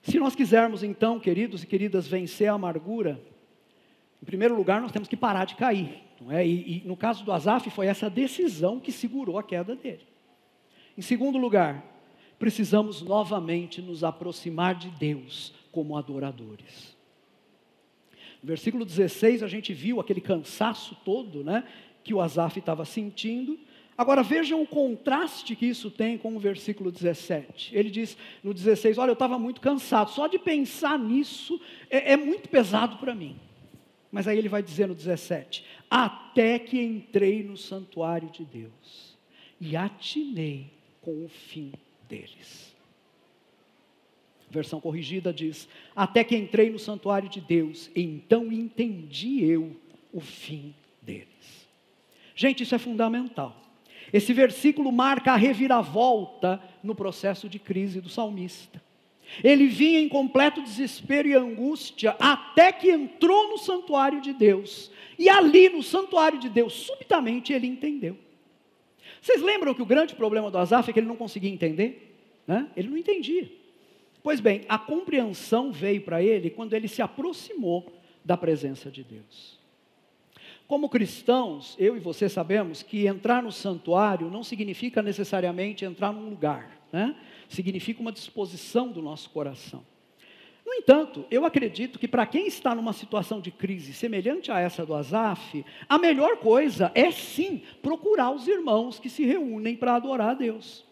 Se 0.02 0.18
nós 0.18 0.36
quisermos, 0.36 0.82
então, 0.82 1.20
queridos 1.20 1.62
e 1.62 1.68
queridas, 1.68 2.08
vencer 2.08 2.50
a 2.50 2.54
amargura, 2.54 3.22
em 4.20 4.26
primeiro 4.26 4.56
lugar, 4.56 4.82
nós 4.82 4.92
temos 4.92 5.08
que 5.08 5.16
parar 5.16 5.46
de 5.46 5.54
cair. 5.54 6.02
Não 6.20 6.32
é? 6.32 6.44
e, 6.44 6.80
e 6.84 6.88
no 6.88 6.98
caso 6.98 7.24
do 7.24 7.32
Azaf, 7.32 7.70
foi 7.70 7.86
essa 7.86 8.10
decisão 8.10 8.80
que 8.80 8.92
segurou 8.92 9.38
a 9.38 9.44
queda 9.44 9.76
dele. 9.76 10.08
Em 10.98 11.04
segundo 11.04 11.38
lugar, 11.38 11.86
precisamos 12.40 13.04
novamente 13.04 13.84
nos 13.84 14.04
aproximar 14.04 14.74
de 14.74 14.90
Deus 14.90 15.54
como 15.72 15.96
adoradores. 15.96 16.97
Versículo 18.48 18.86
16, 18.86 19.44
a 19.44 19.48
gente 19.48 19.74
viu 19.74 20.00
aquele 20.00 20.22
cansaço 20.22 20.96
todo 21.04 21.44
né, 21.44 21.64
que 22.04 22.14
o 22.14 22.22
Azaf 22.22 22.58
estava 22.58 22.86
sentindo, 22.86 23.60
Agora 23.98 24.22
vejam 24.22 24.62
o 24.62 24.68
contraste 24.68 25.56
que 25.56 25.66
isso 25.66 25.90
tem 25.90 26.20
com 26.20 26.36
o 26.36 26.40
versículo 26.40 26.92
17. 26.92 27.76
Ele 27.76 27.90
diz 27.90 28.16
no 28.44 28.54
16: 28.54 29.00
Olha, 29.00 29.10
eu 29.10 29.14
estava 29.14 29.40
muito 29.40 29.60
cansado, 29.60 30.12
só 30.12 30.28
de 30.28 30.38
pensar 30.38 31.00
nisso 31.00 31.60
é, 31.90 32.14
é 32.14 32.18
muito 32.18 32.48
pesado 32.48 32.98
para 32.98 33.16
mim. 33.16 33.36
Mas 34.12 34.28
aí 34.28 34.38
ele 34.38 34.50
vai 34.50 34.62
dizer 34.62 34.88
no 34.88 34.94
17: 34.94 35.66
Até 35.90 36.60
que 36.60 36.80
entrei 36.80 37.42
no 37.42 37.58
santuário 37.58 38.30
de 38.30 38.46
Deus 38.46 39.18
e 39.60 39.76
atinei 39.76 40.72
com 41.02 41.26
o 41.26 41.28
fim 41.28 41.74
deles. 42.08 42.77
Versão 44.50 44.80
corrigida 44.80 45.34
diz: 45.34 45.68
Até 45.96 46.24
que 46.24 46.36
entrei 46.36 46.70
no 46.70 46.80
santuário 46.80 47.30
de 47.30 47.42
Deus, 47.42 47.92
então 47.96 48.52
entendi 48.52 49.44
eu 49.44 49.76
o 50.14 50.22
fim 50.22 50.74
deles. 51.02 51.68
Gente, 52.36 52.64
isso 52.64 52.76
é 52.76 52.78
fundamental. 52.78 53.56
Esse 54.14 54.32
versículo 54.32 54.92
marca 54.92 55.34
a 55.34 55.36
reviravolta 55.36 56.62
no 56.82 56.96
processo 56.96 57.50
de 57.50 57.60
crise 57.60 58.00
do 58.00 58.10
salmista. 58.10 58.82
Ele 59.44 59.68
vinha 59.68 60.00
em 60.00 60.08
completo 60.08 60.62
desespero 60.62 61.28
e 61.28 61.34
angústia 61.34 62.16
até 62.18 62.72
que 62.72 62.90
entrou 62.90 63.50
no 63.50 63.58
santuário 63.58 64.22
de 64.22 64.32
Deus. 64.32 64.90
E 65.20 65.28
ali 65.28 65.68
no 65.68 65.84
santuário 65.84 66.40
de 66.40 66.48
Deus, 66.48 66.74
subitamente 66.74 67.52
ele 67.52 67.68
entendeu. 67.68 68.18
Vocês 69.22 69.42
lembram 69.42 69.74
que 69.74 69.82
o 69.82 69.86
grande 69.86 70.16
problema 70.16 70.50
do 70.50 70.58
Asaf 70.58 70.90
é 70.90 70.94
que 70.94 71.00
ele 71.00 71.08
não 71.08 71.18
conseguia 71.18 71.50
entender? 71.50 72.16
Né? 72.48 72.68
Ele 72.78 72.88
não 72.88 72.98
entendia. 72.98 73.52
Pois 74.28 74.42
bem, 74.42 74.66
a 74.68 74.78
compreensão 74.78 75.72
veio 75.72 76.02
para 76.02 76.22
ele 76.22 76.50
quando 76.50 76.74
ele 76.74 76.90
se 76.90 77.02
aproximou 77.02 77.90
da 78.26 78.36
presença 78.36 78.92
de 78.92 79.02
Deus. 79.02 79.58
Como 80.68 80.90
cristãos, 80.90 81.78
eu 81.80 81.96
e 81.96 82.02
você 82.02 82.28
sabemos 82.28 82.84
que 82.84 83.08
entrar 83.08 83.42
no 83.42 83.54
santuário 83.54 84.30
não 84.30 84.44
significa 84.44 85.02
necessariamente 85.02 85.86
entrar 85.86 86.12
num 86.12 86.30
lugar, 86.30 86.78
né? 86.92 87.16
significa 87.48 88.02
uma 88.02 88.12
disposição 88.12 88.92
do 88.92 89.02
nosso 89.02 89.30
coração. 89.30 89.82
No 90.66 90.74
entanto, 90.74 91.26
eu 91.32 91.46
acredito 91.46 91.98
que 91.98 92.06
para 92.06 92.26
quem 92.26 92.48
está 92.48 92.76
numa 92.76 92.92
situação 92.92 93.40
de 93.40 93.50
crise 93.50 93.94
semelhante 93.94 94.52
a 94.52 94.60
essa 94.60 94.86
do 94.86 94.94
Azaf, 94.94 95.64
a 95.88 95.98
melhor 95.98 96.36
coisa 96.36 96.92
é 96.94 97.12
sim 97.12 97.62
procurar 97.82 98.32
os 98.32 98.46
irmãos 98.46 99.00
que 99.00 99.10
se 99.10 99.24
reúnem 99.24 99.78
para 99.78 99.96
adorar 99.96 100.32
a 100.32 100.34
Deus. 100.34 100.84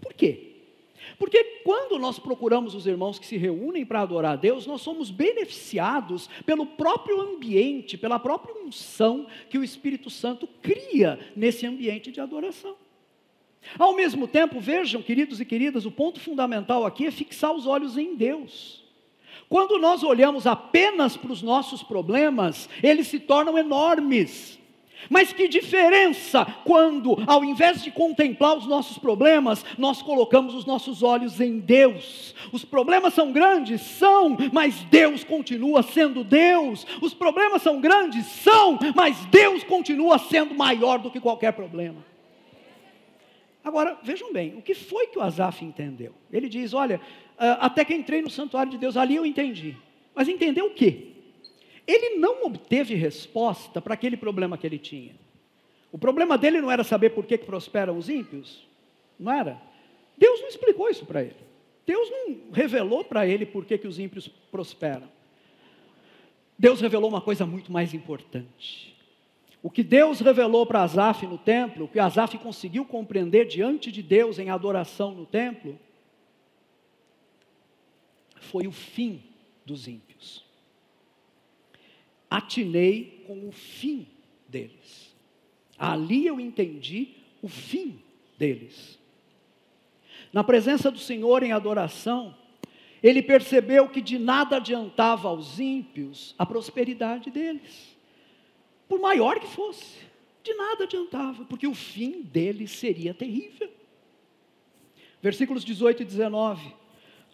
Por 0.00 0.12
quê? 0.12 0.49
Porque 1.20 1.44
quando 1.62 1.98
nós 1.98 2.18
procuramos 2.18 2.74
os 2.74 2.86
irmãos 2.86 3.18
que 3.18 3.26
se 3.26 3.36
reúnem 3.36 3.84
para 3.84 4.00
adorar 4.00 4.32
a 4.32 4.36
Deus, 4.36 4.66
nós 4.66 4.80
somos 4.80 5.10
beneficiados 5.10 6.30
pelo 6.46 6.64
próprio 6.64 7.20
ambiente, 7.20 7.98
pela 7.98 8.18
própria 8.18 8.54
unção 8.64 9.26
que 9.50 9.58
o 9.58 9.62
Espírito 9.62 10.08
Santo 10.08 10.48
cria 10.62 11.20
nesse 11.36 11.66
ambiente 11.66 12.10
de 12.10 12.22
adoração. 12.22 12.74
Ao 13.78 13.94
mesmo 13.94 14.26
tempo, 14.26 14.60
vejam, 14.60 15.02
queridos 15.02 15.42
e 15.42 15.44
queridas, 15.44 15.84
o 15.84 15.90
ponto 15.90 16.18
fundamental 16.18 16.86
aqui 16.86 17.04
é 17.04 17.10
fixar 17.10 17.52
os 17.52 17.66
olhos 17.66 17.98
em 17.98 18.16
Deus. 18.16 18.82
Quando 19.46 19.78
nós 19.78 20.02
olhamos 20.02 20.46
apenas 20.46 21.18
para 21.18 21.32
os 21.32 21.42
nossos 21.42 21.82
problemas, 21.82 22.66
eles 22.82 23.08
se 23.08 23.20
tornam 23.20 23.58
enormes. 23.58 24.59
Mas 25.08 25.32
que 25.32 25.48
diferença 25.48 26.44
quando, 26.64 27.16
ao 27.26 27.44
invés 27.44 27.82
de 27.82 27.90
contemplar 27.90 28.56
os 28.56 28.66
nossos 28.66 28.98
problemas, 28.98 29.64
nós 29.78 30.02
colocamos 30.02 30.54
os 30.54 30.66
nossos 30.66 31.02
olhos 31.02 31.40
em 31.40 31.58
Deus. 31.58 32.34
Os 32.52 32.64
problemas 32.64 33.14
são 33.14 33.32
grandes? 33.32 33.80
São, 33.80 34.36
mas 34.52 34.82
Deus 34.90 35.24
continua 35.24 35.82
sendo 35.82 36.22
Deus. 36.22 36.86
Os 37.00 37.14
problemas 37.14 37.62
são 37.62 37.80
grandes? 37.80 38.26
São, 38.26 38.78
mas 38.94 39.16
Deus 39.26 39.64
continua 39.64 40.18
sendo 40.18 40.54
maior 40.54 40.98
do 40.98 41.10
que 41.10 41.20
qualquer 41.20 41.52
problema. 41.52 42.04
Agora, 43.62 43.98
vejam 44.02 44.32
bem, 44.32 44.54
o 44.56 44.62
que 44.62 44.74
foi 44.74 45.06
que 45.08 45.18
o 45.18 45.22
Azaf 45.22 45.64
entendeu? 45.64 46.14
Ele 46.32 46.48
diz: 46.48 46.72
Olha, 46.72 47.00
ah, 47.38 47.66
até 47.66 47.84
que 47.84 47.94
entrei 47.94 48.22
no 48.22 48.30
santuário 48.30 48.72
de 48.72 48.78
Deus, 48.78 48.96
ali 48.96 49.16
eu 49.16 49.26
entendi. 49.26 49.76
Mas 50.14 50.28
entendeu 50.28 50.66
o 50.66 50.74
quê? 50.74 51.09
Ele 51.90 52.18
não 52.18 52.44
obteve 52.44 52.94
resposta 52.94 53.82
para 53.82 53.94
aquele 53.94 54.16
problema 54.16 54.56
que 54.56 54.64
ele 54.64 54.78
tinha. 54.78 55.16
O 55.90 55.98
problema 55.98 56.38
dele 56.38 56.60
não 56.60 56.70
era 56.70 56.84
saber 56.84 57.10
por 57.10 57.26
que, 57.26 57.36
que 57.36 57.44
prosperam 57.44 57.98
os 57.98 58.08
ímpios, 58.08 58.64
não 59.18 59.32
era? 59.32 59.60
Deus 60.16 60.40
não 60.40 60.46
explicou 60.46 60.88
isso 60.88 61.04
para 61.04 61.22
ele. 61.22 61.34
Deus 61.84 62.08
não 62.08 62.52
revelou 62.52 63.02
para 63.02 63.26
ele 63.26 63.44
por 63.44 63.64
que, 63.64 63.76
que 63.76 63.88
os 63.88 63.98
ímpios 63.98 64.28
prosperam. 64.28 65.10
Deus 66.56 66.80
revelou 66.80 67.10
uma 67.10 67.20
coisa 67.20 67.44
muito 67.44 67.72
mais 67.72 67.92
importante. 67.92 68.96
O 69.60 69.68
que 69.68 69.82
Deus 69.82 70.20
revelou 70.20 70.64
para 70.64 70.84
Asaf 70.84 71.26
no 71.26 71.38
templo, 71.38 71.86
o 71.86 71.88
que 71.88 71.98
Asaf 71.98 72.38
conseguiu 72.38 72.84
compreender 72.84 73.48
diante 73.48 73.90
de 73.90 74.00
Deus 74.00 74.38
em 74.38 74.48
adoração 74.48 75.10
no 75.10 75.26
templo, 75.26 75.76
foi 78.36 78.68
o 78.68 78.72
fim 78.72 79.24
dos 79.66 79.88
ímpios 79.88 80.09
atinei 82.30 83.24
com 83.26 83.48
o 83.48 83.52
fim 83.52 84.06
deles. 84.48 85.14
Ali 85.76 86.26
eu 86.26 86.38
entendi 86.38 87.08
o 87.42 87.48
fim 87.48 88.00
deles. 88.38 88.98
Na 90.32 90.44
presença 90.44 90.90
do 90.90 90.98
Senhor 90.98 91.42
em 91.42 91.52
adoração, 91.52 92.36
ele 93.02 93.22
percebeu 93.22 93.88
que 93.88 94.00
de 94.00 94.18
nada 94.18 94.56
adiantava 94.56 95.28
aos 95.28 95.58
ímpios 95.58 96.34
a 96.38 96.46
prosperidade 96.46 97.30
deles, 97.30 97.96
por 98.88 99.00
maior 99.00 99.40
que 99.40 99.46
fosse, 99.46 99.96
de 100.42 100.54
nada 100.54 100.84
adiantava, 100.84 101.44
porque 101.44 101.66
o 101.66 101.74
fim 101.74 102.22
deles 102.22 102.70
seria 102.72 103.12
terrível. 103.12 103.70
Versículos 105.22 105.64
18 105.64 106.02
e 106.02 106.04
19: 106.04 106.74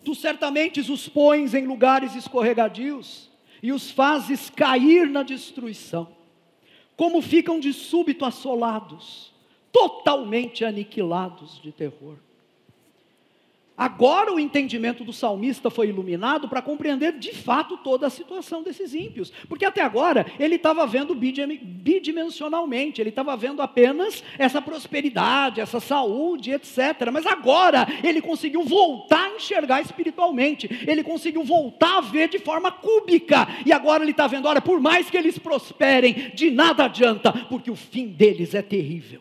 Tu 0.04 0.14
certamente 0.14 0.80
os 0.80 1.08
pões 1.08 1.54
em 1.54 1.66
lugares 1.66 2.14
escorregadios, 2.14 3.30
e 3.66 3.72
os 3.72 3.90
fazes 3.90 4.48
cair 4.48 5.08
na 5.10 5.24
destruição, 5.24 6.06
como 6.96 7.20
ficam 7.20 7.58
de 7.58 7.72
súbito 7.72 8.24
assolados, 8.24 9.34
totalmente 9.72 10.64
aniquilados 10.64 11.60
de 11.60 11.72
terror. 11.72 12.16
Agora 13.76 14.32
o 14.32 14.40
entendimento 14.40 15.04
do 15.04 15.12
salmista 15.12 15.68
foi 15.68 15.88
iluminado 15.88 16.48
para 16.48 16.62
compreender 16.62 17.18
de 17.18 17.34
fato 17.34 17.76
toda 17.76 18.06
a 18.06 18.10
situação 18.10 18.62
desses 18.62 18.94
ímpios, 18.94 19.30
porque 19.50 19.66
até 19.66 19.82
agora 19.82 20.24
ele 20.38 20.54
estava 20.54 20.86
vendo 20.86 21.14
bidimensionalmente, 21.14 23.02
ele 23.02 23.10
estava 23.10 23.36
vendo 23.36 23.60
apenas 23.60 24.24
essa 24.38 24.62
prosperidade, 24.62 25.60
essa 25.60 25.78
saúde, 25.78 26.52
etc. 26.52 27.10
Mas 27.12 27.26
agora 27.26 27.86
ele 28.02 28.22
conseguiu 28.22 28.64
voltar 28.64 29.26
a 29.26 29.36
enxergar 29.36 29.82
espiritualmente, 29.82 30.70
ele 30.86 31.02
conseguiu 31.02 31.44
voltar 31.44 31.98
a 31.98 32.00
ver 32.00 32.30
de 32.30 32.38
forma 32.38 32.72
cúbica, 32.72 33.46
e 33.66 33.74
agora 33.74 34.02
ele 34.02 34.12
está 34.12 34.26
vendo: 34.26 34.48
olha, 34.48 34.62
por 34.62 34.80
mais 34.80 35.10
que 35.10 35.18
eles 35.18 35.38
prosperem, 35.38 36.30
de 36.34 36.50
nada 36.50 36.86
adianta, 36.86 37.30
porque 37.50 37.70
o 37.70 37.76
fim 37.76 38.06
deles 38.06 38.54
é 38.54 38.62
terrível. 38.62 39.20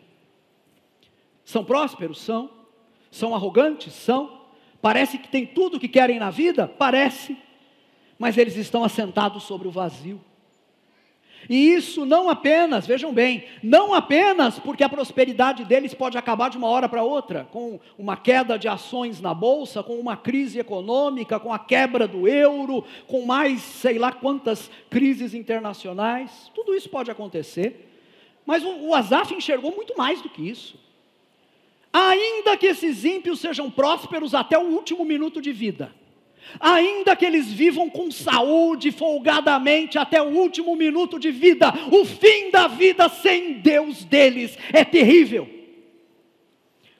São 1.44 1.62
prósperos? 1.62 2.22
São. 2.22 2.56
São 3.10 3.34
arrogantes? 3.34 3.92
São 3.94 4.35
Parece 4.86 5.18
que 5.18 5.26
tem 5.26 5.44
tudo 5.44 5.78
o 5.78 5.80
que 5.80 5.88
querem 5.88 6.20
na 6.20 6.30
vida? 6.30 6.68
Parece. 6.68 7.36
Mas 8.16 8.38
eles 8.38 8.54
estão 8.54 8.84
assentados 8.84 9.42
sobre 9.42 9.66
o 9.66 9.70
vazio. 9.72 10.20
E 11.50 11.72
isso 11.72 12.06
não 12.06 12.30
apenas, 12.30 12.86
vejam 12.86 13.12
bem, 13.12 13.46
não 13.64 13.92
apenas 13.92 14.60
porque 14.60 14.84
a 14.84 14.88
prosperidade 14.88 15.64
deles 15.64 15.92
pode 15.92 16.16
acabar 16.16 16.50
de 16.50 16.56
uma 16.56 16.68
hora 16.68 16.88
para 16.88 17.02
outra, 17.02 17.48
com 17.50 17.80
uma 17.98 18.16
queda 18.16 18.56
de 18.56 18.68
ações 18.68 19.20
na 19.20 19.34
bolsa, 19.34 19.82
com 19.82 19.98
uma 19.98 20.16
crise 20.16 20.60
econômica, 20.60 21.40
com 21.40 21.52
a 21.52 21.58
quebra 21.58 22.06
do 22.06 22.28
euro, 22.28 22.84
com 23.08 23.26
mais 23.26 23.62
sei 23.62 23.98
lá 23.98 24.12
quantas 24.12 24.70
crises 24.88 25.34
internacionais, 25.34 26.48
tudo 26.54 26.72
isso 26.76 26.88
pode 26.88 27.10
acontecer. 27.10 27.90
Mas 28.46 28.62
o, 28.62 28.86
o 28.86 28.94
Azaf 28.94 29.34
enxergou 29.34 29.74
muito 29.74 29.98
mais 29.98 30.22
do 30.22 30.28
que 30.28 30.48
isso. 30.48 30.85
Ainda 31.98 32.58
que 32.58 32.66
esses 32.66 33.06
ímpios 33.06 33.40
sejam 33.40 33.70
prósperos 33.70 34.34
até 34.34 34.58
o 34.58 34.64
último 34.64 35.02
minuto 35.02 35.40
de 35.40 35.50
vida, 35.50 35.94
ainda 36.60 37.16
que 37.16 37.24
eles 37.24 37.50
vivam 37.50 37.88
com 37.88 38.10
saúde 38.10 38.92
folgadamente 38.92 39.96
até 39.96 40.20
o 40.20 40.26
último 40.26 40.76
minuto 40.76 41.18
de 41.18 41.30
vida, 41.30 41.72
o 41.90 42.04
fim 42.04 42.50
da 42.50 42.68
vida 42.68 43.08
sem 43.08 43.54
Deus 43.60 44.04
deles 44.04 44.58
é 44.74 44.84
terrível. 44.84 45.48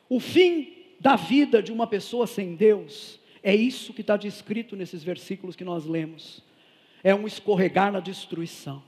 O 0.09 0.19
fim 0.19 0.73
da 0.99 1.15
vida 1.15 1.63
de 1.63 1.71
uma 1.71 1.87
pessoa 1.87 2.27
sem 2.27 2.55
Deus 2.55 3.21
é 3.43 3.55
isso 3.55 3.93
que 3.93 4.01
está 4.01 4.17
descrito 4.17 4.75
nesses 4.75 5.05
versículos 5.05 5.55
que 5.55 5.65
nós 5.65 5.85
lemos. 5.85 6.43
É 7.05 7.15
um 7.15 7.27
escorregar 7.27 7.93
na 7.93 8.01
destruição, 8.01 8.83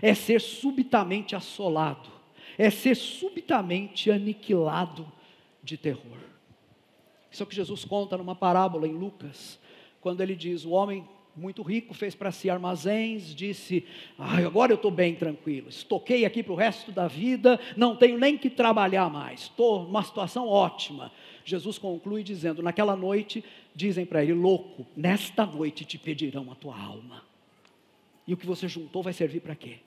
é 0.00 0.14
ser 0.14 0.40
subitamente 0.40 1.34
assolado, 1.34 2.08
é 2.56 2.70
ser 2.70 2.94
subitamente 2.94 4.08
aniquilado 4.08 5.04
de 5.62 5.76
terror. 5.76 6.18
Isso 7.30 7.42
é 7.42 7.44
o 7.44 7.46
que 7.46 7.54
Jesus 7.54 7.84
conta 7.84 8.16
numa 8.16 8.34
parábola 8.34 8.86
em 8.86 8.92
Lucas, 8.92 9.58
quando 10.00 10.20
ele 10.20 10.34
diz: 10.34 10.64
O 10.64 10.70
homem 10.70 11.06
muito 11.34 11.62
rico 11.62 11.94
fez 11.94 12.14
para 12.14 12.30
si 12.30 12.50
armazéns, 12.50 13.34
disse: 13.34 13.86
ah, 14.18 14.36
agora 14.38 14.72
eu 14.72 14.76
estou 14.76 14.90
bem 14.90 15.14
tranquilo, 15.14 15.68
estoquei 15.68 16.24
aqui 16.24 16.42
para 16.42 16.52
o 16.52 16.56
resto 16.56 16.92
da 16.92 17.08
vida, 17.08 17.58
não 17.76 17.96
tenho 17.96 18.18
nem 18.18 18.36
que 18.36 18.50
trabalhar 18.50 19.08
mais, 19.08 19.42
estou 19.42 19.84
numa 19.84 20.02
situação 20.02 20.46
ótima. 20.46 21.10
Jesus 21.44 21.78
conclui 21.78 22.22
dizendo: 22.22 22.62
Naquela 22.62 22.94
noite, 22.94 23.42
dizem 23.74 24.04
para 24.04 24.22
ele: 24.22 24.34
Louco, 24.34 24.86
nesta 24.96 25.46
noite 25.46 25.84
te 25.84 25.98
pedirão 25.98 26.50
a 26.52 26.54
tua 26.54 26.78
alma. 26.78 27.22
E 28.26 28.34
o 28.34 28.36
que 28.36 28.46
você 28.46 28.68
juntou 28.68 29.02
vai 29.02 29.12
servir 29.12 29.40
para 29.40 29.56
quê? 29.56 29.78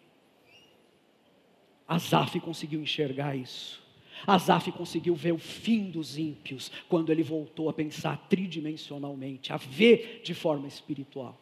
Asaf 1.87 2.39
conseguiu 2.39 2.81
enxergar 2.81 3.35
isso. 3.35 3.84
Asaf 4.25 4.71
conseguiu 4.71 5.15
ver 5.15 5.33
o 5.33 5.37
fim 5.37 5.89
dos 5.89 6.17
ímpios 6.17 6.71
quando 6.89 7.11
ele 7.11 7.23
voltou 7.23 7.69
a 7.69 7.73
pensar 7.73 8.27
tridimensionalmente, 8.29 9.53
a 9.53 9.57
ver 9.57 10.21
de 10.23 10.33
forma 10.33 10.67
espiritual. 10.67 11.39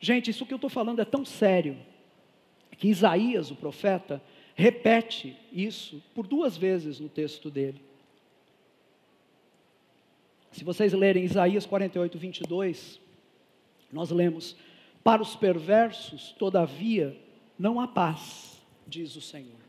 Gente, 0.00 0.30
isso 0.30 0.44
que 0.44 0.52
eu 0.52 0.56
estou 0.56 0.70
falando 0.70 1.00
é 1.00 1.04
tão 1.04 1.24
sério 1.24 1.76
que 2.76 2.88
Isaías, 2.88 3.50
o 3.50 3.54
profeta, 3.54 4.22
repete 4.54 5.36
isso 5.52 6.02
por 6.14 6.26
duas 6.26 6.56
vezes 6.56 6.98
no 6.98 7.08
texto 7.08 7.50
dele. 7.50 7.80
Se 10.50 10.64
vocês 10.64 10.92
lerem 10.92 11.24
Isaías 11.24 11.64
48, 11.64 12.18
22, 12.18 13.00
nós 13.90 14.10
lemos: 14.10 14.56
Para 15.02 15.22
os 15.22 15.34
perversos, 15.34 16.32
todavia, 16.38 17.16
não 17.58 17.80
há 17.80 17.88
paz, 17.88 18.60
diz 18.86 19.16
o 19.16 19.20
Senhor. 19.20 19.62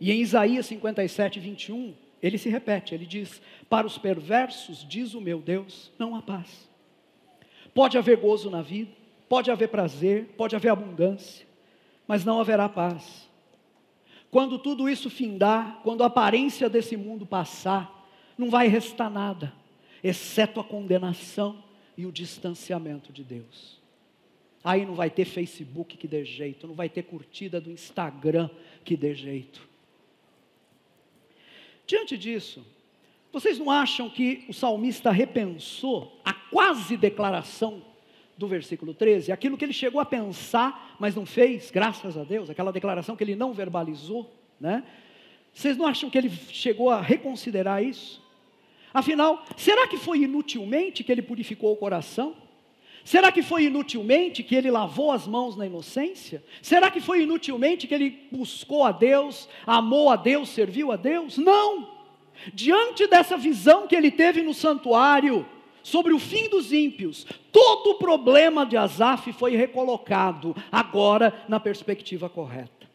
E 0.00 0.10
em 0.10 0.20
Isaías 0.20 0.66
57, 0.66 1.40
21, 1.40 1.94
ele 2.22 2.38
se 2.38 2.48
repete, 2.48 2.94
ele 2.94 3.06
diz: 3.06 3.40
Para 3.68 3.86
os 3.86 3.98
perversos, 3.98 4.86
diz 4.88 5.14
o 5.14 5.20
meu 5.20 5.40
Deus, 5.40 5.92
não 5.98 6.14
há 6.16 6.22
paz. 6.22 6.68
Pode 7.74 7.98
haver 7.98 8.16
gozo 8.16 8.50
na 8.50 8.62
vida, 8.62 8.90
pode 9.28 9.50
haver 9.50 9.68
prazer, 9.68 10.34
pode 10.36 10.54
haver 10.54 10.70
abundância, 10.70 11.46
mas 12.06 12.24
não 12.24 12.40
haverá 12.40 12.68
paz. 12.68 13.28
Quando 14.30 14.58
tudo 14.58 14.88
isso 14.88 15.10
findar, 15.10 15.80
quando 15.82 16.02
a 16.02 16.06
aparência 16.06 16.68
desse 16.68 16.96
mundo 16.96 17.24
passar, 17.26 18.08
não 18.36 18.50
vai 18.50 18.68
restar 18.68 19.10
nada, 19.10 19.52
exceto 20.02 20.58
a 20.60 20.64
condenação 20.64 21.62
e 21.96 22.06
o 22.06 22.12
distanciamento 22.12 23.12
de 23.12 23.22
Deus. 23.22 23.80
Aí 24.62 24.86
não 24.86 24.94
vai 24.94 25.10
ter 25.10 25.26
Facebook 25.26 25.96
que 25.96 26.08
dê 26.08 26.24
jeito, 26.24 26.66
não 26.66 26.74
vai 26.74 26.88
ter 26.88 27.02
curtida 27.02 27.60
do 27.60 27.70
Instagram 27.70 28.48
que 28.82 28.96
dê 28.96 29.14
jeito. 29.14 29.73
Diante 31.86 32.16
disso, 32.16 32.64
vocês 33.32 33.58
não 33.58 33.70
acham 33.70 34.08
que 34.08 34.44
o 34.48 34.54
salmista 34.54 35.10
repensou 35.10 36.20
a 36.24 36.32
quase 36.32 36.96
declaração 36.96 37.82
do 38.38 38.46
versículo 38.46 38.94
13? 38.94 39.32
Aquilo 39.32 39.56
que 39.56 39.64
ele 39.64 39.72
chegou 39.72 40.00
a 40.00 40.04
pensar, 40.04 40.96
mas 40.98 41.14
não 41.14 41.26
fez, 41.26 41.70
graças 41.70 42.16
a 42.16 42.24
Deus, 42.24 42.48
aquela 42.48 42.72
declaração 42.72 43.16
que 43.16 43.24
ele 43.24 43.36
não 43.36 43.52
verbalizou, 43.52 44.32
né? 44.60 44.84
Vocês 45.52 45.76
não 45.76 45.86
acham 45.86 46.10
que 46.10 46.18
ele 46.18 46.30
chegou 46.30 46.90
a 46.90 47.00
reconsiderar 47.00 47.82
isso? 47.82 48.22
Afinal, 48.92 49.44
será 49.56 49.86
que 49.88 49.96
foi 49.96 50.20
inutilmente 50.20 51.02
que 51.04 51.10
ele 51.10 51.22
purificou 51.22 51.72
o 51.72 51.76
coração? 51.76 52.36
Será 53.04 53.30
que 53.30 53.42
foi 53.42 53.64
inutilmente 53.64 54.42
que 54.42 54.54
ele 54.54 54.70
lavou 54.70 55.12
as 55.12 55.26
mãos 55.26 55.56
na 55.56 55.66
inocência? 55.66 56.42
Será 56.62 56.90
que 56.90 57.02
foi 57.02 57.22
inutilmente 57.22 57.86
que 57.86 57.94
ele 57.94 58.26
buscou 58.32 58.82
a 58.82 58.90
Deus, 58.90 59.46
amou 59.66 60.08
a 60.08 60.16
Deus, 60.16 60.48
serviu 60.48 60.90
a 60.90 60.96
Deus? 60.96 61.36
Não! 61.36 61.92
Diante 62.52 63.06
dessa 63.06 63.36
visão 63.36 63.86
que 63.86 63.94
ele 63.94 64.10
teve 64.10 64.42
no 64.42 64.54
santuário, 64.54 65.46
sobre 65.82 66.14
o 66.14 66.18
fim 66.18 66.48
dos 66.48 66.72
ímpios, 66.72 67.26
todo 67.52 67.90
o 67.90 67.98
problema 67.98 68.64
de 68.64 68.74
Asaf 68.74 69.30
foi 69.34 69.54
recolocado 69.54 70.56
agora 70.72 71.44
na 71.46 71.60
perspectiva 71.60 72.28
correta 72.30 72.93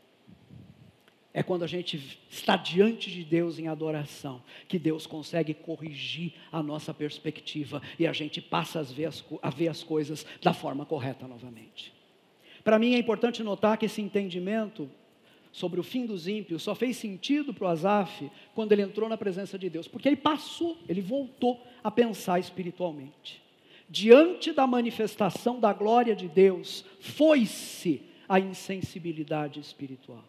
é 1.34 1.44
quando 1.44 1.64
a 1.64 1.68
gente 1.68 2.20
está 2.30 2.56
diante 2.56 3.12
de 3.12 3.24
Deus 3.24 3.60
em 3.60 3.68
adoração, 3.68 4.42
que 4.68 4.80
Deus 4.80 5.06
consegue 5.06 5.54
corrigir 5.54 6.34
a 6.52 6.64
nossa 6.64 6.94
perspectiva 6.94 7.82
e 8.00 8.08
a 8.08 8.14
gente 8.14 8.42
passa 8.42 8.80
a 8.80 8.84
ver 8.84 9.06
as, 9.06 9.24
a 9.42 9.50
ver 9.50 9.68
as 9.68 9.84
coisas 9.84 10.26
da 10.42 10.54
forma 10.54 10.86
correta 10.86 11.28
novamente. 11.28 11.94
Para 12.64 12.80
mim 12.80 12.96
é 12.96 12.98
importante 12.98 13.44
notar 13.44 13.78
que 13.78 13.86
esse 13.86 14.02
entendimento 14.02 14.90
sobre 15.52 15.80
o 15.80 15.84
fim 15.84 16.06
dos 16.06 16.28
ímpios 16.28 16.64
só 16.64 16.74
fez 16.74 16.98
sentido 16.98 17.54
para 17.54 17.66
o 17.66 17.70
Asaf 17.70 18.30
quando 18.54 18.72
ele 18.72 18.82
entrou 18.82 19.08
na 19.08 19.18
presença 19.18 19.58
de 19.58 19.70
Deus, 19.70 19.88
porque 19.88 20.10
ele 20.10 20.16
passou, 20.16 20.78
ele 20.88 21.02
voltou 21.02 21.64
a 21.84 21.92
pensar 21.92 22.40
espiritualmente. 22.40 23.42
Diante 23.88 24.52
da 24.52 24.68
manifestação 24.68 25.60
da 25.60 25.74
glória 25.74 26.16
de 26.16 26.28
Deus, 26.28 26.86
foi-se 27.00 28.04
a 28.28 28.40
insensibilidade 28.40 29.60
espiritual. 29.60 30.24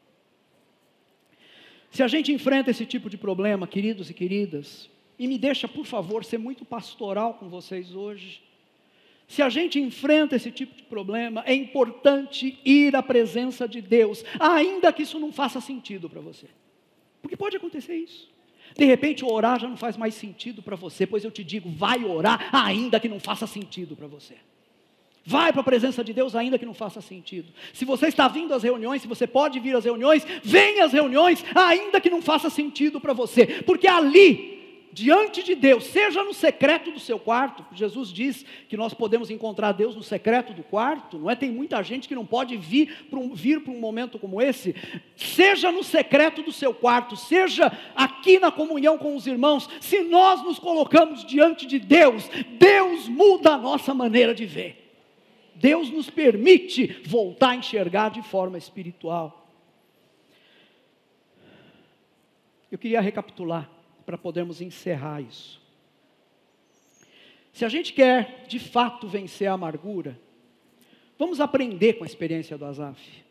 Se 1.90 2.02
a 2.02 2.08
gente 2.08 2.32
enfrenta 2.32 2.70
esse 2.70 2.86
tipo 2.86 3.10
de 3.10 3.18
problema, 3.18 3.66
queridos 3.66 4.08
e 4.10 4.14
queridas, 4.14 4.88
e 5.18 5.26
me 5.26 5.36
deixa, 5.36 5.68
por 5.68 5.84
favor, 5.84 6.24
ser 6.24 6.38
muito 6.38 6.64
pastoral 6.64 7.34
com 7.34 7.48
vocês 7.48 7.94
hoje. 7.94 8.40
Se 9.28 9.42
a 9.42 9.48
gente 9.48 9.78
enfrenta 9.78 10.34
esse 10.36 10.50
tipo 10.50 10.74
de 10.74 10.82
problema, 10.84 11.42
é 11.46 11.54
importante 11.54 12.58
ir 12.64 12.96
à 12.96 13.02
presença 13.02 13.68
de 13.68 13.80
Deus, 13.80 14.24
ainda 14.38 14.92
que 14.92 15.02
isso 15.02 15.18
não 15.18 15.32
faça 15.32 15.60
sentido 15.60 16.08
para 16.08 16.20
você. 16.20 16.46
Porque 17.20 17.36
pode 17.36 17.56
acontecer 17.56 17.96
isso. 17.96 18.30
De 18.76 18.84
repente, 18.84 19.24
orar 19.24 19.60
já 19.60 19.68
não 19.68 19.76
faz 19.76 19.96
mais 19.96 20.14
sentido 20.14 20.62
para 20.62 20.76
você, 20.76 21.06
pois 21.06 21.24
eu 21.24 21.30
te 21.30 21.44
digo, 21.44 21.70
vai 21.70 22.04
orar, 22.04 22.48
ainda 22.52 22.98
que 22.98 23.08
não 23.08 23.20
faça 23.20 23.46
sentido 23.46 23.96
para 23.96 24.06
você. 24.06 24.36
Vai 25.30 25.52
para 25.52 25.60
a 25.60 25.64
presença 25.64 26.02
de 26.02 26.12
Deus, 26.12 26.34
ainda 26.34 26.58
que 26.58 26.66
não 26.66 26.74
faça 26.74 27.00
sentido. 27.00 27.52
Se 27.72 27.84
você 27.84 28.08
está 28.08 28.26
vindo 28.26 28.52
às 28.52 28.64
reuniões, 28.64 29.00
se 29.00 29.06
você 29.06 29.28
pode 29.28 29.60
vir 29.60 29.76
às 29.76 29.84
reuniões, 29.84 30.26
venha 30.42 30.84
às 30.84 30.92
reuniões, 30.92 31.44
ainda 31.54 32.00
que 32.00 32.10
não 32.10 32.20
faça 32.20 32.50
sentido 32.50 33.00
para 33.00 33.12
você, 33.12 33.46
porque 33.64 33.86
ali, 33.86 34.88
diante 34.92 35.44
de 35.44 35.54
Deus, 35.54 35.84
seja 35.84 36.24
no 36.24 36.34
secreto 36.34 36.90
do 36.90 36.98
seu 36.98 37.16
quarto, 37.16 37.64
Jesus 37.72 38.12
diz 38.12 38.44
que 38.68 38.76
nós 38.76 38.92
podemos 38.92 39.30
encontrar 39.30 39.70
Deus 39.70 39.94
no 39.94 40.02
secreto 40.02 40.52
do 40.52 40.64
quarto, 40.64 41.16
não 41.16 41.30
é? 41.30 41.36
Tem 41.36 41.52
muita 41.52 41.80
gente 41.80 42.08
que 42.08 42.14
não 42.16 42.26
pode 42.26 42.56
vir 42.56 43.06
para 43.08 43.20
um, 43.20 43.32
vir 43.32 43.60
para 43.60 43.72
um 43.72 43.78
momento 43.78 44.18
como 44.18 44.42
esse, 44.42 44.74
seja 45.14 45.70
no 45.70 45.84
secreto 45.84 46.42
do 46.42 46.50
seu 46.50 46.74
quarto, 46.74 47.14
seja 47.14 47.70
aqui 47.94 48.40
na 48.40 48.50
comunhão 48.50 48.98
com 48.98 49.14
os 49.14 49.28
irmãos, 49.28 49.68
se 49.80 50.00
nós 50.00 50.42
nos 50.42 50.58
colocamos 50.58 51.24
diante 51.24 51.68
de 51.68 51.78
Deus, 51.78 52.28
Deus 52.58 53.06
muda 53.06 53.52
a 53.52 53.58
nossa 53.58 53.94
maneira 53.94 54.34
de 54.34 54.44
ver. 54.44 54.89
Deus 55.60 55.90
nos 55.90 56.08
permite 56.08 56.86
voltar 57.04 57.50
a 57.50 57.56
enxergar 57.56 58.10
de 58.10 58.22
forma 58.22 58.56
espiritual. 58.56 59.46
Eu 62.72 62.78
queria 62.78 63.00
recapitular 63.00 63.70
para 64.06 64.16
podermos 64.16 64.62
encerrar 64.62 65.20
isso. 65.20 65.60
Se 67.52 67.62
a 67.62 67.68
gente 67.68 67.92
quer 67.92 68.46
de 68.48 68.58
fato 68.58 69.06
vencer 69.06 69.48
a 69.48 69.52
amargura, 69.52 70.18
vamos 71.18 71.40
aprender 71.40 71.94
com 71.94 72.04
a 72.04 72.06
experiência 72.06 72.56
do 72.56 72.64
Azaf. 72.64 73.22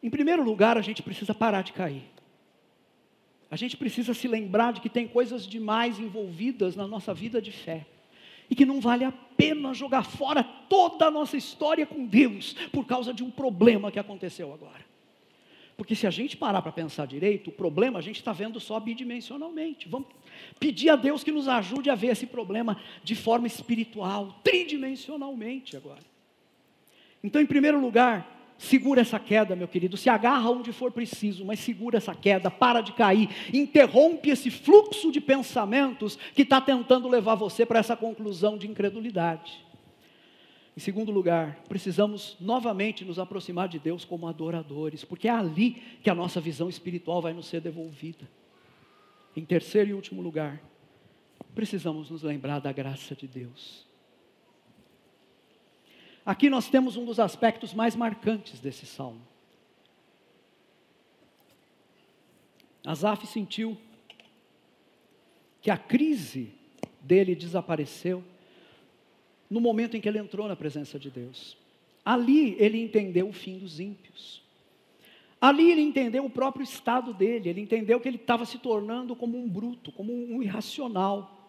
Em 0.00 0.08
primeiro 0.08 0.44
lugar, 0.44 0.78
a 0.78 0.82
gente 0.82 1.02
precisa 1.02 1.34
parar 1.34 1.62
de 1.62 1.72
cair. 1.72 2.04
A 3.50 3.56
gente 3.56 3.76
precisa 3.76 4.14
se 4.14 4.28
lembrar 4.28 4.72
de 4.72 4.80
que 4.80 4.88
tem 4.88 5.08
coisas 5.08 5.48
demais 5.48 5.98
envolvidas 5.98 6.76
na 6.76 6.86
nossa 6.86 7.12
vida 7.12 7.42
de 7.42 7.50
fé 7.50 7.86
e 8.50 8.54
que 8.54 8.66
não 8.66 8.80
vale 8.80 9.04
a 9.04 9.12
pena 9.12 9.72
jogar 9.72 10.02
fora 10.02 10.42
toda 10.42 11.06
a 11.06 11.10
nossa 11.10 11.36
história 11.36 11.86
com 11.86 12.04
Deus 12.04 12.54
por 12.72 12.84
causa 12.84 13.14
de 13.14 13.22
um 13.22 13.30
problema 13.30 13.92
que 13.92 13.98
aconteceu 13.98 14.52
agora. 14.52 14.90
Porque 15.76 15.94
se 15.94 16.06
a 16.06 16.10
gente 16.10 16.36
parar 16.36 16.60
para 16.60 16.72
pensar 16.72 17.06
direito, 17.06 17.48
o 17.48 17.52
problema 17.52 17.98
a 17.98 18.02
gente 18.02 18.16
está 18.16 18.34
vendo 18.34 18.60
só 18.60 18.78
bidimensionalmente. 18.78 19.88
Vamos 19.88 20.08
pedir 20.58 20.90
a 20.90 20.96
Deus 20.96 21.24
que 21.24 21.32
nos 21.32 21.48
ajude 21.48 21.88
a 21.88 21.94
ver 21.94 22.08
esse 22.08 22.26
problema 22.26 22.78
de 23.02 23.14
forma 23.14 23.46
espiritual, 23.46 24.40
tridimensionalmente 24.44 25.78
agora. 25.78 26.02
Então, 27.24 27.40
em 27.40 27.46
primeiro 27.46 27.80
lugar, 27.80 28.39
Segura 28.60 29.00
essa 29.00 29.18
queda, 29.18 29.56
meu 29.56 29.66
querido. 29.66 29.96
Se 29.96 30.10
agarra 30.10 30.50
onde 30.50 30.70
for 30.70 30.92
preciso, 30.92 31.46
mas 31.46 31.60
segura 31.60 31.96
essa 31.96 32.14
queda, 32.14 32.50
para 32.50 32.82
de 32.82 32.92
cair. 32.92 33.30
Interrompe 33.54 34.28
esse 34.28 34.50
fluxo 34.50 35.10
de 35.10 35.18
pensamentos 35.18 36.18
que 36.34 36.42
está 36.42 36.60
tentando 36.60 37.08
levar 37.08 37.36
você 37.36 37.64
para 37.64 37.78
essa 37.78 37.96
conclusão 37.96 38.58
de 38.58 38.68
incredulidade. 38.68 39.64
Em 40.76 40.80
segundo 40.80 41.10
lugar, 41.10 41.58
precisamos 41.70 42.36
novamente 42.38 43.02
nos 43.02 43.18
aproximar 43.18 43.66
de 43.66 43.78
Deus 43.78 44.04
como 44.04 44.28
adoradores, 44.28 45.06
porque 45.06 45.26
é 45.26 45.30
ali 45.30 45.82
que 46.02 46.10
a 46.10 46.14
nossa 46.14 46.38
visão 46.38 46.68
espiritual 46.68 47.22
vai 47.22 47.32
nos 47.32 47.46
ser 47.46 47.62
devolvida. 47.62 48.28
Em 49.34 49.42
terceiro 49.42 49.88
e 49.88 49.94
último 49.94 50.20
lugar, 50.20 50.60
precisamos 51.54 52.10
nos 52.10 52.22
lembrar 52.22 52.58
da 52.58 52.72
graça 52.72 53.16
de 53.16 53.26
Deus. 53.26 53.89
Aqui 56.24 56.50
nós 56.50 56.68
temos 56.68 56.96
um 56.96 57.04
dos 57.04 57.18
aspectos 57.18 57.72
mais 57.72 57.96
marcantes 57.96 58.60
desse 58.60 58.86
salmo. 58.86 59.20
Asaf 62.84 63.26
sentiu 63.26 63.76
que 65.60 65.70
a 65.70 65.76
crise 65.76 66.52
dele 67.00 67.34
desapareceu 67.34 68.24
no 69.48 69.60
momento 69.60 69.96
em 69.96 70.00
que 70.00 70.08
ele 70.08 70.18
entrou 70.18 70.46
na 70.46 70.56
presença 70.56 70.98
de 70.98 71.10
Deus. 71.10 71.56
Ali 72.04 72.56
ele 72.58 72.80
entendeu 72.80 73.28
o 73.28 73.32
fim 73.32 73.58
dos 73.58 73.80
ímpios. 73.80 74.42
Ali 75.40 75.70
ele 75.70 75.80
entendeu 75.80 76.24
o 76.24 76.30
próprio 76.30 76.62
estado 76.62 77.14
dele, 77.14 77.48
ele 77.48 77.60
entendeu 77.62 77.98
que 77.98 78.06
ele 78.06 78.16
estava 78.16 78.44
se 78.44 78.58
tornando 78.58 79.16
como 79.16 79.38
um 79.38 79.48
bruto, 79.48 79.90
como 79.90 80.12
um 80.12 80.42
irracional. 80.42 81.39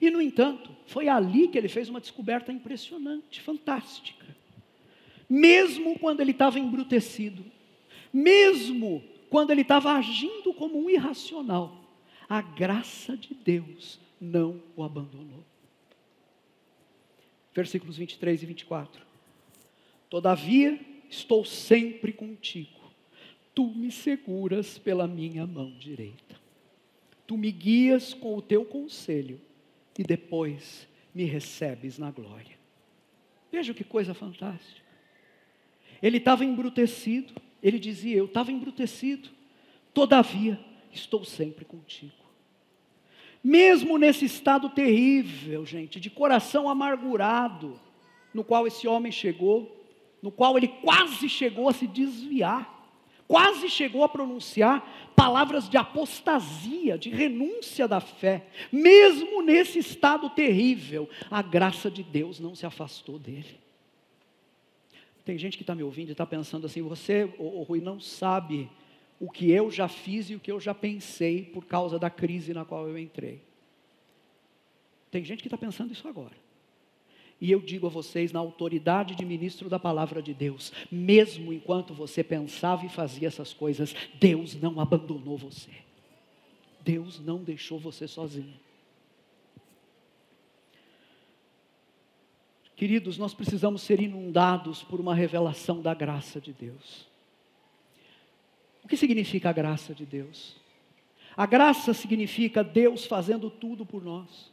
E, 0.00 0.10
no 0.10 0.20
entanto, 0.20 0.74
foi 0.86 1.08
ali 1.08 1.48
que 1.48 1.58
ele 1.58 1.68
fez 1.68 1.88
uma 1.88 2.00
descoberta 2.00 2.50
impressionante, 2.50 3.40
fantástica. 3.40 4.26
Mesmo 5.28 5.98
quando 5.98 6.20
ele 6.20 6.30
estava 6.30 6.58
embrutecido, 6.58 7.44
mesmo 8.12 9.04
quando 9.28 9.50
ele 9.50 9.60
estava 9.60 9.92
agindo 9.92 10.54
como 10.54 10.82
um 10.82 10.88
irracional, 10.88 11.84
a 12.28 12.40
graça 12.40 13.16
de 13.16 13.34
Deus 13.34 14.00
não 14.20 14.62
o 14.74 14.82
abandonou. 14.82 15.44
Versículos 17.54 17.98
23 17.98 18.42
e 18.42 18.46
24. 18.46 19.02
Todavia, 20.08 20.80
estou 21.10 21.44
sempre 21.44 22.12
contigo, 22.12 22.80
tu 23.54 23.66
me 23.66 23.92
seguras 23.92 24.78
pela 24.78 25.06
minha 25.06 25.46
mão 25.46 25.70
direita, 25.78 26.40
tu 27.26 27.36
me 27.36 27.52
guias 27.52 28.14
com 28.14 28.36
o 28.36 28.42
teu 28.42 28.64
conselho 28.64 29.40
e 30.00 30.02
depois 30.02 30.88
me 31.14 31.24
recebes 31.24 31.98
na 31.98 32.10
glória. 32.10 32.58
Veja 33.52 33.74
que 33.74 33.84
coisa 33.84 34.14
fantástica. 34.14 34.80
Ele 36.02 36.16
estava 36.16 36.42
embrutecido, 36.42 37.34
ele 37.62 37.78
dizia: 37.78 38.16
Eu 38.16 38.24
estava 38.24 38.50
embrutecido, 38.50 39.28
todavia 39.92 40.58
estou 40.90 41.22
sempre 41.22 41.66
contigo. 41.66 42.14
Mesmo 43.44 43.98
nesse 43.98 44.24
estado 44.24 44.70
terrível, 44.70 45.66
gente, 45.66 46.00
de 46.00 46.08
coração 46.08 46.66
amargurado, 46.66 47.78
no 48.32 48.42
qual 48.42 48.66
esse 48.66 48.88
homem 48.88 49.12
chegou, 49.12 49.84
no 50.22 50.30
qual 50.30 50.56
ele 50.56 50.68
quase 50.68 51.28
chegou 51.28 51.68
a 51.68 51.74
se 51.74 51.86
desviar, 51.86 52.79
quase 53.30 53.68
chegou 53.68 54.02
a 54.02 54.08
pronunciar 54.08 55.12
palavras 55.14 55.68
de 55.68 55.76
apostasia, 55.76 56.98
de 56.98 57.10
renúncia 57.10 57.86
da 57.86 58.00
fé. 58.00 58.48
Mesmo 58.72 59.40
nesse 59.40 59.78
estado 59.78 60.28
terrível, 60.30 61.08
a 61.30 61.40
graça 61.40 61.88
de 61.88 62.02
Deus 62.02 62.40
não 62.40 62.56
se 62.56 62.66
afastou 62.66 63.20
dele. 63.20 63.60
Tem 65.24 65.38
gente 65.38 65.56
que 65.56 65.62
está 65.62 65.76
me 65.76 65.84
ouvindo 65.84 66.08
e 66.08 66.12
está 66.12 66.26
pensando 66.26 66.66
assim: 66.66 66.82
você, 66.82 67.32
o 67.38 67.62
Rui, 67.62 67.80
não 67.80 68.00
sabe 68.00 68.68
o 69.20 69.30
que 69.30 69.48
eu 69.48 69.70
já 69.70 69.86
fiz 69.86 70.28
e 70.28 70.34
o 70.34 70.40
que 70.40 70.50
eu 70.50 70.58
já 70.58 70.74
pensei 70.74 71.44
por 71.44 71.64
causa 71.64 72.00
da 72.00 72.10
crise 72.10 72.52
na 72.52 72.64
qual 72.64 72.88
eu 72.88 72.98
entrei. 72.98 73.40
Tem 75.08 75.24
gente 75.24 75.40
que 75.40 75.46
está 75.46 75.56
pensando 75.56 75.92
isso 75.92 76.08
agora. 76.08 76.34
E 77.40 77.50
eu 77.50 77.60
digo 77.60 77.86
a 77.86 77.90
vocês, 77.90 78.32
na 78.32 78.38
autoridade 78.38 79.14
de 79.14 79.24
ministro 79.24 79.68
da 79.68 79.78
palavra 79.78 80.20
de 80.20 80.34
Deus, 80.34 80.72
mesmo 80.90 81.52
enquanto 81.52 81.94
você 81.94 82.22
pensava 82.22 82.84
e 82.84 82.88
fazia 82.90 83.28
essas 83.28 83.54
coisas, 83.54 83.94
Deus 84.20 84.54
não 84.54 84.78
abandonou 84.78 85.38
você. 85.38 85.70
Deus 86.82 87.18
não 87.18 87.42
deixou 87.42 87.78
você 87.78 88.06
sozinho. 88.06 88.54
Queridos, 92.76 93.18
nós 93.18 93.34
precisamos 93.34 93.82
ser 93.82 94.00
inundados 94.00 94.82
por 94.82 95.00
uma 95.00 95.14
revelação 95.14 95.82
da 95.82 95.92
graça 95.92 96.40
de 96.40 96.52
Deus. 96.52 97.06
O 98.82 98.88
que 98.88 98.96
significa 98.96 99.50
a 99.50 99.52
graça 99.52 99.94
de 99.94 100.06
Deus? 100.06 100.56
A 101.36 101.46
graça 101.46 101.92
significa 101.94 102.64
Deus 102.64 103.04
fazendo 103.06 103.50
tudo 103.50 103.84
por 103.84 104.02
nós. 104.02 104.50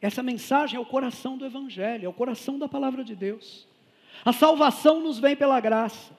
Essa 0.00 0.22
mensagem 0.22 0.76
é 0.76 0.80
o 0.80 0.86
coração 0.86 1.36
do 1.36 1.44
Evangelho, 1.44 2.06
é 2.06 2.08
o 2.08 2.12
coração 2.12 2.58
da 2.58 2.68
palavra 2.68 3.04
de 3.04 3.14
Deus. 3.14 3.66
A 4.24 4.32
salvação 4.32 5.00
nos 5.00 5.18
vem 5.18 5.36
pela 5.36 5.60
graça, 5.60 6.12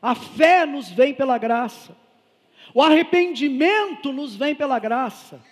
a 0.00 0.14
fé 0.14 0.66
nos 0.66 0.88
vem 0.90 1.14
pela 1.14 1.38
graça, 1.38 1.96
o 2.74 2.82
arrependimento 2.82 4.12
nos 4.12 4.34
vem 4.34 4.54
pela 4.54 4.78
graça, 4.78 5.42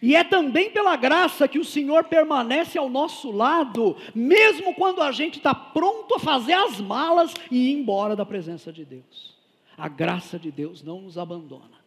e 0.00 0.14
é 0.14 0.22
também 0.22 0.70
pela 0.70 0.96
graça 0.96 1.48
que 1.48 1.58
o 1.58 1.64
Senhor 1.64 2.04
permanece 2.04 2.78
ao 2.78 2.88
nosso 2.88 3.30
lado, 3.30 3.96
mesmo 4.14 4.74
quando 4.74 5.02
a 5.02 5.10
gente 5.10 5.38
está 5.38 5.54
pronto 5.54 6.14
a 6.14 6.20
fazer 6.20 6.52
as 6.52 6.80
malas 6.80 7.34
e 7.50 7.70
ir 7.70 7.72
embora 7.72 8.14
da 8.14 8.24
presença 8.24 8.72
de 8.72 8.84
Deus. 8.84 9.36
A 9.76 9.88
graça 9.88 10.38
de 10.38 10.50
Deus 10.50 10.82
não 10.82 11.00
nos 11.00 11.18
abandona, 11.18 11.78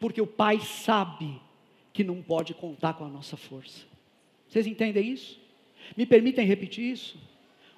porque 0.00 0.20
o 0.20 0.26
Pai 0.26 0.60
sabe 0.60 1.40
que 1.92 2.04
não 2.04 2.22
pode 2.22 2.54
contar 2.54 2.94
com 2.94 3.04
a 3.04 3.08
nossa 3.08 3.36
força. 3.36 3.87
Vocês 4.48 4.66
entendem 4.66 5.12
isso? 5.12 5.38
Me 5.96 6.06
permitem 6.06 6.46
repetir 6.46 6.92
isso? 6.92 7.18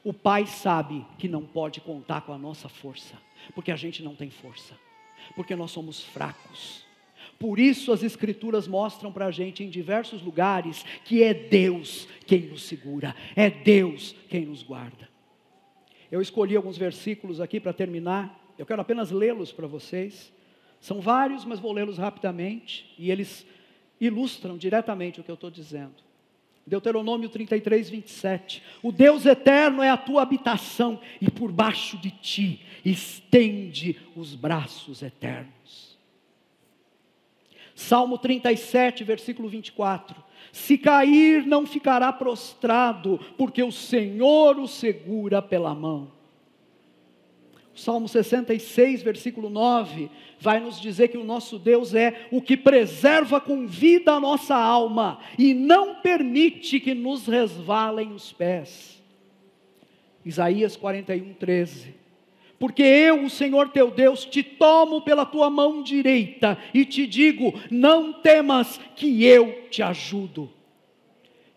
O 0.03 0.13
Pai 0.13 0.47
sabe 0.47 1.05
que 1.19 1.29
não 1.29 1.45
pode 1.45 1.81
contar 1.81 2.23
com 2.23 2.33
a 2.33 2.39
nossa 2.39 2.69
força, 2.69 3.15
porque 3.55 3.71
a 3.71 3.77
gente 3.77 4.03
não 4.03 4.15
tem 4.15 4.31
força, 4.31 4.79
porque 5.37 5.55
nós 5.55 5.71
somos 5.71 6.03
fracos. 6.03 6.85
Por 7.39 7.59
isso 7.59 7.93
as 7.93 8.03
Escrituras 8.03 8.67
mostram 8.67 9.13
para 9.13 9.27
a 9.27 9.31
gente 9.31 9.63
em 9.63 9.69
diversos 9.69 10.23
lugares 10.23 10.85
que 11.05 11.23
é 11.23 11.35
Deus 11.35 12.09
quem 12.27 12.43
nos 12.43 12.63
segura, 12.63 13.15
é 13.37 13.51
Deus 13.51 14.15
quem 14.29 14.47
nos 14.47 14.63
guarda. 14.63 15.09
Eu 16.11 16.21
escolhi 16.21 16.57
alguns 16.57 16.77
versículos 16.77 17.41
aqui 17.41 17.61
para 17.61 17.73
terminar, 17.73 18.55
eu 18.59 18.67
quero 18.67 18.83
apenas 18.83 19.11
lê-los 19.11 19.53
para 19.53 19.67
vocês. 19.67 20.33
São 20.81 21.01
vários, 21.01 21.45
mas 21.45 21.61
vou 21.61 21.73
lê-los 21.73 21.99
rapidamente 21.99 22.95
e 22.99 23.11
eles 23.11 23.47
ilustram 24.01 24.57
diretamente 24.57 25.21
o 25.21 25.25
que 25.25 25.31
eu 25.31 25.35
estou 25.35 25.51
dizendo. 25.51 26.10
Deuteronômio 26.67 27.29
33, 27.29 27.91
27. 27.91 28.63
O 28.83 28.93
Deus 28.93 29.27
eterno 29.27 29.83
é 29.83 29.91
a 29.91 29.97
tua 29.97 30.23
habitação, 30.23 31.01
e 31.21 31.31
por 31.31 31.51
baixo 31.51 31.97
de 31.99 32.11
ti 32.11 32.61
estende 32.85 33.99
os 34.15 34.35
braços 34.35 35.03
eternos. 35.03 35.99
Salmo 37.75 38.19
37, 38.19 39.03
versículo 39.05 39.49
24. 39.49 40.23
Se 40.53 40.77
cair, 40.77 41.47
não 41.47 41.67
ficará 41.67 42.13
prostrado, 42.13 43.19
porque 43.39 43.63
o 43.63 43.73
Senhor 43.73 44.59
o 44.59 44.69
segura 44.69 45.41
pela 45.41 45.75
mão. 45.75 46.20
Salmo 47.81 48.07
66, 48.07 49.03
versículo 49.03 49.49
9, 49.49 50.11
vai 50.39 50.61
nos 50.61 50.79
dizer 50.79 51.09
que 51.09 51.17
o 51.17 51.25
nosso 51.25 51.59
Deus 51.59 51.95
é 51.95 52.27
o 52.31 52.43
que 52.43 52.55
preserva 52.55 53.41
com 53.41 53.67
vida 53.67 54.13
a 54.13 54.21
nossa 54.21 54.55
alma 54.55 55.19
e 55.39 55.55
não 55.55 55.95
permite 55.95 56.79
que 56.79 56.93
nos 56.93 57.27
resvalem 57.27 58.13
os 58.13 58.35
pés. 58.35 59.03
Isaías 60.23 60.77
41, 60.77 61.33
13. 61.33 61.95
Porque 62.59 62.83
eu, 62.83 63.25
o 63.25 63.31
Senhor 63.31 63.71
teu 63.71 63.91
Deus, 63.91 64.27
te 64.27 64.43
tomo 64.43 65.01
pela 65.01 65.25
tua 65.25 65.49
mão 65.49 65.83
direita 65.83 66.59
e 66.75 66.85
te 66.85 67.07
digo: 67.07 67.55
não 67.71 68.13
temas, 68.13 68.79
que 68.95 69.25
eu 69.25 69.69
te 69.71 69.83
ajudo. 69.83 70.51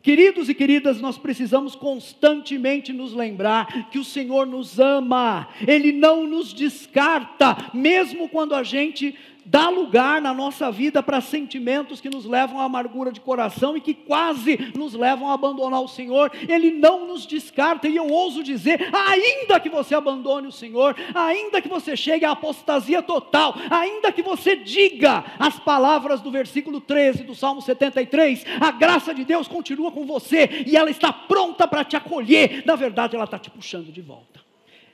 Queridos 0.03 0.49
e 0.49 0.53
queridas, 0.53 0.99
nós 0.99 1.17
precisamos 1.17 1.75
constantemente 1.75 2.91
nos 2.91 3.13
lembrar 3.13 3.89
que 3.89 3.97
o 3.97 4.03
Senhor 4.03 4.45
nos 4.45 4.77
ama, 4.77 5.47
Ele 5.65 5.93
não 5.93 6.27
nos 6.27 6.51
descarta, 6.51 7.71
mesmo 7.73 8.27
quando 8.27 8.53
a 8.53 8.63
gente 8.63 9.15
dá 9.45 9.69
lugar 9.69 10.21
na 10.21 10.33
nossa 10.33 10.71
vida 10.71 11.01
para 11.01 11.21
sentimentos 11.21 11.99
que 11.99 12.09
nos 12.09 12.25
levam 12.25 12.59
à 12.59 12.63
amargura 12.63 13.11
de 13.11 13.19
coração 13.19 13.75
e 13.75 13.81
que 13.81 13.93
quase 13.93 14.57
nos 14.75 14.93
levam 14.93 15.29
a 15.29 15.33
abandonar 15.33 15.81
o 15.81 15.87
Senhor. 15.87 16.31
Ele 16.47 16.71
não 16.71 17.07
nos 17.07 17.25
descarta, 17.25 17.87
e 17.87 17.95
eu 17.95 18.07
ouso 18.07 18.43
dizer: 18.43 18.89
ainda 18.93 19.59
que 19.59 19.69
você 19.69 19.95
abandone 19.95 20.47
o 20.47 20.51
Senhor, 20.51 20.95
ainda 21.13 21.61
que 21.61 21.69
você 21.69 21.95
chegue 21.95 22.25
à 22.25 22.31
apostasia 22.31 23.01
total, 23.01 23.55
ainda 23.69 24.11
que 24.11 24.21
você 24.21 24.55
diga 24.55 25.23
as 25.39 25.59
palavras 25.59 26.21
do 26.21 26.31
versículo 26.31 26.79
13 26.79 27.23
do 27.23 27.35
Salmo 27.35 27.61
73, 27.61 28.45
a 28.59 28.71
graça 28.71 29.13
de 29.13 29.23
Deus 29.23 29.47
continua 29.47 29.91
com 29.91 30.05
você 30.05 30.63
e 30.65 30.75
ela 30.75 30.89
está 30.89 31.11
pronta 31.11 31.67
para 31.67 31.83
te 31.83 31.95
acolher. 31.95 32.63
Na 32.65 32.75
verdade, 32.75 33.15
ela 33.15 33.25
está 33.25 33.39
te 33.39 33.49
puxando 33.49 33.91
de 33.91 34.01
volta. 34.01 34.41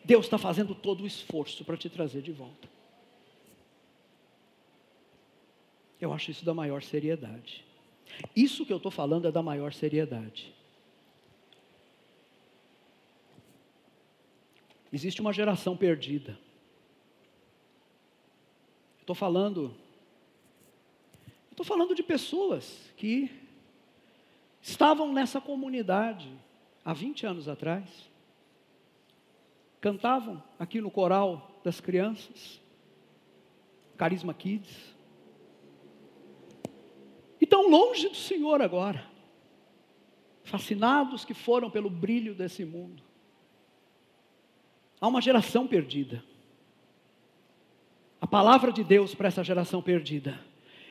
Deus 0.03 0.25
está 0.25 0.37
fazendo 0.37 0.73
todo 0.73 1.03
o 1.03 1.07
esforço 1.07 1.63
para 1.63 1.77
te 1.77 1.89
trazer 1.89 2.21
de 2.21 2.31
volta. 2.31 2.78
Eu 5.99 6.13
acho 6.13 6.31
isso 6.31 6.45
da 6.45 6.53
maior 6.53 6.81
seriedade. 6.81 7.65
Isso 8.35 8.65
que 8.65 8.71
eu 8.71 8.77
estou 8.77 8.91
falando 8.91 9.27
é 9.27 9.31
da 9.31 9.43
maior 9.43 9.73
seriedade. 9.73 10.53
Existe 14.91 15.21
uma 15.21 15.33
geração 15.33 15.75
perdida. 15.75 16.39
Estou 19.01 19.15
falando. 19.15 19.75
Estou 21.51 21.65
falando 21.65 21.93
de 21.93 22.01
pessoas 22.01 22.91
que 22.95 23.29
estavam 24.61 25.13
nessa 25.13 25.41
comunidade 25.41 26.31
há 26.83 26.93
20 26.93 27.25
anos 27.25 27.47
atrás. 27.47 28.09
Cantavam 29.81 30.41
aqui 30.57 30.81
no 30.81 30.89
coral 30.89 31.59
das 31.63 31.79
crianças, 31.79 32.59
Carisma 33.97 34.33
Kids 34.33 34.98
e 37.39 37.45
tão 37.45 37.69
longe 37.69 38.09
do 38.09 38.15
Senhor 38.15 38.61
agora, 38.61 39.05
fascinados 40.43 41.23
que 41.23 41.33
foram 41.33 41.69
pelo 41.69 41.89
brilho 41.89 42.33
desse 42.33 42.65
mundo. 42.65 43.03
Há 44.99 45.07
uma 45.07 45.21
geração 45.21 45.67
perdida. 45.67 46.23
A 48.19 48.27
palavra 48.27 48.71
de 48.71 48.83
Deus 48.83 49.15
para 49.15 49.29
essa 49.29 49.43
geração 49.43 49.81
perdida 49.81 50.39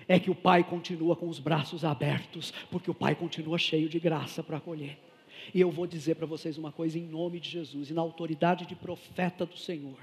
é 0.07 0.19
que 0.19 0.31
o 0.31 0.35
Pai 0.35 0.65
continua 0.65 1.15
com 1.15 1.29
os 1.29 1.39
braços 1.39 1.85
abertos, 1.85 2.53
porque 2.71 2.91
o 2.91 2.95
Pai 2.95 3.15
continua 3.15 3.59
cheio 3.59 3.89
de 3.89 3.99
graça 3.99 4.43
para 4.43 4.57
acolher. 4.57 4.99
E 5.53 5.61
eu 5.61 5.71
vou 5.71 5.87
dizer 5.87 6.15
para 6.15 6.27
vocês 6.27 6.57
uma 6.57 6.73
coisa 6.73 6.99
em 6.99 7.05
nome 7.05 7.39
de 7.39 7.51
Jesus 7.51 7.91
e 7.91 7.95
na 7.95 8.01
autoridade 8.01 8.65
de 8.65 8.75
profeta 8.75 9.45
do 9.45 9.57
Senhor. 9.57 9.99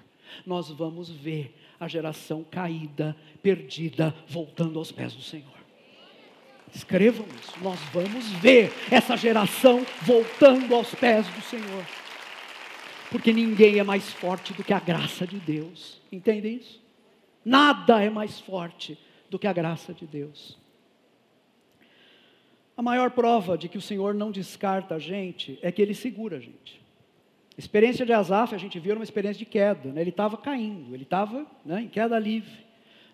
Nós 0.46 0.70
vamos 0.70 1.10
ver 1.10 1.56
a 1.80 1.88
geração 1.88 2.44
caída, 2.44 3.16
perdida, 3.42 4.16
voltando 4.28 4.78
aos 4.78 4.92
pés 4.92 5.16
do 5.16 5.22
Senhor. 5.22 5.55
Escrevam 6.76 7.26
isso. 7.42 7.54
Nós 7.64 7.80
vamos 7.94 8.30
ver 8.34 8.74
essa 8.92 9.16
geração 9.16 9.86
voltando 10.02 10.76
aos 10.76 10.94
pés 10.94 11.26
do 11.28 11.42
Senhor. 11.42 11.86
Porque 13.10 13.32
ninguém 13.32 13.80
é 13.80 13.84
mais 13.84 14.12
forte 14.12 14.52
do 14.52 14.62
que 14.62 14.74
a 14.74 14.80
graça 14.80 15.26
de 15.26 15.38
Deus. 15.38 16.02
Entendem 16.12 16.58
isso? 16.58 16.84
Nada 17.46 18.04
é 18.04 18.10
mais 18.10 18.42
forte 18.42 18.98
do 19.30 19.40
que 19.40 19.48
a 19.48 19.54
graça 19.54 19.94
de 19.94 20.06
Deus. 20.06 20.58
A 22.76 22.82
maior 22.82 23.12
prova 23.12 23.58
de 23.58 23.70
que 23.70 23.78
o 23.78 23.82
Senhor 23.82 24.14
não 24.14 24.30
descarta 24.30 24.96
a 24.96 25.00
gente 25.00 25.58
é 25.62 25.72
que 25.72 25.82
Ele 25.82 25.94
segura 25.94 26.36
a 26.36 26.40
gente. 26.42 26.82
A 27.58 27.60
experiência 27.60 28.06
de 28.06 28.12
Asaf, 28.12 28.54
a 28.54 28.58
gente 28.58 28.78
viu, 28.82 28.92
era 28.92 29.00
uma 29.00 29.06
experiência 29.06 29.40
de 29.40 29.46
queda. 29.46 29.94
Né? 29.94 30.02
Ele 30.02 30.10
estava 30.10 30.36
caindo, 30.36 30.94
ele 30.94 31.04
estava 31.04 31.46
né, 31.64 31.84
em 31.84 31.88
queda 31.88 32.20
livre. 32.20 32.65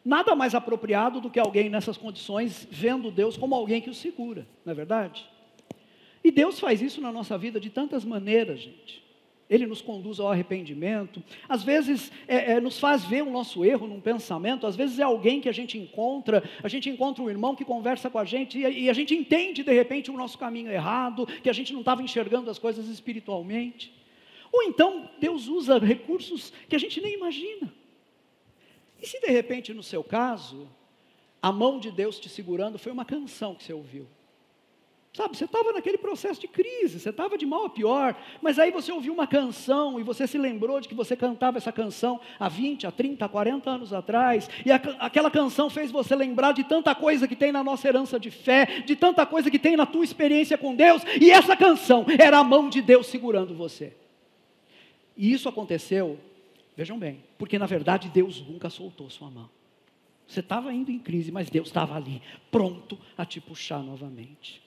Nada 0.03 0.35
mais 0.35 0.55
apropriado 0.55 1.21
do 1.21 1.29
que 1.29 1.39
alguém 1.39 1.69
nessas 1.69 1.95
condições 1.95 2.67
vendo 2.71 3.11
Deus 3.11 3.37
como 3.37 3.53
alguém 3.53 3.81
que 3.81 3.89
o 3.89 3.93
segura, 3.93 4.47
não 4.65 4.71
é 4.71 4.75
verdade? 4.75 5.29
E 6.23 6.31
Deus 6.31 6.59
faz 6.59 6.81
isso 6.81 7.01
na 7.01 7.11
nossa 7.11 7.37
vida 7.37 7.59
de 7.59 7.69
tantas 7.69 8.03
maneiras, 8.05 8.59
gente. 8.59 9.01
ele 9.49 9.67
nos 9.67 9.81
conduz 9.81 10.19
ao 10.19 10.31
arrependimento, 10.31 11.21
às 11.49 11.61
vezes 11.61 12.11
é, 12.27 12.53
é, 12.53 12.61
nos 12.61 12.79
faz 12.79 13.03
ver 13.03 13.21
o 13.21 13.29
nosso 13.29 13.65
erro 13.65 13.85
num 13.85 13.99
pensamento, 13.99 14.65
às 14.65 14.77
vezes 14.77 14.97
é 14.97 15.03
alguém 15.03 15.41
que 15.41 15.49
a 15.49 15.51
gente 15.51 15.77
encontra, 15.77 16.41
a 16.63 16.67
gente 16.69 16.89
encontra 16.89 17.21
um 17.21 17.29
irmão 17.29 17.53
que 17.53 17.65
conversa 17.65 18.09
com 18.09 18.17
a 18.17 18.23
gente 18.23 18.57
e, 18.57 18.83
e 18.83 18.89
a 18.89 18.93
gente 18.93 19.13
entende 19.13 19.61
de 19.61 19.73
repente 19.73 20.09
o 20.09 20.15
nosso 20.15 20.37
caminho 20.37 20.71
errado, 20.71 21.27
que 21.43 21.49
a 21.49 21.53
gente 21.53 21.73
não 21.73 21.81
estava 21.81 22.01
enxergando 22.01 22.49
as 22.49 22.57
coisas 22.57 22.87
espiritualmente. 22.87 23.93
Ou 24.51 24.63
então 24.63 25.09
Deus 25.19 25.47
usa 25.47 25.77
recursos 25.79 26.53
que 26.69 26.75
a 26.75 26.79
gente 26.79 27.01
nem 27.01 27.13
imagina. 27.13 27.80
E 29.01 29.07
se 29.07 29.19
de 29.19 29.31
repente 29.31 29.73
no 29.73 29.81
seu 29.81 30.03
caso, 30.03 30.69
a 31.41 31.51
mão 31.51 31.79
de 31.79 31.89
Deus 31.89 32.19
te 32.19 32.29
segurando 32.29 32.77
foi 32.77 32.91
uma 32.91 33.05
canção 33.05 33.55
que 33.55 33.63
você 33.63 33.73
ouviu? 33.73 34.07
Sabe, 35.13 35.35
você 35.35 35.43
estava 35.43 35.73
naquele 35.73 35.97
processo 35.97 36.39
de 36.39 36.47
crise, 36.47 36.97
você 36.97 37.09
estava 37.09 37.37
de 37.37 37.45
mal 37.45 37.65
a 37.65 37.69
pior, 37.69 38.15
mas 38.41 38.57
aí 38.57 38.71
você 38.71 38.93
ouviu 38.93 39.11
uma 39.11 39.27
canção 39.27 39.99
e 39.99 40.03
você 40.03 40.25
se 40.25 40.37
lembrou 40.37 40.79
de 40.79 40.87
que 40.87 40.95
você 40.95 41.17
cantava 41.17 41.57
essa 41.57 41.69
canção 41.69 42.17
há 42.39 42.47
20, 42.47 42.87
há 42.87 42.91
30, 42.91 43.25
há 43.25 43.27
40 43.27 43.69
anos 43.69 43.91
atrás, 43.91 44.49
e 44.65 44.71
a, 44.71 44.75
aquela 44.99 45.29
canção 45.29 45.69
fez 45.69 45.91
você 45.91 46.15
lembrar 46.15 46.53
de 46.53 46.63
tanta 46.63 46.95
coisa 46.95 47.27
que 47.27 47.35
tem 47.35 47.51
na 47.51 47.61
nossa 47.61 47.89
herança 47.89 48.17
de 48.17 48.31
fé, 48.31 48.83
de 48.85 48.95
tanta 48.95 49.25
coisa 49.25 49.51
que 49.51 49.59
tem 49.59 49.75
na 49.75 49.85
tua 49.85 50.05
experiência 50.05 50.57
com 50.57 50.73
Deus, 50.73 51.03
e 51.19 51.29
essa 51.29 51.57
canção 51.57 52.05
era 52.17 52.37
a 52.37 52.43
mão 52.43 52.69
de 52.69 52.81
Deus 52.81 53.07
segurando 53.07 53.53
você. 53.53 53.93
E 55.17 55.33
isso 55.33 55.49
aconteceu, 55.49 56.17
vejam 56.81 56.97
bem, 56.97 57.23
porque 57.37 57.59
na 57.59 57.67
verdade 57.67 58.09
Deus 58.09 58.41
nunca 58.41 58.67
soltou 58.67 59.07
sua 59.07 59.29
mão. 59.29 59.47
Você 60.25 60.39
estava 60.39 60.73
indo 60.73 60.89
em 60.89 60.97
crise, 60.97 61.31
mas 61.31 61.47
Deus 61.47 61.67
estava 61.67 61.95
ali, 61.95 62.23
pronto 62.49 62.97
a 63.15 63.23
te 63.23 63.39
puxar 63.39 63.83
novamente. 63.83 64.63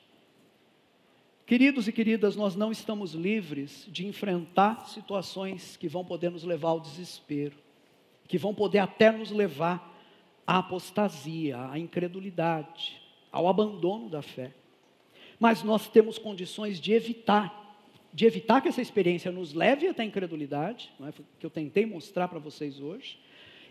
Queridos 1.44 1.88
e 1.88 1.92
queridas, 1.92 2.36
nós 2.36 2.54
não 2.54 2.70
estamos 2.70 3.14
livres 3.14 3.88
de 3.90 4.06
enfrentar 4.06 4.86
situações 4.90 5.76
que 5.76 5.88
vão 5.88 6.04
poder 6.04 6.30
nos 6.30 6.44
levar 6.44 6.68
ao 6.68 6.80
desespero, 6.80 7.56
que 8.28 8.38
vão 8.38 8.54
poder 8.54 8.78
até 8.78 9.10
nos 9.10 9.32
levar 9.32 9.92
à 10.46 10.58
apostasia, 10.58 11.68
à 11.68 11.76
incredulidade, 11.80 13.02
ao 13.32 13.48
abandono 13.48 14.08
da 14.08 14.22
fé. 14.22 14.54
Mas 15.40 15.64
nós 15.64 15.88
temos 15.88 16.16
condições 16.16 16.80
de 16.80 16.92
evitar, 16.92 17.63
de 18.14 18.24
evitar 18.24 18.60
que 18.60 18.68
essa 18.68 18.80
experiência 18.80 19.32
nos 19.32 19.52
leve 19.52 19.88
até 19.88 20.04
a 20.04 20.06
incredulidade, 20.06 20.92
não 21.00 21.08
é? 21.08 21.12
que 21.12 21.44
eu 21.44 21.50
tentei 21.50 21.84
mostrar 21.84 22.28
para 22.28 22.38
vocês 22.38 22.78
hoje. 22.78 23.18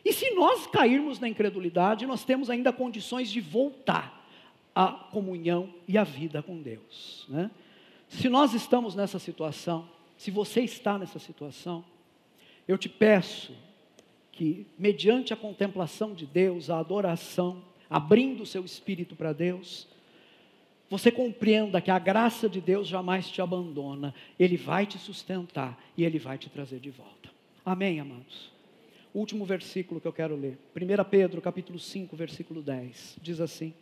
E 0.04 0.12
se 0.12 0.32
nós 0.32 0.68
cairmos 0.68 1.18
na 1.18 1.30
incredulidade, 1.30 2.06
nós 2.06 2.26
temos 2.26 2.50
ainda 2.50 2.74
condições 2.74 3.32
de 3.32 3.40
voltar 3.40 4.28
à 4.76 4.88
comunhão 4.88 5.74
e 5.88 5.98
à 5.98 6.04
vida 6.04 6.44
com 6.44 6.62
Deus. 6.62 7.26
Né? 7.30 7.50
Se 8.10 8.28
nós 8.28 8.54
estamos 8.54 8.96
nessa 8.96 9.18
situação, 9.18 9.88
se 10.18 10.30
você 10.30 10.62
está 10.62 11.00
nessa 11.00 11.20
situação, 11.20 11.86
eu 12.68 12.78
te 12.78 12.90
peço 12.90 13.56
que, 14.34 14.68
mediante 14.78 15.32
a 15.32 15.38
contemplação 15.38 16.14
de 16.14 16.26
Deus, 16.26 16.70
a 16.70 16.80
adoração, 16.80 17.64
abrindo 17.90 18.44
o 18.44 18.46
seu 18.46 18.66
espírito 18.66 19.16
para 19.16 19.32
Deus, 19.32 19.88
você 20.94 21.12
compreenda 21.12 21.82
que 21.82 21.90
a 21.90 21.98
graça 21.98 22.48
de 22.48 22.62
Deus 22.62 22.88
jamais 22.88 23.28
te 23.28 23.42
abandona, 23.42 24.14
Ele 24.38 24.56
vai 24.56 24.86
te 24.86 25.00
sustentar 25.00 25.76
e 25.98 26.04
Ele 26.04 26.20
vai 26.20 26.38
te 26.38 26.52
trazer 26.52 26.80
de 26.80 26.92
volta. 26.92 27.32
Amém, 27.66 28.00
amados? 28.00 28.52
Último 29.12 29.44
versículo 29.44 30.00
que 30.00 30.08
eu 30.08 30.14
quero 30.14 30.36
ler, 30.36 30.56
1 30.76 31.04
Pedro 31.10 31.42
capítulo 31.42 31.80
5, 31.80 32.16
versículo 32.16 32.62
10, 32.62 33.18
diz 33.24 33.42
assim: 33.42 33.74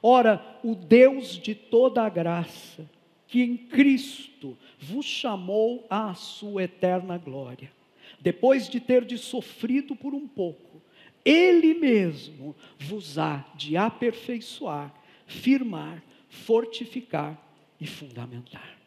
Ora, 0.00 0.60
o 0.62 0.76
Deus 0.76 1.36
de 1.36 1.56
toda 1.56 2.04
a 2.04 2.08
graça, 2.08 2.88
que 3.26 3.42
em 3.42 3.56
Cristo 3.56 4.56
vos 4.78 5.04
chamou 5.04 5.84
à 5.90 6.14
sua 6.14 6.62
eterna 6.62 7.18
glória. 7.18 7.72
Depois 8.20 8.68
de 8.68 8.78
ter 8.78 9.04
de 9.04 9.18
sofrido 9.18 9.96
por 9.96 10.14
um 10.14 10.28
pouco, 10.28 10.80
Ele 11.24 11.74
mesmo 11.74 12.54
vos 12.78 13.18
há 13.18 13.44
de 13.56 13.76
aperfeiçoar, 13.76 14.94
firmar, 15.26 16.00
fortificar 16.30 17.38
e 17.78 17.86
fundamentar. 17.86 18.78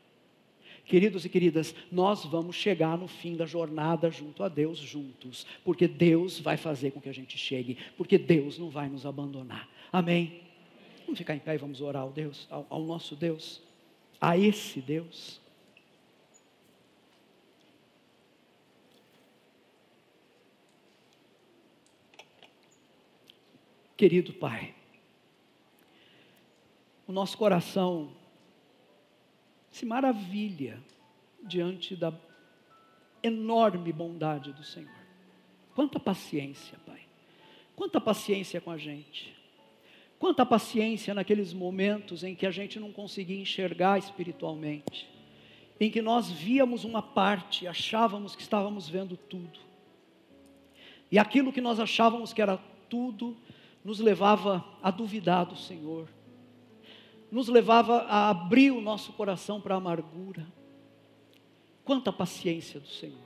Queridos 0.86 1.24
e 1.24 1.30
queridas, 1.30 1.76
nós 1.92 2.26
vamos 2.26 2.56
chegar 2.56 2.98
no 2.98 3.08
fim 3.08 3.36
da 3.36 3.46
jornada 3.46 4.10
junto 4.10 4.44
a 4.44 4.50
Deus 4.50 4.78
juntos, 4.78 5.46
porque 5.64 5.88
Deus 5.88 6.40
vai 6.40 6.58
fazer 6.58 6.92
com 6.92 7.00
que 7.00 7.10
a 7.10 7.14
gente 7.14 7.38
chegue, 7.38 7.78
porque 7.96 8.18
Deus 8.18 8.58
não 8.58 8.70
vai 8.70 8.90
nos 8.90 9.06
abandonar. 9.06 9.70
Amém? 9.92 10.42
Vamos 11.06 11.18
ficar 11.18 11.36
em 11.36 11.40
pé 11.40 11.56
e 11.56 11.58
vamos 11.58 11.80
orar 11.80 12.02
ao 12.02 12.12
Deus, 12.12 12.48
ao, 12.50 12.66
ao 12.70 12.84
nosso 12.84 13.16
Deus 13.16 13.62
a 14.24 14.38
esse 14.38 14.80
Deus. 14.80 15.42
Querido 23.98 24.32
Pai, 24.32 24.74
o 27.08 27.12
nosso 27.12 27.38
coração 27.38 28.12
se 29.70 29.86
maravilha 29.86 30.82
diante 31.44 31.96
da 31.96 32.14
enorme 33.22 33.92
bondade 33.92 34.54
do 34.54 34.64
Senhor. 34.64 35.04
Quanta 35.74 36.00
paciência, 36.00 36.78
Pai. 36.86 37.02
Quanta 37.76 38.00
paciência 38.00 38.62
com 38.62 38.72
a 38.72 38.78
gente. 38.78 39.36
Quanta 40.20 40.46
paciência 40.46 41.14
naqueles 41.14 41.52
momentos 41.52 42.24
em 42.24 42.36
que 42.36 42.46
a 42.46 42.52
gente 42.52 42.80
não 42.80 42.94
conseguia 42.94 43.42
enxergar 43.42 43.98
espiritualmente, 43.98 45.10
em 45.80 45.92
que 45.92 46.02
nós 46.02 46.32
víamos 46.32 46.86
uma 46.86 47.02
parte, 47.02 47.68
achávamos 47.68 48.36
que 48.36 48.42
estávamos 48.42 48.88
vendo 48.88 49.18
tudo. 49.18 49.60
E 51.12 51.20
aquilo 51.20 51.52
que 51.52 51.60
nós 51.60 51.80
achávamos 51.80 52.32
que 52.32 52.42
era 52.42 52.58
tudo, 52.90 53.36
nos 53.84 54.00
levava 54.00 54.64
a 54.82 54.90
duvidar 54.90 55.46
do 55.46 55.58
Senhor, 55.58 56.08
nos 57.34 57.48
levava 57.48 58.04
a 58.04 58.30
abrir 58.30 58.70
o 58.70 58.80
nosso 58.80 59.12
coração 59.14 59.60
para 59.60 59.74
a 59.74 59.78
amargura. 59.78 60.46
Quanta 61.84 62.14
paciência 62.14 62.80
do 62.80 62.88
Senhor. 62.88 63.18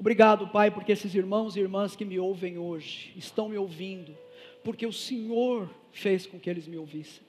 Obrigado, 0.00 0.48
Pai, 0.48 0.70
porque 0.72 0.90
esses 0.90 1.14
irmãos 1.14 1.54
e 1.54 1.60
irmãs 1.60 1.94
que 1.94 2.04
me 2.04 2.18
ouvem 2.18 2.58
hoje, 2.58 3.12
estão 3.16 3.48
me 3.48 3.56
ouvindo, 3.56 4.16
porque 4.64 4.84
o 4.84 4.92
Senhor 4.92 5.70
fez 5.92 6.26
com 6.26 6.40
que 6.40 6.50
eles 6.50 6.66
me 6.66 6.76
ouvissem. 6.76 7.22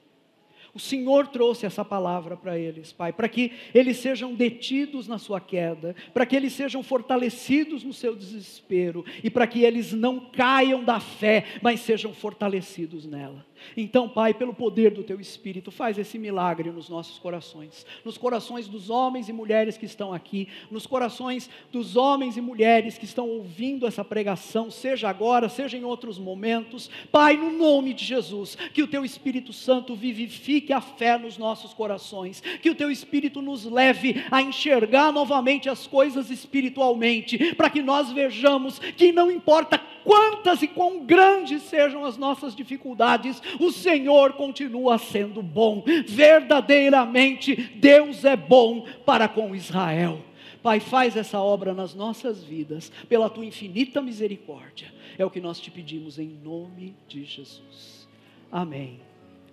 O 0.74 0.78
Senhor 0.78 1.28
trouxe 1.28 1.66
essa 1.66 1.84
palavra 1.84 2.36
para 2.36 2.58
eles, 2.58 2.92
Pai, 2.92 3.12
para 3.12 3.28
que 3.28 3.52
eles 3.72 3.96
sejam 3.96 4.34
detidos 4.34 5.06
na 5.06 5.18
sua 5.18 5.40
queda, 5.40 5.94
para 6.12 6.26
que 6.26 6.34
eles 6.34 6.52
sejam 6.52 6.82
fortalecidos 6.82 7.84
no 7.84 7.92
seu 7.92 8.14
desespero 8.14 9.04
e 9.22 9.30
para 9.30 9.46
que 9.46 9.62
eles 9.62 9.92
não 9.92 10.18
caiam 10.18 10.82
da 10.82 10.98
fé, 10.98 11.44
mas 11.62 11.80
sejam 11.80 12.12
fortalecidos 12.12 13.04
nela. 13.04 13.44
Então, 13.76 14.08
Pai, 14.08 14.34
pelo 14.34 14.54
poder 14.54 14.90
do 14.92 15.02
Teu 15.02 15.20
Espírito, 15.20 15.70
faz 15.70 15.98
esse 15.98 16.18
milagre 16.18 16.70
nos 16.70 16.88
nossos 16.88 17.18
corações, 17.18 17.86
nos 18.04 18.18
corações 18.18 18.68
dos 18.68 18.90
homens 18.90 19.28
e 19.28 19.32
mulheres 19.32 19.76
que 19.76 19.86
estão 19.86 20.12
aqui, 20.12 20.48
nos 20.70 20.86
corações 20.86 21.48
dos 21.70 21.96
homens 21.96 22.36
e 22.36 22.40
mulheres 22.40 22.98
que 22.98 23.04
estão 23.04 23.28
ouvindo 23.28 23.86
essa 23.86 24.04
pregação, 24.04 24.70
seja 24.70 25.08
agora, 25.08 25.48
seja 25.48 25.76
em 25.76 25.84
outros 25.84 26.18
momentos. 26.18 26.90
Pai, 27.10 27.36
no 27.36 27.50
nome 27.50 27.94
de 27.94 28.04
Jesus, 28.04 28.56
que 28.72 28.82
o 28.82 28.88
Teu 28.88 29.04
Espírito 29.04 29.52
Santo 29.52 29.94
vivifique 29.94 30.72
a 30.72 30.80
fé 30.80 31.16
nos 31.18 31.38
nossos 31.38 31.72
corações, 31.72 32.40
que 32.62 32.70
o 32.70 32.74
Teu 32.74 32.90
Espírito 32.90 33.40
nos 33.40 33.64
leve 33.64 34.24
a 34.30 34.42
enxergar 34.42 35.12
novamente 35.12 35.68
as 35.68 35.86
coisas 35.86 36.30
espiritualmente, 36.30 37.54
para 37.54 37.70
que 37.70 37.82
nós 37.82 38.10
vejamos 38.12 38.78
que 38.78 39.12
não 39.12 39.30
importa 39.30 39.80
quantas 40.04 40.62
e 40.62 40.68
quão 40.68 41.04
grandes 41.04 41.62
sejam 41.62 42.04
as 42.04 42.16
nossas 42.16 42.54
dificuldades, 42.54 43.42
o 43.58 43.70
Senhor 43.70 44.34
continua 44.34 44.98
sendo 44.98 45.42
bom. 45.42 45.84
Verdadeiramente, 46.06 47.54
Deus 47.76 48.24
é 48.24 48.36
bom 48.36 48.86
para 49.04 49.28
com 49.28 49.54
Israel. 49.54 50.24
Pai, 50.62 50.78
faz 50.78 51.16
essa 51.16 51.40
obra 51.40 51.72
nas 51.72 51.94
nossas 51.94 52.44
vidas, 52.44 52.92
pela 53.08 53.30
tua 53.30 53.46
infinita 53.46 54.02
misericórdia. 54.02 54.92
É 55.16 55.24
o 55.24 55.30
que 55.30 55.40
nós 55.40 55.58
te 55.58 55.70
pedimos 55.70 56.18
em 56.18 56.28
nome 56.28 56.94
de 57.08 57.24
Jesus. 57.24 58.08
Amém, 58.52 59.00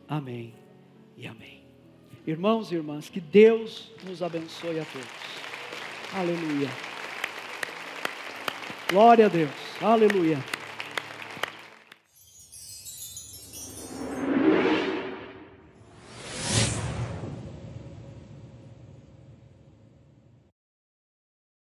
amém 0.07 0.53
e 1.17 1.25
amém. 1.25 1.61
Irmãos 2.25 2.71
e 2.71 2.75
irmãs, 2.75 3.09
que 3.09 3.21
Deus 3.21 3.89
nos 4.05 4.21
abençoe 4.21 4.79
a 4.79 4.85
todos. 4.85 5.07
Aleluia. 6.13 6.96
Glória 8.89 9.25
a 9.25 9.29
Deus. 9.29 9.49
Aleluia. 9.81 10.56